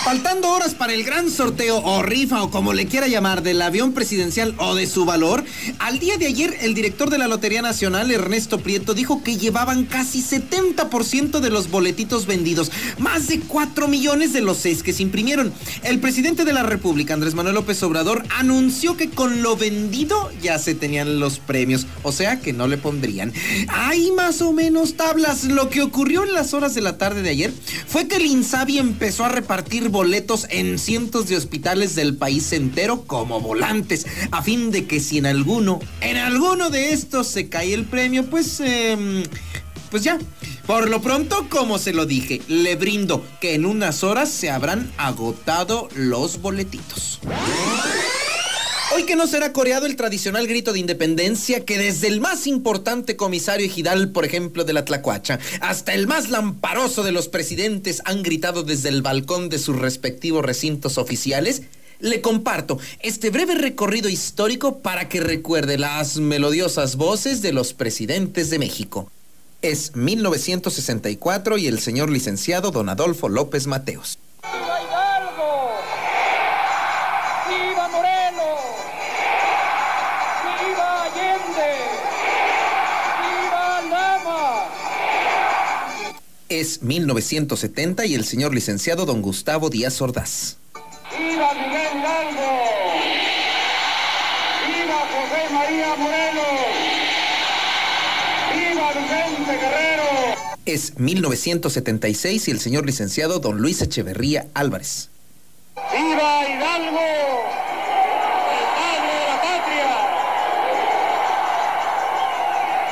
Faltando 0.06 0.50
horas 0.52 0.74
para 0.74 0.94
el 0.94 1.02
gran 1.02 1.28
sorteo 1.28 1.78
o 1.78 2.00
rifa 2.00 2.44
o 2.44 2.48
como 2.52 2.72
le 2.72 2.86
quiera 2.86 3.08
llamar 3.08 3.42
del 3.42 3.60
avión 3.60 3.92
presidencial 3.92 4.54
o 4.58 4.76
de 4.76 4.86
su 4.86 5.04
valor, 5.04 5.42
al 5.80 5.98
día 5.98 6.16
de 6.16 6.26
ayer 6.26 6.56
el 6.60 6.74
director 6.74 7.10
de 7.10 7.18
la 7.18 7.26
Lotería 7.26 7.60
Nacional, 7.60 8.12
Ernesto 8.12 8.60
Prieto, 8.60 8.94
dijo 8.94 9.24
que 9.24 9.36
llevaban 9.36 9.84
casi 9.84 10.22
70% 10.22 11.40
de 11.40 11.50
los 11.50 11.72
boletitos 11.72 12.26
vendidos, 12.26 12.70
más 12.98 13.26
de 13.26 13.40
4 13.40 13.88
millones 13.88 14.32
de 14.32 14.42
los 14.42 14.58
6 14.58 14.84
que 14.84 14.92
se 14.92 15.02
imprimieron. 15.02 15.52
El 15.82 15.98
presidente 15.98 16.44
de 16.44 16.52
la 16.52 16.62
República, 16.62 17.14
Andrés 17.14 17.34
Manuel 17.34 17.56
López 17.56 17.82
Obrador, 17.82 18.22
anunció 18.38 18.96
que 18.96 19.10
con 19.10 19.42
lo 19.42 19.56
vendido 19.56 20.30
ya 20.40 20.60
se 20.60 20.76
tenían 20.76 21.18
los 21.18 21.40
premios, 21.40 21.84
o 22.04 22.12
sea 22.12 22.38
que 22.38 22.52
no 22.52 22.68
le 22.68 22.78
pondrían. 22.78 23.32
Hay 23.66 24.12
más 24.12 24.40
o 24.40 24.52
menos 24.52 24.94
tablas. 24.94 25.42
Lo 25.42 25.68
que 25.68 25.82
ocurrió 25.82 26.22
en 26.22 26.32
las 26.32 26.54
horas 26.54 26.76
de 26.76 26.80
la 26.82 26.96
tarde 26.96 27.22
de 27.22 27.30
ayer 27.30 27.52
fue 27.88 28.06
que 28.06 28.18
el 28.18 28.26
Insabi 28.26 28.78
empezó 28.78 29.24
a 29.24 29.30
repartir 29.30 29.95
boletos 29.96 30.46
en 30.50 30.78
cientos 30.78 31.26
de 31.26 31.38
hospitales 31.38 31.94
del 31.94 32.18
país 32.18 32.52
entero 32.52 33.04
como 33.06 33.40
volantes, 33.40 34.06
a 34.30 34.42
fin 34.42 34.70
de 34.70 34.86
que 34.86 35.00
si 35.00 35.16
en 35.16 35.24
alguno, 35.24 35.80
en 36.02 36.18
alguno 36.18 36.68
de 36.68 36.92
estos 36.92 37.28
se 37.28 37.48
cae 37.48 37.72
el 37.72 37.86
premio, 37.86 38.26
pues, 38.26 38.60
eh, 38.60 39.24
pues 39.90 40.02
ya. 40.02 40.18
Por 40.66 40.90
lo 40.90 41.00
pronto, 41.00 41.46
como 41.48 41.78
se 41.78 41.94
lo 41.94 42.04
dije, 42.04 42.42
le 42.46 42.76
brindo 42.76 43.24
que 43.40 43.54
en 43.54 43.64
unas 43.64 44.04
horas 44.04 44.28
se 44.28 44.50
habrán 44.50 44.92
agotado 44.98 45.88
los 45.94 46.42
boletitos. 46.42 47.20
Hoy 48.96 49.04
que 49.04 49.14
no 49.14 49.26
será 49.26 49.52
coreado 49.52 49.84
el 49.84 49.94
tradicional 49.94 50.46
grito 50.46 50.72
de 50.72 50.78
independencia 50.78 51.66
que 51.66 51.76
desde 51.76 52.08
el 52.08 52.22
más 52.22 52.46
importante 52.46 53.14
comisario 53.14 53.66
ejidal, 53.66 54.10
por 54.10 54.24
ejemplo, 54.24 54.64
de 54.64 54.72
la 54.72 54.86
Tlacuacha, 54.86 55.38
hasta 55.60 55.92
el 55.92 56.06
más 56.06 56.30
lamparoso 56.30 57.02
de 57.02 57.12
los 57.12 57.28
presidentes 57.28 58.00
han 58.06 58.22
gritado 58.22 58.62
desde 58.62 58.88
el 58.88 59.02
balcón 59.02 59.50
de 59.50 59.58
sus 59.58 59.76
respectivos 59.76 60.42
recintos 60.42 60.96
oficiales, 60.96 61.64
le 62.00 62.22
comparto 62.22 62.78
este 63.00 63.28
breve 63.28 63.54
recorrido 63.56 64.08
histórico 64.08 64.78
para 64.78 65.10
que 65.10 65.20
recuerde 65.20 65.76
las 65.76 66.16
melodiosas 66.16 66.96
voces 66.96 67.42
de 67.42 67.52
los 67.52 67.74
presidentes 67.74 68.48
de 68.48 68.58
México. 68.58 69.12
Es 69.60 69.94
1964 69.94 71.58
y 71.58 71.66
el 71.66 71.80
señor 71.80 72.08
licenciado 72.08 72.70
don 72.70 72.88
Adolfo 72.88 73.28
López 73.28 73.66
Mateos. 73.66 74.18
Es 86.48 86.80
1970 86.80 88.06
y 88.06 88.14
el 88.14 88.24
señor 88.24 88.54
licenciado 88.54 89.04
don 89.04 89.20
Gustavo 89.20 89.68
Díaz 89.68 90.00
Ordaz. 90.00 90.58
¡Viva 91.18 91.52
Miguel 91.54 91.98
Hidalgo! 91.98 92.62
¡Viva 94.68 95.00
José 95.10 95.42
María 95.52 95.96
Morelos! 95.96 96.70
¡Viva 98.54 98.92
Vicente 98.92 99.56
Guerrero! 99.60 100.04
Es 100.66 100.96
1976 101.00 102.46
y 102.46 102.50
el 102.52 102.60
señor 102.60 102.86
licenciado 102.86 103.40
don 103.40 103.58
Luis 103.58 103.82
Echeverría 103.82 104.46
Álvarez. 104.54 105.10
¡Viva 105.74 106.48
Hidalgo! 106.48 107.00
¡El 108.52 108.66
padre 108.76 109.14
de 109.18 109.26
la 109.26 109.36
patria! 109.42 109.90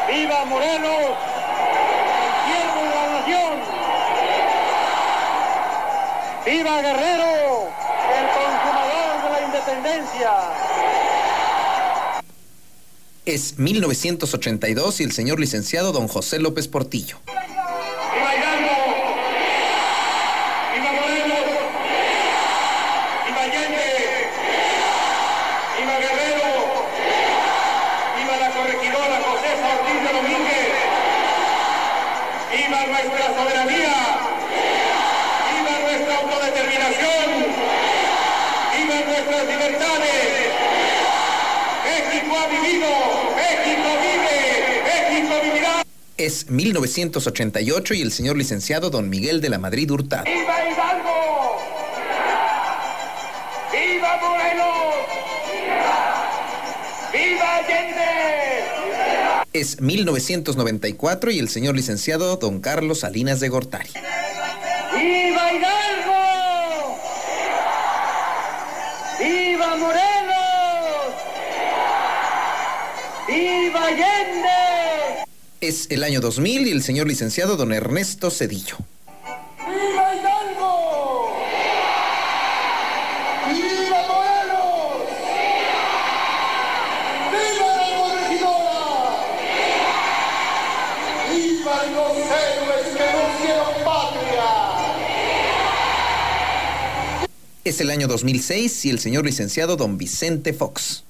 ¡Viva 0.09 0.45
Morelos! 0.47 1.17
¡El 2.25 2.33
siervo 2.53 2.81
de 2.83 2.95
la 2.95 3.05
nación! 3.21 3.55
¡Viva 6.45 6.83
Guerrero! 6.83 7.71
¡El 8.19 8.27
consumador 8.37 9.23
de 9.23 9.31
la 9.31 9.41
independencia! 9.47 10.31
Es 13.25 13.59
1982 13.59 15.01
y 15.01 15.05
el 15.05 15.13
señor 15.13 15.41
licenciado 15.41 15.93
don 15.93 16.07
José 16.07 16.39
López 16.39 16.69
Portillo. 16.69 17.17
¡Viva 17.27 18.35
Hidalgo! 18.37 18.77
¡Viva 20.75 20.93
Morelos! 20.93 21.49
¡Viva 23.27 23.41
Allende! 23.41 24.29
¡Viva 25.79 25.97
Guerrero! 25.99 26.51
¡Viva 28.19 28.37
la 28.37 28.51
corregidora 28.51 29.17
Josefa 29.25 29.69
Ortiz 29.81 29.99
de 30.05 30.13
Domínguez! 30.13 30.73
¡Viva 32.53 32.81
nuestra 32.87 33.27
soberanía! 33.35 33.97
¡Viva 35.55 35.75
nuestra 35.81 36.15
autodeterminación! 36.19 37.27
¡Viva 38.77 38.97
nuestras 39.07 39.45
libertades! 39.47 40.25
¡México 41.85 42.33
ha 42.37 42.47
vivido! 42.49 42.91
¡México 43.37 43.89
vive! 44.03 44.39
¡México 44.85 45.35
vivirá! 45.43 45.75
Es 46.25 46.49
1988 46.49 47.93
y 47.93 48.01
el 48.01 48.11
señor 48.11 48.39
licenciado 48.39 48.89
don 48.89 49.11
Miguel 49.11 49.43
de 49.43 49.51
la 49.51 49.59
Madrid 49.59 49.91
Hurtado. 49.91 50.25
¡Viva 50.25 50.57
Hidalgo! 50.71 51.59
¡Viva 53.71 54.17
Morelos! 54.23 54.95
¡Viva 57.13 57.57
Allende! 57.57 58.05
Es 59.53 59.83
1994 59.83 61.31
y 61.31 61.41
el 61.41 61.51
señor 61.51 61.77
licenciado 61.77 62.39
don 62.39 62.63
Carlos 62.63 63.01
Salinas 63.01 63.41
de 63.41 63.51
Gortari. 63.51 63.91
¡Viva 64.95 65.34
Es 75.65 75.87
el 75.89 76.05
año 76.05 76.21
2000 76.21 76.67
y 76.67 76.73
el 76.73 76.83
señor 76.83 77.07
licenciado 77.09 77.57
don 77.57 77.73
Ernesto 77.73 78.31
Cedillo. 78.31 78.77
¡Viva 79.67 80.15
Hidalgo! 80.15 81.39
¡Viva 83.49 84.01
Morelos! 84.11 85.09
¡Viva 87.33 87.71
la 87.79 87.89
corregidora! 87.97 89.09
¡Viva 91.33 91.77
los 91.95 92.13
héroes 92.19 92.87
que 92.99 93.09
nos 93.57 93.75
patria! 93.87 94.49
Es 97.65 97.81
el 97.81 97.89
año 97.89 98.07
2006 98.07 98.85
y 98.85 98.91
el 98.91 98.99
señor 98.99 99.25
licenciado 99.25 99.77
don 99.77 99.97
Vicente 99.97 100.53
Fox. 100.53 101.05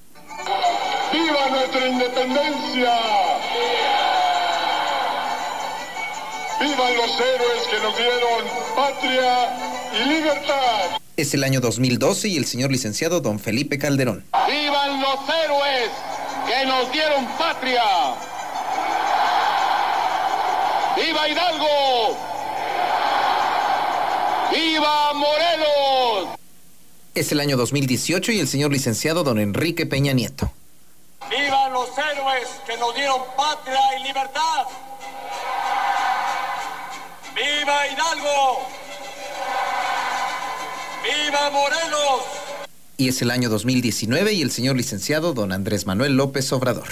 ¡Viva 1.11 1.49
nuestra 1.49 1.87
independencia! 1.89 3.24
¡Vivan 6.65 6.97
los 6.97 7.11
héroes 7.19 7.67
que 7.69 7.77
nos 7.79 7.95
dieron 7.95 8.43
patria 8.75 9.55
y 9.93 10.09
libertad! 10.09 10.97
Es 11.15 11.35
el 11.35 11.43
año 11.43 11.61
2012 11.61 12.27
y 12.29 12.37
el 12.37 12.45
señor 12.47 12.71
licenciado 12.71 13.21
don 13.21 13.37
Felipe 13.37 13.77
Calderón. 13.77 14.25
¡Vivan 14.47 14.99
los 14.99 15.19
héroes 15.29 15.91
que 16.47 16.65
nos 16.65 16.91
dieron 16.91 17.27
patria! 17.37 17.83
¡Viva 20.95 21.29
Hidalgo! 21.29 22.17
¡Viva 24.51 25.13
Morelos! 25.13 26.29
Es 27.13 27.31
el 27.31 27.41
año 27.41 27.57
2018 27.57 28.31
y 28.31 28.39
el 28.39 28.47
señor 28.47 28.71
licenciado 28.71 29.23
don 29.23 29.37
Enrique 29.37 29.85
Peña 29.85 30.13
Nieto. 30.13 30.51
¡Vivan 31.29 31.73
los 31.73 31.89
héroes 31.95 32.47
que 32.65 32.75
nos 32.77 32.95
dieron 32.95 33.21
patria 33.37 33.99
y 33.99 34.03
libertad! 34.07 34.65
¡Viva 37.35 37.85
Hidalgo! 37.87 38.69
¡Viva 41.03 41.49
Morelos! 41.49 42.21
Y 42.95 43.09
es 43.09 43.21
el 43.21 43.29
año 43.29 43.49
2019 43.49 44.31
y 44.31 44.41
el 44.41 44.51
señor 44.51 44.77
licenciado 44.77 45.33
don 45.33 45.51
Andrés 45.51 45.85
Manuel 45.85 46.15
López 46.15 46.53
Obrador. 46.53 46.87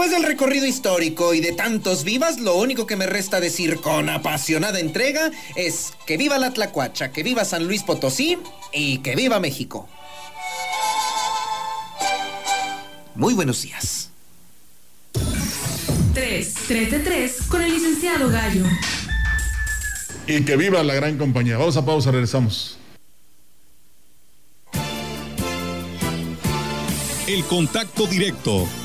Después 0.00 0.18
del 0.18 0.26
recorrido 0.26 0.64
histórico 0.64 1.34
y 1.34 1.40
de 1.40 1.52
tantos 1.52 2.04
vivas, 2.04 2.40
lo 2.40 2.56
único 2.56 2.86
que 2.86 2.96
me 2.96 3.04
resta 3.04 3.38
decir 3.38 3.82
con 3.82 4.08
apasionada 4.08 4.80
entrega 4.80 5.30
es 5.56 5.92
que 6.06 6.16
viva 6.16 6.38
la 6.38 6.54
Tlacuacha, 6.54 7.12
que 7.12 7.22
viva 7.22 7.44
San 7.44 7.66
Luis 7.66 7.82
Potosí 7.82 8.38
y 8.72 8.98
que 9.00 9.14
viva 9.14 9.40
México. 9.40 9.90
Muy 13.14 13.34
buenos 13.34 13.60
días. 13.60 14.08
3, 16.14 16.54
3 16.66 16.90
de 16.92 16.98
3 17.00 17.36
con 17.50 17.60
el 17.60 17.70
licenciado 17.70 18.30
Gallo. 18.30 18.64
Y 20.26 20.42
que 20.46 20.56
viva 20.56 20.82
la 20.82 20.94
gran 20.94 21.18
compañía. 21.18 21.58
Vamos 21.58 21.76
a 21.76 21.84
pausa, 21.84 22.10
regresamos. 22.10 22.78
El 27.26 27.44
contacto 27.44 28.06
directo 28.06 28.66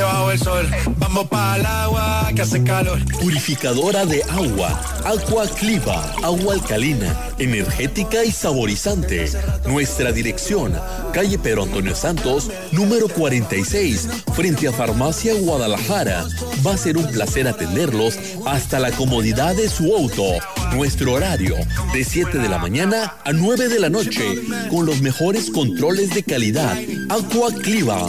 Debajo 0.00 0.30
del 0.30 0.38
sol, 0.38 0.66
vamos 0.96 1.28
para 1.28 1.56
el 1.56 1.66
agua 1.66 2.30
que 2.34 2.40
hace 2.40 2.64
calor. 2.64 3.04
Purificadora 3.20 4.06
de 4.06 4.22
agua, 4.22 4.80
Aqua 5.04 5.46
Cliva, 5.46 6.14
agua 6.22 6.54
alcalina, 6.54 7.28
energética 7.38 8.24
y 8.24 8.32
saborizante. 8.32 9.30
Nuestra 9.66 10.10
dirección, 10.10 10.72
calle 11.12 11.38
Pedro 11.38 11.64
Antonio 11.64 11.94
Santos, 11.94 12.50
número 12.72 13.08
46, 13.08 14.08
frente 14.32 14.68
a 14.68 14.72
Farmacia 14.72 15.34
Guadalajara. 15.34 16.24
Va 16.66 16.72
a 16.72 16.78
ser 16.78 16.96
un 16.96 17.06
placer 17.10 17.46
atenderlos 17.46 18.18
hasta 18.46 18.80
la 18.80 18.92
comodidad 18.92 19.54
de 19.54 19.68
su 19.68 19.94
auto. 19.94 20.24
Nuestro 20.72 21.12
horario, 21.12 21.56
de 21.92 22.04
7 22.04 22.38
de 22.38 22.48
la 22.48 22.56
mañana 22.56 23.16
a 23.22 23.34
9 23.34 23.68
de 23.68 23.78
la 23.78 23.90
noche, 23.90 24.24
con 24.70 24.86
los 24.86 25.02
mejores 25.02 25.50
controles 25.50 26.14
de 26.14 26.22
calidad. 26.22 26.74
Aqua 27.10 27.52
Cliva. 27.52 28.08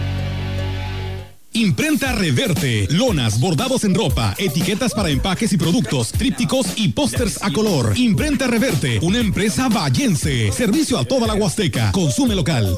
Imprenta 1.53 2.13
Reverte, 2.13 2.87
lonas, 2.91 3.37
bordados 3.37 3.83
en 3.83 3.93
ropa, 3.93 4.33
etiquetas 4.37 4.93
para 4.93 5.09
empaques 5.09 5.51
y 5.51 5.57
productos, 5.57 6.13
trípticos 6.13 6.65
y 6.77 6.89
pósters 6.89 7.43
a 7.43 7.51
color. 7.51 7.91
Imprenta 7.97 8.47
Reverte, 8.47 8.99
una 9.01 9.19
empresa 9.19 9.67
vallense. 9.67 10.49
Servicio 10.53 10.97
a 10.97 11.03
toda 11.03 11.27
la 11.27 11.33
Huasteca. 11.33 11.91
Consume 11.91 12.35
local. 12.35 12.73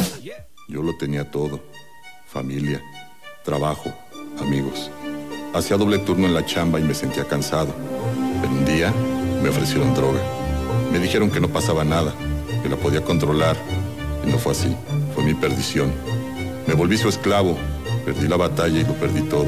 Yo 0.67 0.81
lo 0.81 0.97
tenía 0.97 1.29
todo. 1.29 1.63
Familia, 2.25 2.81
trabajo, 3.45 3.93
amigos. 4.39 4.89
Hacía 5.53 5.77
doble 5.77 5.99
turno 5.99 6.25
en 6.25 6.33
la 6.33 6.43
chamba 6.43 6.79
y 6.79 6.83
me 6.83 6.95
sentía 6.95 7.25
cansado. 7.25 7.75
Pero 8.41 8.53
un 8.53 8.65
día 8.65 8.91
me 9.43 9.49
ofrecieron 9.49 9.93
droga. 9.93 10.21
Me 10.91 10.97
dijeron 10.97 11.29
que 11.29 11.39
no 11.39 11.49
pasaba 11.49 11.83
nada, 11.83 12.11
que 12.63 12.69
la 12.69 12.77
podía 12.77 13.03
controlar. 13.03 13.55
Y 14.25 14.31
no 14.31 14.39
fue 14.39 14.53
así. 14.53 14.75
Fue 15.13 15.23
mi 15.23 15.35
perdición. 15.35 15.93
Me 16.65 16.73
volví 16.73 16.97
su 16.97 17.07
esclavo 17.07 17.55
Perdí 18.05 18.27
la 18.27 18.37
batalla 18.37 18.79
y 18.79 18.83
lo 18.83 18.93
perdí 18.93 19.21
todo. 19.23 19.47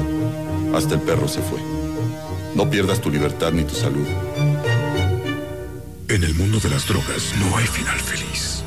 Hasta 0.74 0.94
el 0.94 1.00
perro 1.00 1.28
se 1.28 1.40
fue. 1.40 1.58
No 2.54 2.68
pierdas 2.70 3.00
tu 3.00 3.10
libertad 3.10 3.52
ni 3.52 3.64
tu 3.64 3.74
salud. 3.74 4.06
En 6.08 6.24
el 6.24 6.34
mundo 6.34 6.58
de 6.60 6.70
las 6.70 6.86
drogas 6.86 7.34
no 7.38 7.56
hay 7.56 7.66
final 7.66 7.98
feliz. 7.98 8.65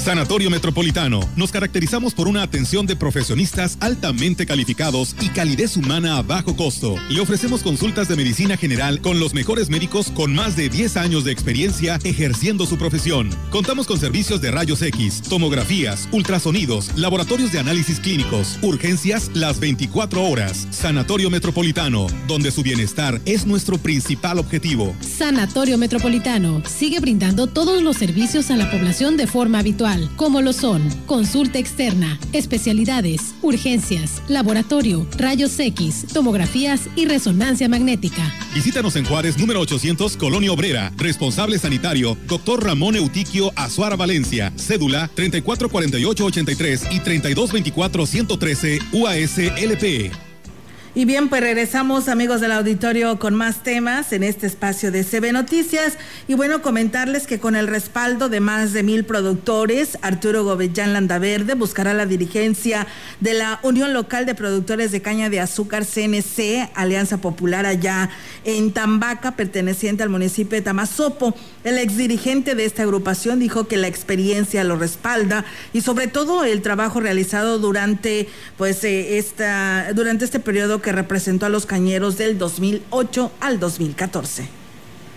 Sanatorio 0.00 0.48
Metropolitano. 0.48 1.20
Nos 1.36 1.52
caracterizamos 1.52 2.14
por 2.14 2.26
una 2.26 2.42
atención 2.42 2.86
de 2.86 2.96
profesionistas 2.96 3.76
altamente 3.80 4.46
calificados 4.46 5.14
y 5.20 5.28
calidez 5.28 5.76
humana 5.76 6.16
a 6.16 6.22
bajo 6.22 6.56
costo. 6.56 6.96
Le 7.10 7.20
ofrecemos 7.20 7.62
consultas 7.62 8.08
de 8.08 8.16
medicina 8.16 8.56
general 8.56 9.02
con 9.02 9.20
los 9.20 9.34
mejores 9.34 9.68
médicos 9.68 10.10
con 10.10 10.34
más 10.34 10.56
de 10.56 10.70
10 10.70 10.96
años 10.96 11.24
de 11.24 11.32
experiencia 11.32 11.98
ejerciendo 12.02 12.64
su 12.64 12.78
profesión. 12.78 13.28
Contamos 13.50 13.86
con 13.86 14.00
servicios 14.00 14.40
de 14.40 14.50
rayos 14.50 14.80
X, 14.80 15.20
tomografías, 15.28 16.08
ultrasonidos, 16.12 16.96
laboratorios 16.96 17.52
de 17.52 17.58
análisis 17.58 18.00
clínicos, 18.00 18.58
urgencias 18.62 19.30
las 19.34 19.60
24 19.60 20.24
horas. 20.24 20.66
Sanatorio 20.70 21.28
Metropolitano, 21.28 22.06
donde 22.26 22.50
su 22.50 22.62
bienestar 22.62 23.20
es 23.26 23.44
nuestro 23.44 23.76
principal 23.76 24.38
objetivo. 24.38 24.96
Sanatorio 25.02 25.76
Metropolitano 25.76 26.62
sigue 26.64 27.00
brindando 27.00 27.48
todos 27.48 27.82
los 27.82 27.98
servicios 27.98 28.50
a 28.50 28.56
la 28.56 28.70
población 28.70 29.18
de 29.18 29.26
forma 29.26 29.58
habitual 29.58 29.89
como 30.16 30.40
lo 30.42 30.52
son 30.52 30.88
consulta 31.06 31.58
externa, 31.58 32.18
especialidades, 32.32 33.34
urgencias, 33.42 34.22
laboratorio, 34.28 35.06
rayos 35.16 35.58
X, 35.58 36.06
tomografías 36.12 36.82
y 36.96 37.06
resonancia 37.06 37.68
magnética. 37.68 38.32
Visítanos 38.54 38.96
en 38.96 39.04
Juárez, 39.04 39.38
número 39.38 39.60
800, 39.60 40.16
Colonia 40.16 40.52
Obrera. 40.52 40.92
Responsable 40.96 41.58
sanitario, 41.58 42.16
doctor 42.26 42.64
Ramón 42.64 42.96
Eutiquio 42.96 43.52
Azuara 43.56 43.96
Valencia. 43.96 44.52
Cédula 44.56 45.10
344883 45.14 46.86
y 46.90 47.00
3224-113 47.00 48.80
UASLP. 48.92 50.29
Y 51.00 51.06
bien, 51.06 51.30
pues 51.30 51.40
regresamos 51.40 52.08
amigos 52.08 52.42
del 52.42 52.52
auditorio 52.52 53.18
con 53.18 53.34
más 53.34 53.62
temas 53.62 54.12
en 54.12 54.22
este 54.22 54.46
espacio 54.46 54.92
de 54.92 55.02
CB 55.02 55.32
Noticias. 55.32 55.96
Y 56.28 56.34
bueno, 56.34 56.60
comentarles 56.60 57.26
que 57.26 57.40
con 57.40 57.56
el 57.56 57.68
respaldo 57.68 58.28
de 58.28 58.40
más 58.40 58.74
de 58.74 58.82
mil 58.82 59.06
productores, 59.06 59.96
Arturo 60.02 60.44
Gobellán 60.44 60.92
Landaverde 60.92 61.54
buscará 61.54 61.94
la 61.94 62.04
dirigencia 62.04 62.86
de 63.20 63.32
la 63.32 63.60
Unión 63.62 63.94
Local 63.94 64.26
de 64.26 64.34
Productores 64.34 64.92
de 64.92 65.00
Caña 65.00 65.30
de 65.30 65.40
Azúcar 65.40 65.86
CNC, 65.86 66.68
Alianza 66.74 67.16
Popular 67.16 67.64
allá 67.64 68.10
en 68.44 68.70
Tambaca, 68.70 69.36
perteneciente 69.36 70.02
al 70.02 70.10
municipio 70.10 70.58
de 70.58 70.62
Tamazopo. 70.62 71.34
El 71.62 71.76
exdirigente 71.76 72.54
de 72.54 72.64
esta 72.64 72.84
agrupación 72.84 73.38
dijo 73.38 73.68
que 73.68 73.76
la 73.76 73.86
experiencia 73.86 74.64
lo 74.64 74.76
respalda 74.76 75.44
y 75.74 75.82
sobre 75.82 76.06
todo 76.06 76.44
el 76.44 76.62
trabajo 76.62 77.00
realizado 77.00 77.58
durante 77.58 78.28
pues 78.56 78.82
eh, 78.84 79.18
esta 79.18 79.92
durante 79.92 80.24
este 80.24 80.40
periodo 80.40 80.80
que 80.80 80.92
representó 80.92 81.44
a 81.44 81.50
los 81.50 81.66
cañeros 81.66 82.16
del 82.16 82.38
2008 82.38 83.32
al 83.40 83.60
2014. 83.60 84.48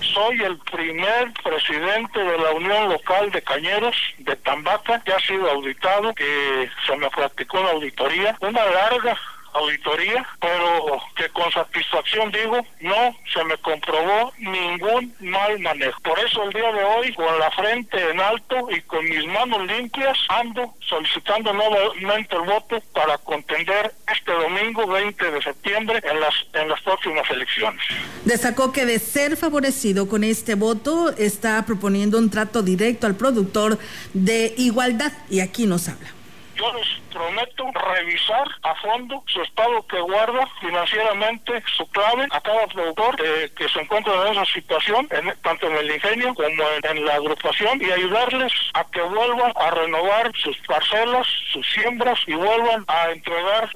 soy 0.01 0.41
el 0.41 0.57
primer 0.57 1.31
presidente 1.41 2.19
de 2.19 2.37
la 2.37 2.51
Unión 2.51 2.89
Local 2.89 3.31
de 3.31 3.41
Cañeros 3.41 3.95
de 4.17 4.35
Tambaca 4.35 5.01
que 5.01 5.13
ha 5.13 5.19
sido 5.19 5.49
auditado, 5.49 6.13
que 6.13 6.69
se 6.85 6.97
me 6.97 7.09
practicó 7.09 7.61
una 7.61 7.71
auditoría, 7.71 8.37
una 8.41 8.65
larga 8.65 9.17
auditoría, 9.53 10.25
pero 10.39 11.01
que 11.15 11.29
con 11.29 11.51
satisfacción 11.51 12.31
digo, 12.31 12.65
no 12.81 13.15
se 13.33 13.43
me 13.43 13.57
comprobó 13.57 14.33
ningún 14.37 15.13
mal 15.19 15.59
manejo. 15.59 15.99
Por 16.01 16.19
eso 16.19 16.43
el 16.43 16.51
día 16.51 16.71
de 16.71 16.83
hoy, 16.83 17.13
con 17.13 17.39
la 17.39 17.51
frente 17.51 18.09
en 18.09 18.19
alto 18.19 18.69
y 18.71 18.81
con 18.81 19.03
mis 19.05 19.25
manos 19.27 19.65
limpias, 19.67 20.17
ando 20.29 20.73
solicitando 20.87 21.53
nuevamente 21.53 22.35
el 22.35 22.41
voto 22.41 22.81
para 22.93 23.17
contender 23.19 23.93
este 24.11 24.31
domingo 24.31 24.87
20 24.87 25.31
de 25.31 25.41
septiembre 25.41 26.01
en 26.03 26.19
las, 26.19 26.33
en 26.53 26.69
las 26.69 26.81
próximas 26.81 27.29
elecciones. 27.29 27.81
Destacó 28.25 28.71
que 28.71 28.85
de 28.85 28.99
ser 28.99 29.37
favorecido 29.37 30.07
con 30.07 30.23
este 30.23 30.55
voto, 30.55 31.13
está 31.17 31.65
proponiendo 31.65 32.17
un 32.17 32.29
trato 32.29 32.61
directo 32.61 33.07
al 33.07 33.15
productor 33.15 33.77
de 34.13 34.53
igualdad 34.57 35.11
y 35.29 35.39
aquí 35.39 35.65
nos 35.65 35.87
habla 35.87 36.22
yo 36.55 36.73
les 36.73 36.87
prometo 37.11 37.71
revisar 37.71 38.47
a 38.63 38.75
fondo 38.75 39.23
su 39.27 39.41
estado 39.41 39.85
que 39.87 39.99
guarda 39.99 40.47
financieramente 40.59 41.63
su 41.75 41.87
clave 41.89 42.27
a 42.29 42.41
cada 42.41 42.67
productor 42.67 43.15
eh, 43.23 43.51
que 43.55 43.67
se 43.69 43.81
encuentra 43.81 44.13
en 44.27 44.33
esa 44.33 44.45
situación, 44.45 45.07
tanto 45.41 45.67
en 45.67 45.77
el 45.77 45.91
ingenio 45.91 46.33
como 46.33 46.63
en, 46.83 47.05
la 47.05 47.15
agrupación, 47.15 47.81
y 47.81 47.91
ayudarles 47.91 48.51
a 48.73 48.83
que 48.85 49.01
vuelvan 49.01 49.53
a 49.55 49.71
renovar 49.71 50.31
sus 50.35 50.57
parcelas, 50.67 51.27
sus 51.51 51.65
siembras 51.73 52.19
y 52.27 52.33
vuelvan 52.33 52.83
a 52.87 53.11
entregar 53.11 53.69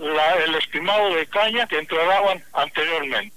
el 0.46 0.56
estimado 0.56 1.10
de 1.16 1.28
caña 1.28 1.68
que 1.68 1.80
entregaban 1.80 2.44
anteriormente. 2.54 3.37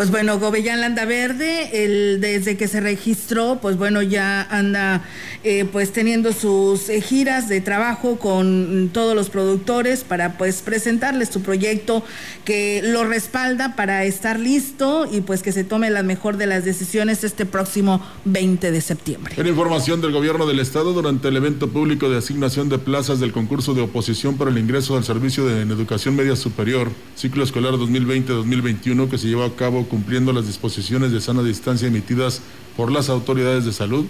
Pues 0.00 0.10
bueno, 0.10 0.38
Gobellán 0.38 0.82
anda 0.82 1.04
verde, 1.04 1.84
el, 1.84 2.22
desde 2.22 2.56
que 2.56 2.68
se 2.68 2.80
registró, 2.80 3.58
pues 3.60 3.76
bueno, 3.76 4.00
ya 4.00 4.40
anda 4.44 5.02
eh, 5.44 5.66
pues 5.70 5.92
teniendo 5.92 6.32
sus 6.32 6.88
eh, 6.88 7.02
giras 7.02 7.50
de 7.50 7.60
trabajo 7.60 8.18
con 8.18 8.88
todos 8.94 9.14
los 9.14 9.28
productores 9.28 10.02
para 10.02 10.38
pues 10.38 10.62
presentarles 10.62 11.28
su 11.28 11.42
proyecto 11.42 12.02
que 12.46 12.80
lo 12.82 13.04
respalda 13.04 13.76
para 13.76 14.04
estar 14.04 14.40
listo 14.40 15.06
y 15.10 15.20
pues 15.20 15.42
que 15.42 15.52
se 15.52 15.64
tome 15.64 15.90
la 15.90 16.02
mejor 16.02 16.38
de 16.38 16.46
las 16.46 16.64
decisiones 16.64 17.22
este 17.22 17.44
próximo 17.44 18.02
20 18.24 18.70
de 18.70 18.80
septiembre. 18.80 19.34
En 19.36 19.46
información 19.46 20.00
del 20.00 20.12
gobierno 20.12 20.46
del 20.46 20.60
estado, 20.60 20.94
durante 20.94 21.28
el 21.28 21.36
evento 21.36 21.68
público 21.68 22.08
de 22.08 22.16
asignación 22.16 22.70
de 22.70 22.78
plazas 22.78 23.20
del 23.20 23.32
concurso 23.32 23.74
de 23.74 23.82
oposición 23.82 24.38
para 24.38 24.50
el 24.50 24.56
ingreso 24.56 24.96
al 24.96 25.04
servicio 25.04 25.44
de 25.44 25.60
educación 25.60 26.16
media 26.16 26.36
superior, 26.36 26.88
ciclo 27.16 27.44
escolar 27.44 27.74
2020-2021 27.74 29.10
que 29.10 29.18
se 29.18 29.28
llevó 29.28 29.44
a 29.44 29.54
cabo 29.54 29.89
cumpliendo 29.90 30.32
las 30.32 30.46
disposiciones 30.46 31.12
de 31.12 31.20
sana 31.20 31.42
distancia 31.42 31.88
emitidas 31.88 32.40
por 32.76 32.90
las 32.90 33.10
autoridades 33.10 33.66
de 33.66 33.72
salud, 33.72 34.06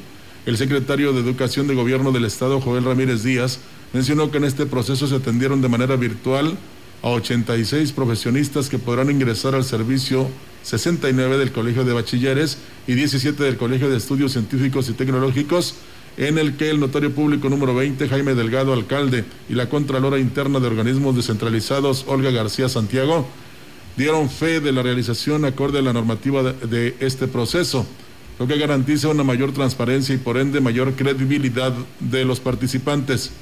el 0.46 0.56
secretario 0.56 1.12
de 1.12 1.20
Educación 1.20 1.66
de 1.66 1.74
Gobierno 1.74 2.12
del 2.12 2.24
Estado, 2.24 2.60
Joel 2.60 2.84
Ramírez 2.84 3.24
Díaz, 3.24 3.58
mencionó 3.92 4.30
que 4.30 4.38
en 4.38 4.44
este 4.44 4.66
proceso 4.66 5.06
se 5.06 5.16
atendieron 5.16 5.60
de 5.60 5.68
manera 5.68 5.96
virtual 5.96 6.56
a 7.02 7.08
86 7.08 7.92
profesionistas 7.92 8.68
que 8.68 8.78
podrán 8.78 9.10
ingresar 9.10 9.54
al 9.54 9.64
servicio 9.64 10.28
69 10.62 11.38
del 11.38 11.52
Colegio 11.52 11.84
de 11.84 11.94
Bachilleres 11.94 12.58
y 12.86 12.94
17 12.94 13.42
del 13.42 13.56
Colegio 13.56 13.88
de 13.88 13.96
Estudios 13.96 14.32
Científicos 14.32 14.88
y 14.88 14.92
Tecnológicos, 14.92 15.74
en 16.16 16.38
el 16.38 16.56
que 16.56 16.70
el 16.70 16.80
notario 16.80 17.14
público 17.14 17.48
número 17.48 17.74
20, 17.74 18.08
Jaime 18.08 18.34
Delgado, 18.34 18.72
alcalde, 18.72 19.24
y 19.48 19.54
la 19.54 19.68
Contralora 19.68 20.18
Interna 20.18 20.60
de 20.60 20.66
Organismos 20.66 21.16
Descentralizados, 21.16 22.04
Olga 22.06 22.30
García 22.30 22.68
Santiago, 22.68 23.26
dieron 23.96 24.30
fe 24.30 24.60
de 24.60 24.72
la 24.72 24.82
realización 24.82 25.44
acorde 25.44 25.78
a 25.78 25.82
la 25.82 25.92
normativa 25.92 26.42
de, 26.42 26.94
este 27.00 27.28
proceso, 27.28 27.86
lo 28.38 28.46
que 28.46 28.58
garantiza 28.58 29.08
una 29.08 29.24
mayor 29.24 29.52
transparencia 29.52 30.14
y 30.14 30.18
por 30.18 30.38
ende 30.38 30.60
mayor 30.60 30.94
credibilidad 30.94 31.72
de 31.98 32.24
los 32.24 32.40
participantes. 32.40 33.32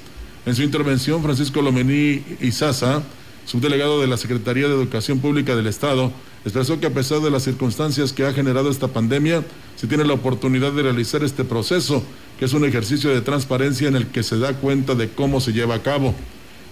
En 0.45 0.55
su 0.55 0.63
intervención, 0.63 1.23
Francisco 1.23 1.61
Lomení 1.61 2.23
Izaza, 2.41 3.03
subdelegado 3.45 4.01
de 4.01 4.07
la 4.07 4.17
Secretaría 4.17 4.67
de 4.67 4.73
Educación 4.73 5.19
Pública 5.19 5.55
del 5.55 5.67
Estado, 5.67 6.11
expresó 6.43 6.79
que 6.79 6.87
a 6.87 6.93
pesar 6.93 7.19
de 7.19 7.31
las 7.31 7.43
circunstancias 7.43 8.13
que 8.13 8.25
ha 8.25 8.33
generado 8.33 8.69
esta 8.69 8.87
pandemia, 8.87 9.43
se 9.75 9.87
tiene 9.87 10.05
la 10.05 10.13
oportunidad 10.13 10.71
de 10.71 10.83
realizar 10.83 11.23
este 11.23 11.43
proceso, 11.43 12.03
que 12.37 12.45
es 12.45 12.53
un 12.53 12.65
ejercicio 12.65 13.09
de 13.09 13.21
transparencia 13.21 13.87
en 13.87 13.95
el 13.95 14.07
que 14.07 14.23
se 14.23 14.37
da 14.37 14.53
cuenta 14.53 14.95
de 14.95 15.09
cómo 15.09 15.41
se 15.41 15.53
lleva 15.53 15.75
a 15.75 15.83
cabo. 15.83 16.13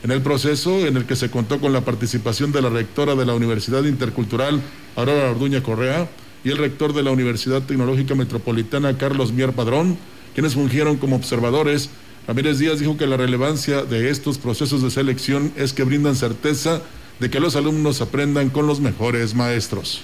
En 0.03 0.11
el 0.11 0.21
proceso, 0.21 0.85
en 0.85 0.95
el 0.95 1.05
que 1.05 1.15
se 1.15 1.31
contó 1.31 1.59
con 1.59 1.73
la 1.73 1.81
participación 1.81 2.51
de 2.51 2.61
la 2.61 2.69
rectora 2.69 3.15
de 3.15 3.25
la 3.25 3.33
Universidad 3.33 3.83
Intercultural, 3.83 4.61
Aurora 4.95 5.31
Orduña 5.31 5.63
Correa, 5.63 6.07
y 6.43 6.49
el 6.49 6.57
rector 6.57 6.93
de 6.93 7.03
la 7.03 7.11
Universidad 7.11 7.63
Tecnológica 7.63 8.15
Metropolitana, 8.15 8.97
Carlos 8.97 9.33
Mier 9.33 9.53
Padrón, 9.53 9.97
quienes 10.33 10.53
fungieron 10.53 10.97
como 10.97 11.15
observadores, 11.15 11.89
Ramírez 12.27 12.59
Díaz 12.59 12.79
dijo 12.79 12.97
que 12.97 13.07
la 13.07 13.17
relevancia 13.17 13.83
de 13.83 14.09
estos 14.09 14.37
procesos 14.37 14.83
de 14.83 14.91
selección 14.91 15.51
es 15.55 15.73
que 15.73 15.83
brindan 15.83 16.15
certeza 16.15 16.81
de 17.19 17.29
que 17.29 17.39
los 17.39 17.55
alumnos 17.55 18.01
aprendan 18.01 18.49
con 18.49 18.67
los 18.67 18.79
mejores 18.79 19.33
maestros. 19.33 20.03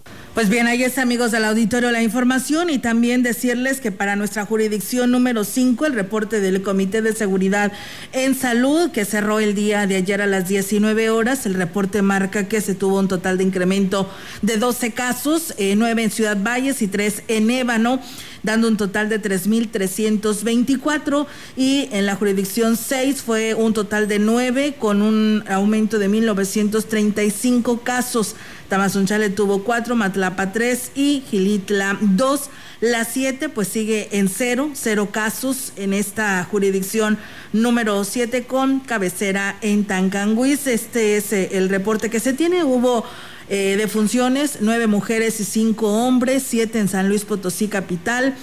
Pues 0.33 0.47
bien, 0.47 0.65
ahí 0.65 0.81
está, 0.81 1.01
amigos 1.01 1.31
del 1.31 1.43
auditorio, 1.43 1.91
la 1.91 2.01
información 2.01 2.69
y 2.69 2.79
también 2.79 3.21
decirles 3.21 3.81
que 3.81 3.91
para 3.91 4.15
nuestra 4.15 4.45
jurisdicción 4.45 5.11
número 5.11 5.43
5, 5.43 5.85
el 5.85 5.93
reporte 5.93 6.39
del 6.39 6.61
Comité 6.61 7.01
de 7.01 7.13
Seguridad 7.13 7.73
en 8.13 8.33
Salud, 8.33 8.91
que 8.91 9.03
cerró 9.03 9.41
el 9.41 9.55
día 9.55 9.87
de 9.87 9.97
ayer 9.97 10.21
a 10.21 10.27
las 10.27 10.47
19 10.47 11.09
horas, 11.09 11.45
el 11.45 11.55
reporte 11.55 12.01
marca 12.01 12.47
que 12.47 12.61
se 12.61 12.75
tuvo 12.75 12.99
un 12.99 13.09
total 13.09 13.37
de 13.39 13.43
incremento 13.43 14.09
de 14.41 14.55
12 14.55 14.93
casos, 14.93 15.53
eh, 15.57 15.75
9 15.75 16.01
en 16.01 16.11
Ciudad 16.11 16.37
Valles 16.41 16.81
y 16.81 16.87
3 16.87 17.23
en 17.27 17.51
Ébano 17.51 17.99
dando 18.43 18.67
un 18.67 18.77
total 18.77 19.09
de 19.09 19.21
3.324 19.21 21.27
y 21.55 21.89
en 21.91 22.05
la 22.05 22.15
jurisdicción 22.15 22.77
6 22.77 23.21
fue 23.21 23.53
un 23.53 23.73
total 23.73 24.07
de 24.07 24.19
9 24.19 24.75
con 24.79 25.01
un 25.01 25.43
aumento 25.49 25.99
de 25.99 26.09
1.935 26.09 27.83
casos. 27.83 28.35
Tamazunchale 28.69 29.29
tuvo 29.29 29.63
4, 29.63 29.95
Matlapa 29.95 30.53
3 30.53 30.91
y 30.95 31.23
Gilitla 31.29 31.97
2. 31.99 32.49
La 32.81 33.05
7 33.05 33.49
pues 33.49 33.67
sigue 33.67 34.09
en 34.11 34.27
cero, 34.27 34.71
cero 34.73 35.09
casos 35.11 35.71
en 35.75 35.93
esta 35.93 36.43
jurisdicción 36.45 37.19
número 37.53 38.03
7 38.03 38.45
con 38.45 38.79
cabecera 38.79 39.55
en 39.61 39.85
Tancanguis. 39.85 40.65
Este 40.65 41.17
es 41.17 41.31
eh, 41.31 41.49
el 41.51 41.69
reporte 41.69 42.09
que 42.09 42.19
se 42.19 42.33
tiene. 42.33 42.63
Hubo 42.63 43.05
eh, 43.53 43.75
de 43.75 43.89
funciones, 43.89 44.59
nueve 44.61 44.87
mujeres 44.87 45.41
y 45.41 45.43
cinco 45.43 45.91
hombres, 45.91 46.41
siete 46.47 46.79
en 46.79 46.87
San 46.87 47.09
Luis 47.09 47.25
Potosí 47.25 47.67
capital, 47.67 48.33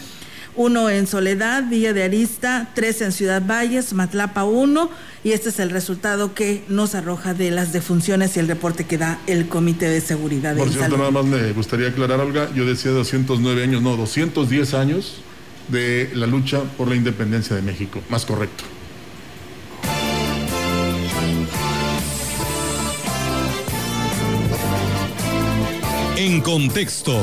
uno 0.54 0.90
en 0.90 1.06
Soledad, 1.06 1.66
Villa 1.66 1.94
de 1.94 2.02
Arista, 2.02 2.68
tres 2.74 3.00
en 3.00 3.12
Ciudad 3.12 3.42
Valles, 3.42 3.94
Matlapa 3.94 4.44
uno, 4.44 4.90
y 5.24 5.32
este 5.32 5.48
es 5.48 5.60
el 5.60 5.70
resultado 5.70 6.34
que 6.34 6.62
nos 6.68 6.94
arroja 6.94 7.32
de 7.32 7.50
las 7.50 7.72
defunciones 7.72 8.36
y 8.36 8.40
el 8.40 8.48
reporte 8.48 8.84
que 8.84 8.98
da 8.98 9.18
el 9.26 9.48
Comité 9.48 9.88
de 9.88 10.02
Seguridad. 10.02 10.54
Por 10.54 10.68
cierto, 10.68 10.98
nada 10.98 11.10
más 11.10 11.24
me 11.24 11.52
gustaría 11.52 11.88
aclarar, 11.88 12.20
Olga, 12.20 12.52
yo 12.54 12.66
decía 12.66 12.90
209 12.90 13.62
años, 13.62 13.80
no, 13.80 13.96
210 13.96 14.74
años 14.74 15.22
de 15.68 16.10
la 16.12 16.26
lucha 16.26 16.60
por 16.76 16.86
la 16.88 16.96
independencia 16.96 17.56
de 17.56 17.62
México, 17.62 18.02
más 18.10 18.26
correcto. 18.26 18.64
En 26.28 26.42
contexto. 26.42 27.18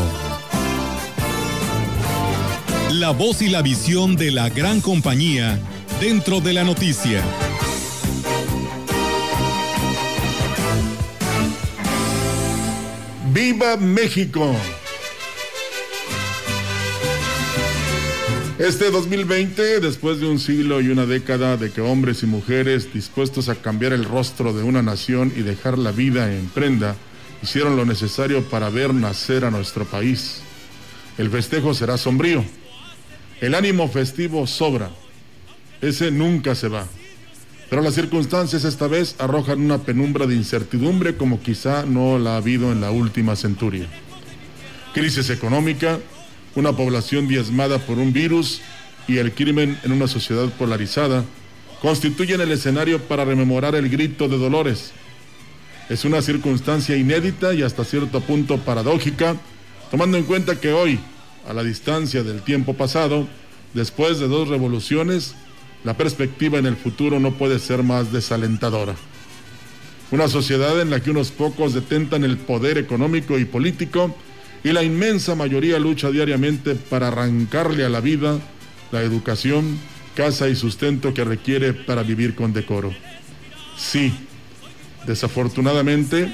La 2.94 3.12
voz 3.12 3.44
y 3.44 3.50
la 3.50 3.62
visión 3.62 4.16
de 4.16 4.32
la 4.32 4.50
gran 4.50 4.82
compañía 4.82 5.60
dentro 6.02 6.42
de 6.42 6.54
la 6.54 6.64
noticia. 6.64 7.24
¡Viva 13.32 13.78
México! 13.78 14.56
Este 18.58 18.90
2020, 18.90 19.82
después 19.82 20.20
de 20.20 20.26
un 20.26 20.40
siglo 20.40 20.82
y 20.82 20.90
una 20.90 21.06
década 21.06 21.58
de 21.58 21.70
que 21.70 21.82
hombres 21.82 22.24
y 22.24 22.26
mujeres 22.26 22.92
dispuestos 22.92 23.50
a 23.50 23.56
cambiar 23.56 23.94
el 23.94 24.04
rostro 24.04 24.52
de 24.52 24.64
una 24.64 24.82
nación 24.82 25.32
y 25.36 25.44
dejar 25.44 25.78
la 25.78 25.92
vida 25.92 26.34
en 26.34 26.48
prenda, 26.48 26.96
hicieron 27.42 27.76
lo 27.76 27.86
necesario 27.86 28.44
para 28.44 28.70
ver 28.70 28.94
nacer 28.94 29.46
a 29.46 29.52
nuestro 29.52 29.86
país. 29.86 30.42
El 31.18 31.30
festejo 31.30 31.74
será 31.74 31.98
sombrío. 31.98 32.44
El 33.42 33.56
ánimo 33.56 33.88
festivo 33.90 34.48
sobra. 34.48 34.92
Ese 35.82 36.12
nunca 36.12 36.56
se 36.56 36.68
va. 36.68 36.88
Pero 37.70 37.82
las 37.82 37.96
circunstancias 37.96 38.64
esta 38.64 38.88
vez 38.88 39.16
arrojan 39.20 39.60
una 39.60 39.80
penumbra 39.80 40.28
de 40.28 40.36
incertidumbre 40.36 41.16
como 41.16 41.42
quizá 41.42 41.86
no 41.86 42.20
la 42.20 42.34
ha 42.34 42.38
habido 42.38 42.72
en 42.72 42.82
la 42.82 42.92
última 42.92 43.36
centuria. 43.36 43.88
Crisis 44.94 45.30
económica, 45.30 46.00
una 46.56 46.74
población 46.74 47.28
diezmada 47.28 47.80
por 47.80 47.98
un 47.98 48.14
virus 48.14 48.62
y 49.08 49.18
el 49.18 49.34
crimen 49.34 49.78
en 49.84 49.92
una 49.92 50.08
sociedad 50.08 50.48
polarizada 50.58 51.26
constituyen 51.82 52.42
el 52.42 52.52
escenario 52.52 53.02
para 53.02 53.26
rememorar 53.26 53.76
el 53.76 53.90
grito 53.90 54.28
de 54.28 54.38
Dolores. 54.38 54.94
Es 55.88 56.04
una 56.04 56.22
circunstancia 56.24 56.98
inédita 56.98 57.54
y 57.54 57.62
hasta 57.62 57.86
cierto 57.86 58.20
punto 58.22 58.58
paradójica, 58.58 59.36
tomando 59.92 60.18
en 60.18 60.24
cuenta 60.24 60.60
que 60.60 60.74
hoy, 60.74 61.00
a 61.48 61.54
la 61.54 61.64
distancia 61.64 62.24
del 62.24 62.42
tiempo 62.42 62.74
pasado, 62.74 63.28
después 63.76 64.20
de 64.20 64.28
dos 64.28 64.48
revoluciones, 64.48 65.36
la 65.84 65.96
perspectiva 65.96 66.58
en 66.58 66.66
el 66.66 66.76
futuro 66.76 67.20
no 67.20 67.34
puede 67.34 67.60
ser 67.60 67.84
más 67.84 68.12
desalentadora. 68.12 68.96
Una 70.10 70.28
sociedad 70.28 70.82
en 70.82 70.90
la 70.90 71.02
que 71.02 71.12
unos 71.12 71.30
pocos 71.30 71.76
detentan 71.76 72.24
el 72.24 72.38
poder 72.38 72.80
económico 72.80 73.38
y 73.38 73.46
político 73.46 74.16
y 74.64 74.72
la 74.72 74.82
inmensa 74.82 75.36
mayoría 75.36 75.78
lucha 75.78 76.10
diariamente 76.10 76.74
para 76.74 77.10
arrancarle 77.10 77.86
a 77.86 77.90
la 77.90 78.02
vida 78.02 78.40
la 78.92 79.04
educación, 79.04 79.78
casa 80.16 80.50
y 80.50 80.56
sustento 80.56 81.14
que 81.14 81.24
requiere 81.24 81.74
para 81.74 82.02
vivir 82.02 82.34
con 82.34 82.54
decoro. 82.54 82.92
Sí, 83.78 84.12
desafortunadamente, 85.06 86.34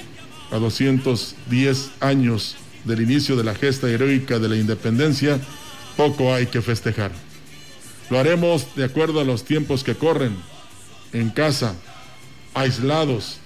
a 0.51 0.57
210 0.57 1.91
años 1.99 2.55
del 2.83 3.01
inicio 3.01 3.35
de 3.35 3.43
la 3.43 3.55
gesta 3.55 3.89
heroica 3.89 4.39
de 4.39 4.49
la 4.49 4.57
independencia, 4.57 5.39
poco 5.95 6.33
hay 6.33 6.47
que 6.47 6.61
festejar. 6.61 7.11
Lo 8.09 8.19
haremos 8.19 8.75
de 8.75 8.83
acuerdo 8.83 9.21
a 9.21 9.23
los 9.23 9.43
tiempos 9.45 9.83
que 9.83 9.95
corren, 9.95 10.35
en 11.13 11.29
casa, 11.29 11.75
aislados, 12.53 13.37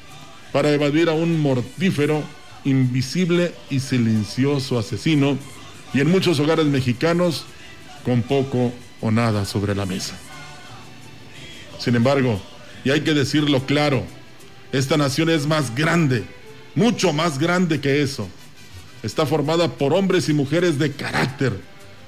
para 0.52 0.72
evadir 0.72 1.10
a 1.10 1.14
un 1.14 1.40
mortífero 1.40 2.24
invisible 2.64 3.54
y 3.70 3.80
silencioso 3.80 4.80
asesino 4.80 5.38
y 5.94 6.02
en 6.02 6.10
muchos 6.10 6.40
hogares 6.40 6.66
mexicanos 6.66 7.46
con 8.04 8.22
poco 8.22 8.74
o 9.02 9.12
nada 9.12 9.46
sobre 9.46 9.76
la 9.76 9.86
mesa. 9.86 10.16
Sin 11.80 11.96
embargo, 11.96 12.42
y 12.84 12.92
hay 12.92 13.02
que 13.02 13.14
decirlo 13.14 13.66
claro, 13.66 14.04
esta 14.78 14.98
nación 14.98 15.30
es 15.30 15.48
más 15.48 15.74
grande, 15.74 16.24
mucho 16.76 17.14
más 17.14 17.40
grande 17.40 17.80
que 17.80 18.02
eso. 18.02 18.28
Está 19.04 19.26
formada 19.26 19.70
por 19.70 19.94
hombres 19.94 20.28
y 20.28 20.34
mujeres 20.34 20.78
de 20.78 20.92
carácter, 20.92 21.54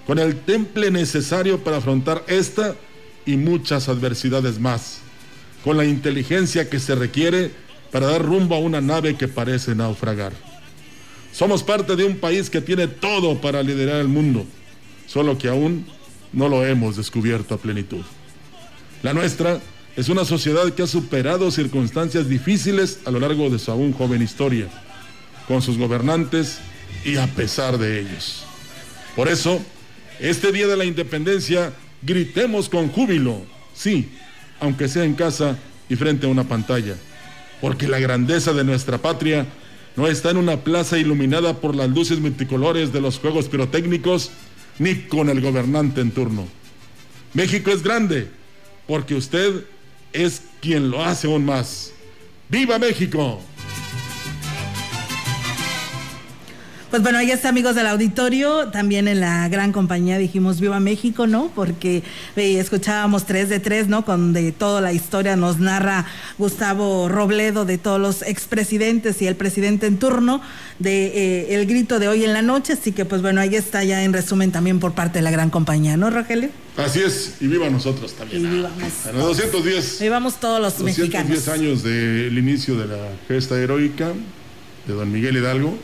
con 0.06 0.20
el 0.20 0.40
temple 0.42 0.92
necesario 0.92 1.64
para 1.64 1.78
afrontar 1.78 2.24
esta 2.28 2.76
y 3.26 3.38
muchas 3.38 3.88
adversidades 3.88 4.60
más, 4.60 5.00
con 5.64 5.78
la 5.78 5.86
inteligencia 5.86 6.70
que 6.70 6.80
se 6.80 6.96
requiere 6.96 7.52
para 7.92 8.08
dar 8.08 8.26
rumbo 8.26 8.56
a 8.56 8.60
una 8.60 8.82
nave 8.82 9.16
que 9.16 9.28
parece 9.28 9.74
naufragar. 9.74 10.34
Somos 11.32 11.64
parte 11.64 11.96
de 11.96 12.04
un 12.04 12.18
país 12.18 12.50
que 12.50 12.62
tiene 12.62 12.88
todo 12.88 13.40
para 13.40 13.64
liderar 13.64 14.02
el 14.02 14.08
mundo, 14.08 14.46
solo 15.06 15.38
que 15.38 15.48
aún 15.48 15.86
no 16.34 16.50
lo 16.50 16.66
hemos 16.66 16.98
descubierto 16.98 17.56
a 17.56 17.60
plenitud. 17.60 18.04
La 19.04 19.14
nuestra 19.14 19.62
es 19.98 20.10
una 20.10 20.26
sociedad 20.26 20.72
que 20.74 20.84
ha 20.84 20.88
superado 20.88 21.50
circunstancias 21.50 22.30
difíciles 22.30 23.00
a 23.06 23.12
lo 23.12 23.20
largo 23.20 23.50
de 23.50 23.58
su 23.58 23.72
aún 23.72 23.94
joven 23.94 24.22
historia, 24.22 24.68
con 25.48 25.64
sus 25.64 25.76
gobernantes 25.76 26.60
y 27.04 27.18
a 27.18 27.26
pesar 27.26 27.80
de 27.80 28.02
ellos. 28.02 28.46
Por 29.16 29.28
eso, 29.28 29.60
este 30.20 30.52
día 30.52 30.68
de 30.68 30.78
la 30.78 30.86
independencia, 30.86 31.74
gritemos 32.04 32.70
con 32.70 32.90
júbilo, 32.90 33.42
sí, 33.74 34.08
aunque 34.60 34.88
sea 34.88 35.04
en 35.04 35.16
casa 35.16 35.58
y 35.90 35.96
frente 35.96 36.28
a 36.28 36.30
una 36.30 36.48
pantalla, 36.48 36.96
porque 37.60 37.88
la 37.88 38.00
grandeza 38.00 38.54
de 38.54 38.64
nuestra 38.64 39.00
patria 39.00 39.48
no 39.96 40.06
está 40.06 40.30
en 40.30 40.38
una 40.38 40.58
plaza 40.58 41.00
iluminada 41.00 41.56
por 41.60 41.76
las 41.76 41.90
luces 41.90 42.20
multicolores 42.20 42.94
de 42.94 43.02
los 43.02 43.18
juegos 43.18 43.48
pirotécnicos, 43.48 44.30
ni 44.78 44.94
con 44.94 45.30
el 45.30 45.42
gobernante 45.42 46.02
en 46.02 46.12
turno. 46.12 46.48
México 47.34 47.72
es 47.72 47.82
grande, 47.82 48.28
porque 48.86 49.16
usted 49.16 49.66
es 50.26 50.42
quien 50.62 50.90
lo 50.90 51.04
hace 51.04 51.28
aún 51.28 51.46
más. 51.46 51.92
¡Viva 52.50 52.80
México! 52.80 53.42
Pues 56.90 57.02
bueno, 57.02 57.18
ahí 57.18 57.32
está, 57.32 57.50
amigos 57.50 57.76
del 57.76 57.86
auditorio. 57.88 58.70
También 58.70 59.10
en 59.10 59.20
la 59.20 59.50
gran 59.50 59.74
compañía 59.74 60.18
dijimos 60.18 60.62
Viva 60.62 60.80
México, 60.80 61.28
¿no? 61.28 61.52
Porque 61.54 62.02
eh, 62.38 62.60
escuchábamos 62.60 63.26
3 63.26 63.50
de 63.50 63.60
3, 63.60 63.90
¿no? 63.90 64.06
Con 64.06 64.32
de 64.32 64.54
toda 64.54 64.80
la 64.80 64.94
historia 64.94 65.36
nos 65.36 65.60
narra 65.60 66.06
Gustavo 66.38 67.10
Robledo 67.10 67.66
de 67.66 67.78
todos 67.78 68.00
los 68.00 68.22
expresidentes 68.22 69.22
y 69.22 69.28
el 69.28 69.36
presidente 69.36 69.86
en 69.86 70.00
turno 70.00 70.42
de 70.80 71.08
eh, 71.08 71.56
el 71.56 71.66
grito 71.66 72.00
de 72.00 72.08
hoy 72.08 72.24
en 72.24 72.32
la 72.32 72.42
noche. 72.42 72.72
Así 72.72 72.94
que, 72.94 73.04
pues 73.04 73.22
bueno, 73.22 73.42
ahí 73.42 73.54
está 73.54 73.84
ya 73.84 74.06
en 74.06 74.14
resumen 74.14 74.54
también 74.54 74.80
por 74.80 74.94
parte 74.94 75.20
de 75.20 75.24
la 75.24 75.32
gran 75.32 75.50
compañía, 75.50 75.98
¿no, 75.98 76.10
Rogelio? 76.10 76.52
Así 76.78 77.02
es, 77.02 77.36
y 77.42 77.48
viva 77.48 77.70
nosotros 77.70 78.14
también. 78.14 78.46
Y 78.46 78.48
vivamos. 78.48 79.06
A 79.06 79.12
los 79.12 79.24
210. 79.38 80.00
Vivamos 80.00 80.40
todos 80.40 80.62
los 80.62 80.78
210 80.78 81.00
mexicanos. 81.00 81.48
años 81.50 81.84
del 81.84 82.38
inicio 82.38 82.78
de 82.78 82.88
la 82.88 83.10
gesta 83.28 83.60
heroica 83.60 84.14
de 84.88 84.94
don 84.94 85.12
Miguel 85.12 85.36
Hidalgo 85.36 85.78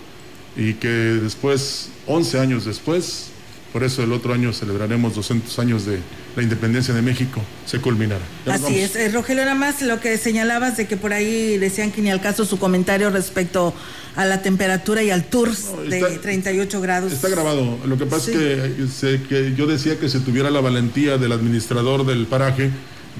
y 0.55 0.73
que 0.75 0.87
después, 0.87 1.89
11 2.07 2.39
años 2.39 2.65
después, 2.65 3.27
por 3.71 3.83
eso 3.83 4.03
el 4.03 4.11
otro 4.13 4.33
año 4.33 4.53
celebraremos 4.53 5.15
200 5.15 5.57
años 5.57 5.85
de 5.85 5.97
la 6.35 6.43
independencia 6.43 6.93
de 6.93 7.01
México, 7.01 7.41
se 7.65 7.79
culminará. 7.79 8.21
Ya 8.45 8.53
Así 8.55 8.77
es. 8.79 8.95
Eh, 8.95 9.09
Rogelio, 9.11 9.45
nada 9.45 9.55
más 9.55 9.81
lo 9.81 9.99
que 9.99 10.17
señalabas 10.19 10.77
de 10.77 10.85
que 10.87 10.95
por 10.95 11.11
ahí 11.11 11.57
decían 11.57 11.91
que 11.91 12.01
ni 12.01 12.11
al 12.11 12.21
caso 12.21 12.45
su 12.45 12.59
comentario 12.59 13.09
respecto 13.09 13.73
a 14.15 14.25
la 14.25 14.43
temperatura 14.43 15.01
y 15.01 15.09
al 15.09 15.23
tour 15.25 15.49
de 15.89 15.97
está- 15.99 16.21
38 16.21 16.81
grados. 16.81 17.11
Está 17.13 17.29
grabado. 17.29 17.79
Lo 17.87 17.97
que 17.97 18.05
pasa 18.05 18.25
Sí. 18.27 18.31
es 18.37 18.37
que, 18.37 18.87
se- 18.87 19.23
que 19.23 19.55
yo 19.55 19.65
decía 19.65 19.99
que 19.99 20.07
se 20.07 20.19
tuviera 20.19 20.51
la 20.51 20.61
valentía 20.61 21.17
del 21.17 21.31
administrador 21.31 22.05
del 22.05 22.27
paraje 22.27 22.69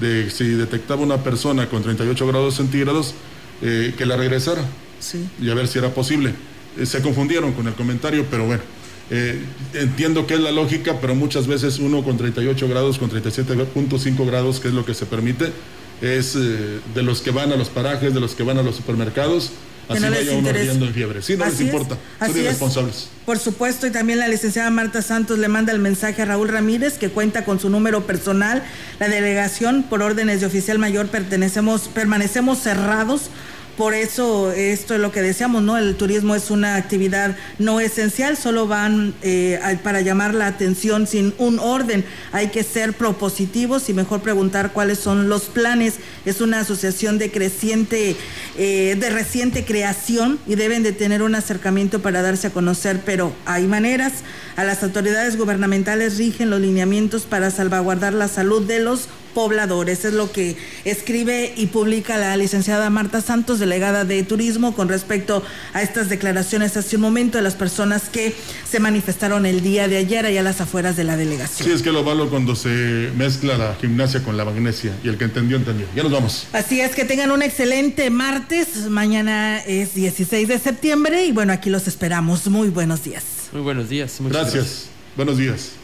de 0.00 0.30
si 0.30 0.44
detectaba 0.50 1.02
una 1.02 1.22
persona 1.24 1.68
con 1.68 1.82
38 1.82 2.26
grados 2.28 2.54
centígrados, 2.56 3.14
eh, 3.62 3.92
que 3.96 4.06
la 4.06 4.16
regresara 4.16 4.64
Sí. 5.00 5.24
y 5.40 5.50
a 5.50 5.54
ver 5.54 5.66
si 5.66 5.78
era 5.78 5.92
posible. 5.94 6.32
Eh, 6.78 6.86
se 6.86 7.00
confundieron 7.02 7.52
con 7.52 7.66
el 7.68 7.74
comentario, 7.74 8.26
pero 8.30 8.46
bueno. 8.46 8.62
eh, 9.10 9.38
entiendo 9.74 10.26
que 10.26 10.34
es 10.34 10.40
la 10.40 10.50
lógica, 10.52 10.98
pero 11.00 11.14
muchas 11.14 11.46
veces 11.46 11.78
uno 11.78 12.02
con 12.02 12.16
38 12.16 12.68
grados, 12.68 12.98
con 12.98 13.10
37.5 13.10 14.26
grados, 14.26 14.60
que 14.60 14.68
es 14.68 14.74
lo 14.74 14.84
que 14.84 14.94
se 14.94 15.06
permite, 15.06 15.52
es 16.00 16.34
eh, 16.36 16.80
de 16.94 17.02
los 17.02 17.20
que 17.20 17.30
van 17.30 17.52
a 17.52 17.56
los 17.56 17.68
parajes, 17.68 18.14
de 18.14 18.20
los 18.20 18.34
que 18.34 18.42
van 18.42 18.58
a 18.58 18.62
los 18.62 18.76
supermercados, 18.76 19.52
así 19.88 20.00
no 20.00 20.06
haya 20.08 20.32
uno 20.32 20.50
riendo 20.52 20.86
en 20.86 20.94
fiebre. 20.94 21.22
Sí, 21.22 21.36
no 21.36 21.44
les 21.44 21.54
Así 21.54 21.64
es, 21.64 21.72
importa, 21.72 21.98
son 22.18 22.30
es. 22.30 22.36
irresponsables. 22.36 23.08
Por 23.26 23.38
supuesto, 23.38 23.86
y 23.86 23.90
también 23.90 24.18
la 24.18 24.28
licenciada 24.28 24.70
Marta 24.70 25.02
Santos 25.02 25.38
le 25.38 25.48
manda 25.48 25.72
el 25.72 25.78
mensaje 25.78 26.22
a 26.22 26.24
Raúl 26.24 26.48
Ramírez, 26.48 26.98
que 26.98 27.10
cuenta 27.10 27.44
con 27.44 27.60
su 27.60 27.68
número 27.70 28.06
personal. 28.06 28.64
La 28.98 29.08
delegación, 29.08 29.84
por 29.84 30.02
órdenes 30.02 30.40
de 30.40 30.46
oficial 30.46 30.78
mayor, 30.78 31.06
pertenecemos, 31.08 31.88
permanecemos 31.88 32.58
cerrados. 32.58 33.30
Por 33.76 33.92
eso, 33.92 34.52
esto 34.52 34.94
es 34.94 35.00
lo 35.00 35.10
que 35.10 35.20
deseamos, 35.20 35.60
¿no? 35.62 35.76
El 35.76 35.96
turismo 35.96 36.36
es 36.36 36.50
una 36.50 36.76
actividad 36.76 37.36
no 37.58 37.80
esencial, 37.80 38.36
solo 38.36 38.68
van 38.68 39.14
eh, 39.22 39.58
para 39.82 40.00
llamar 40.00 40.32
la 40.32 40.46
atención 40.46 41.08
sin 41.08 41.34
un 41.38 41.58
orden. 41.58 42.04
Hay 42.30 42.48
que 42.48 42.62
ser 42.62 42.92
propositivos 42.92 43.88
y 43.88 43.94
mejor 43.94 44.20
preguntar 44.20 44.72
cuáles 44.72 45.00
son 45.00 45.28
los 45.28 45.44
planes. 45.46 45.94
Es 46.24 46.40
una 46.40 46.60
asociación 46.60 47.18
de 47.18 47.32
creciente, 47.32 48.14
eh, 48.56 48.96
de 48.98 49.10
reciente 49.10 49.64
creación 49.64 50.38
y 50.46 50.54
deben 50.54 50.84
de 50.84 50.92
tener 50.92 51.22
un 51.22 51.34
acercamiento 51.34 52.00
para 52.00 52.22
darse 52.22 52.46
a 52.46 52.50
conocer, 52.50 53.00
pero 53.04 53.32
hay 53.44 53.66
maneras. 53.66 54.12
A 54.54 54.62
las 54.62 54.84
autoridades 54.84 55.36
gubernamentales 55.36 56.16
rigen 56.16 56.48
los 56.48 56.60
lineamientos 56.60 57.22
para 57.22 57.50
salvaguardar 57.50 58.12
la 58.12 58.28
salud 58.28 58.62
de 58.62 58.78
los 58.78 59.08
pobladores. 59.34 60.04
Es 60.04 60.14
lo 60.14 60.32
que 60.32 60.56
escribe 60.84 61.52
y 61.56 61.66
publica 61.66 62.16
la 62.16 62.36
licenciada 62.36 62.88
Marta 62.90 63.20
Santos, 63.20 63.58
delegada 63.58 64.04
de 64.04 64.22
Turismo, 64.22 64.74
con 64.74 64.88
respecto 64.88 65.42
a 65.72 65.82
estas 65.82 66.08
declaraciones 66.08 66.76
hace 66.76 66.96
un 66.96 67.02
momento 67.02 67.38
de 67.38 67.42
las 67.42 67.54
personas 67.54 68.08
que 68.08 68.34
se 68.68 68.80
manifestaron 68.80 69.44
el 69.46 69.60
día 69.60 69.88
de 69.88 69.98
ayer 69.98 70.24
allá 70.24 70.40
a 70.40 70.44
las 70.44 70.60
afueras 70.60 70.96
de 70.96 71.04
la 71.04 71.16
delegación. 71.16 71.68
Sí, 71.68 71.74
es 71.74 71.82
que 71.82 71.92
lo 71.92 72.02
malo 72.02 72.30
cuando 72.30 72.54
se 72.54 73.10
mezcla 73.16 73.58
la 73.58 73.74
gimnasia 73.74 74.22
con 74.22 74.36
la 74.36 74.44
magnesia 74.44 74.92
y 75.02 75.08
el 75.08 75.18
que 75.18 75.24
entendió, 75.24 75.56
entendió. 75.56 75.86
Ya 75.94 76.02
nos 76.02 76.12
vamos. 76.12 76.46
Así 76.52 76.80
es 76.80 76.94
que 76.94 77.04
tengan 77.04 77.30
un 77.30 77.42
excelente 77.42 78.10
martes. 78.10 78.88
Mañana 78.88 79.58
es 79.58 79.94
16 79.94 80.48
de 80.48 80.58
septiembre 80.58 81.26
y 81.26 81.32
bueno, 81.32 81.52
aquí 81.52 81.70
los 81.70 81.88
esperamos. 81.88 82.46
Muy 82.46 82.68
buenos 82.68 83.04
días. 83.04 83.24
Muy 83.52 83.62
buenos 83.62 83.88
días. 83.88 84.16
Gracias. 84.20 84.54
gracias. 84.54 84.86
Buenos 85.16 85.38
días. 85.38 85.83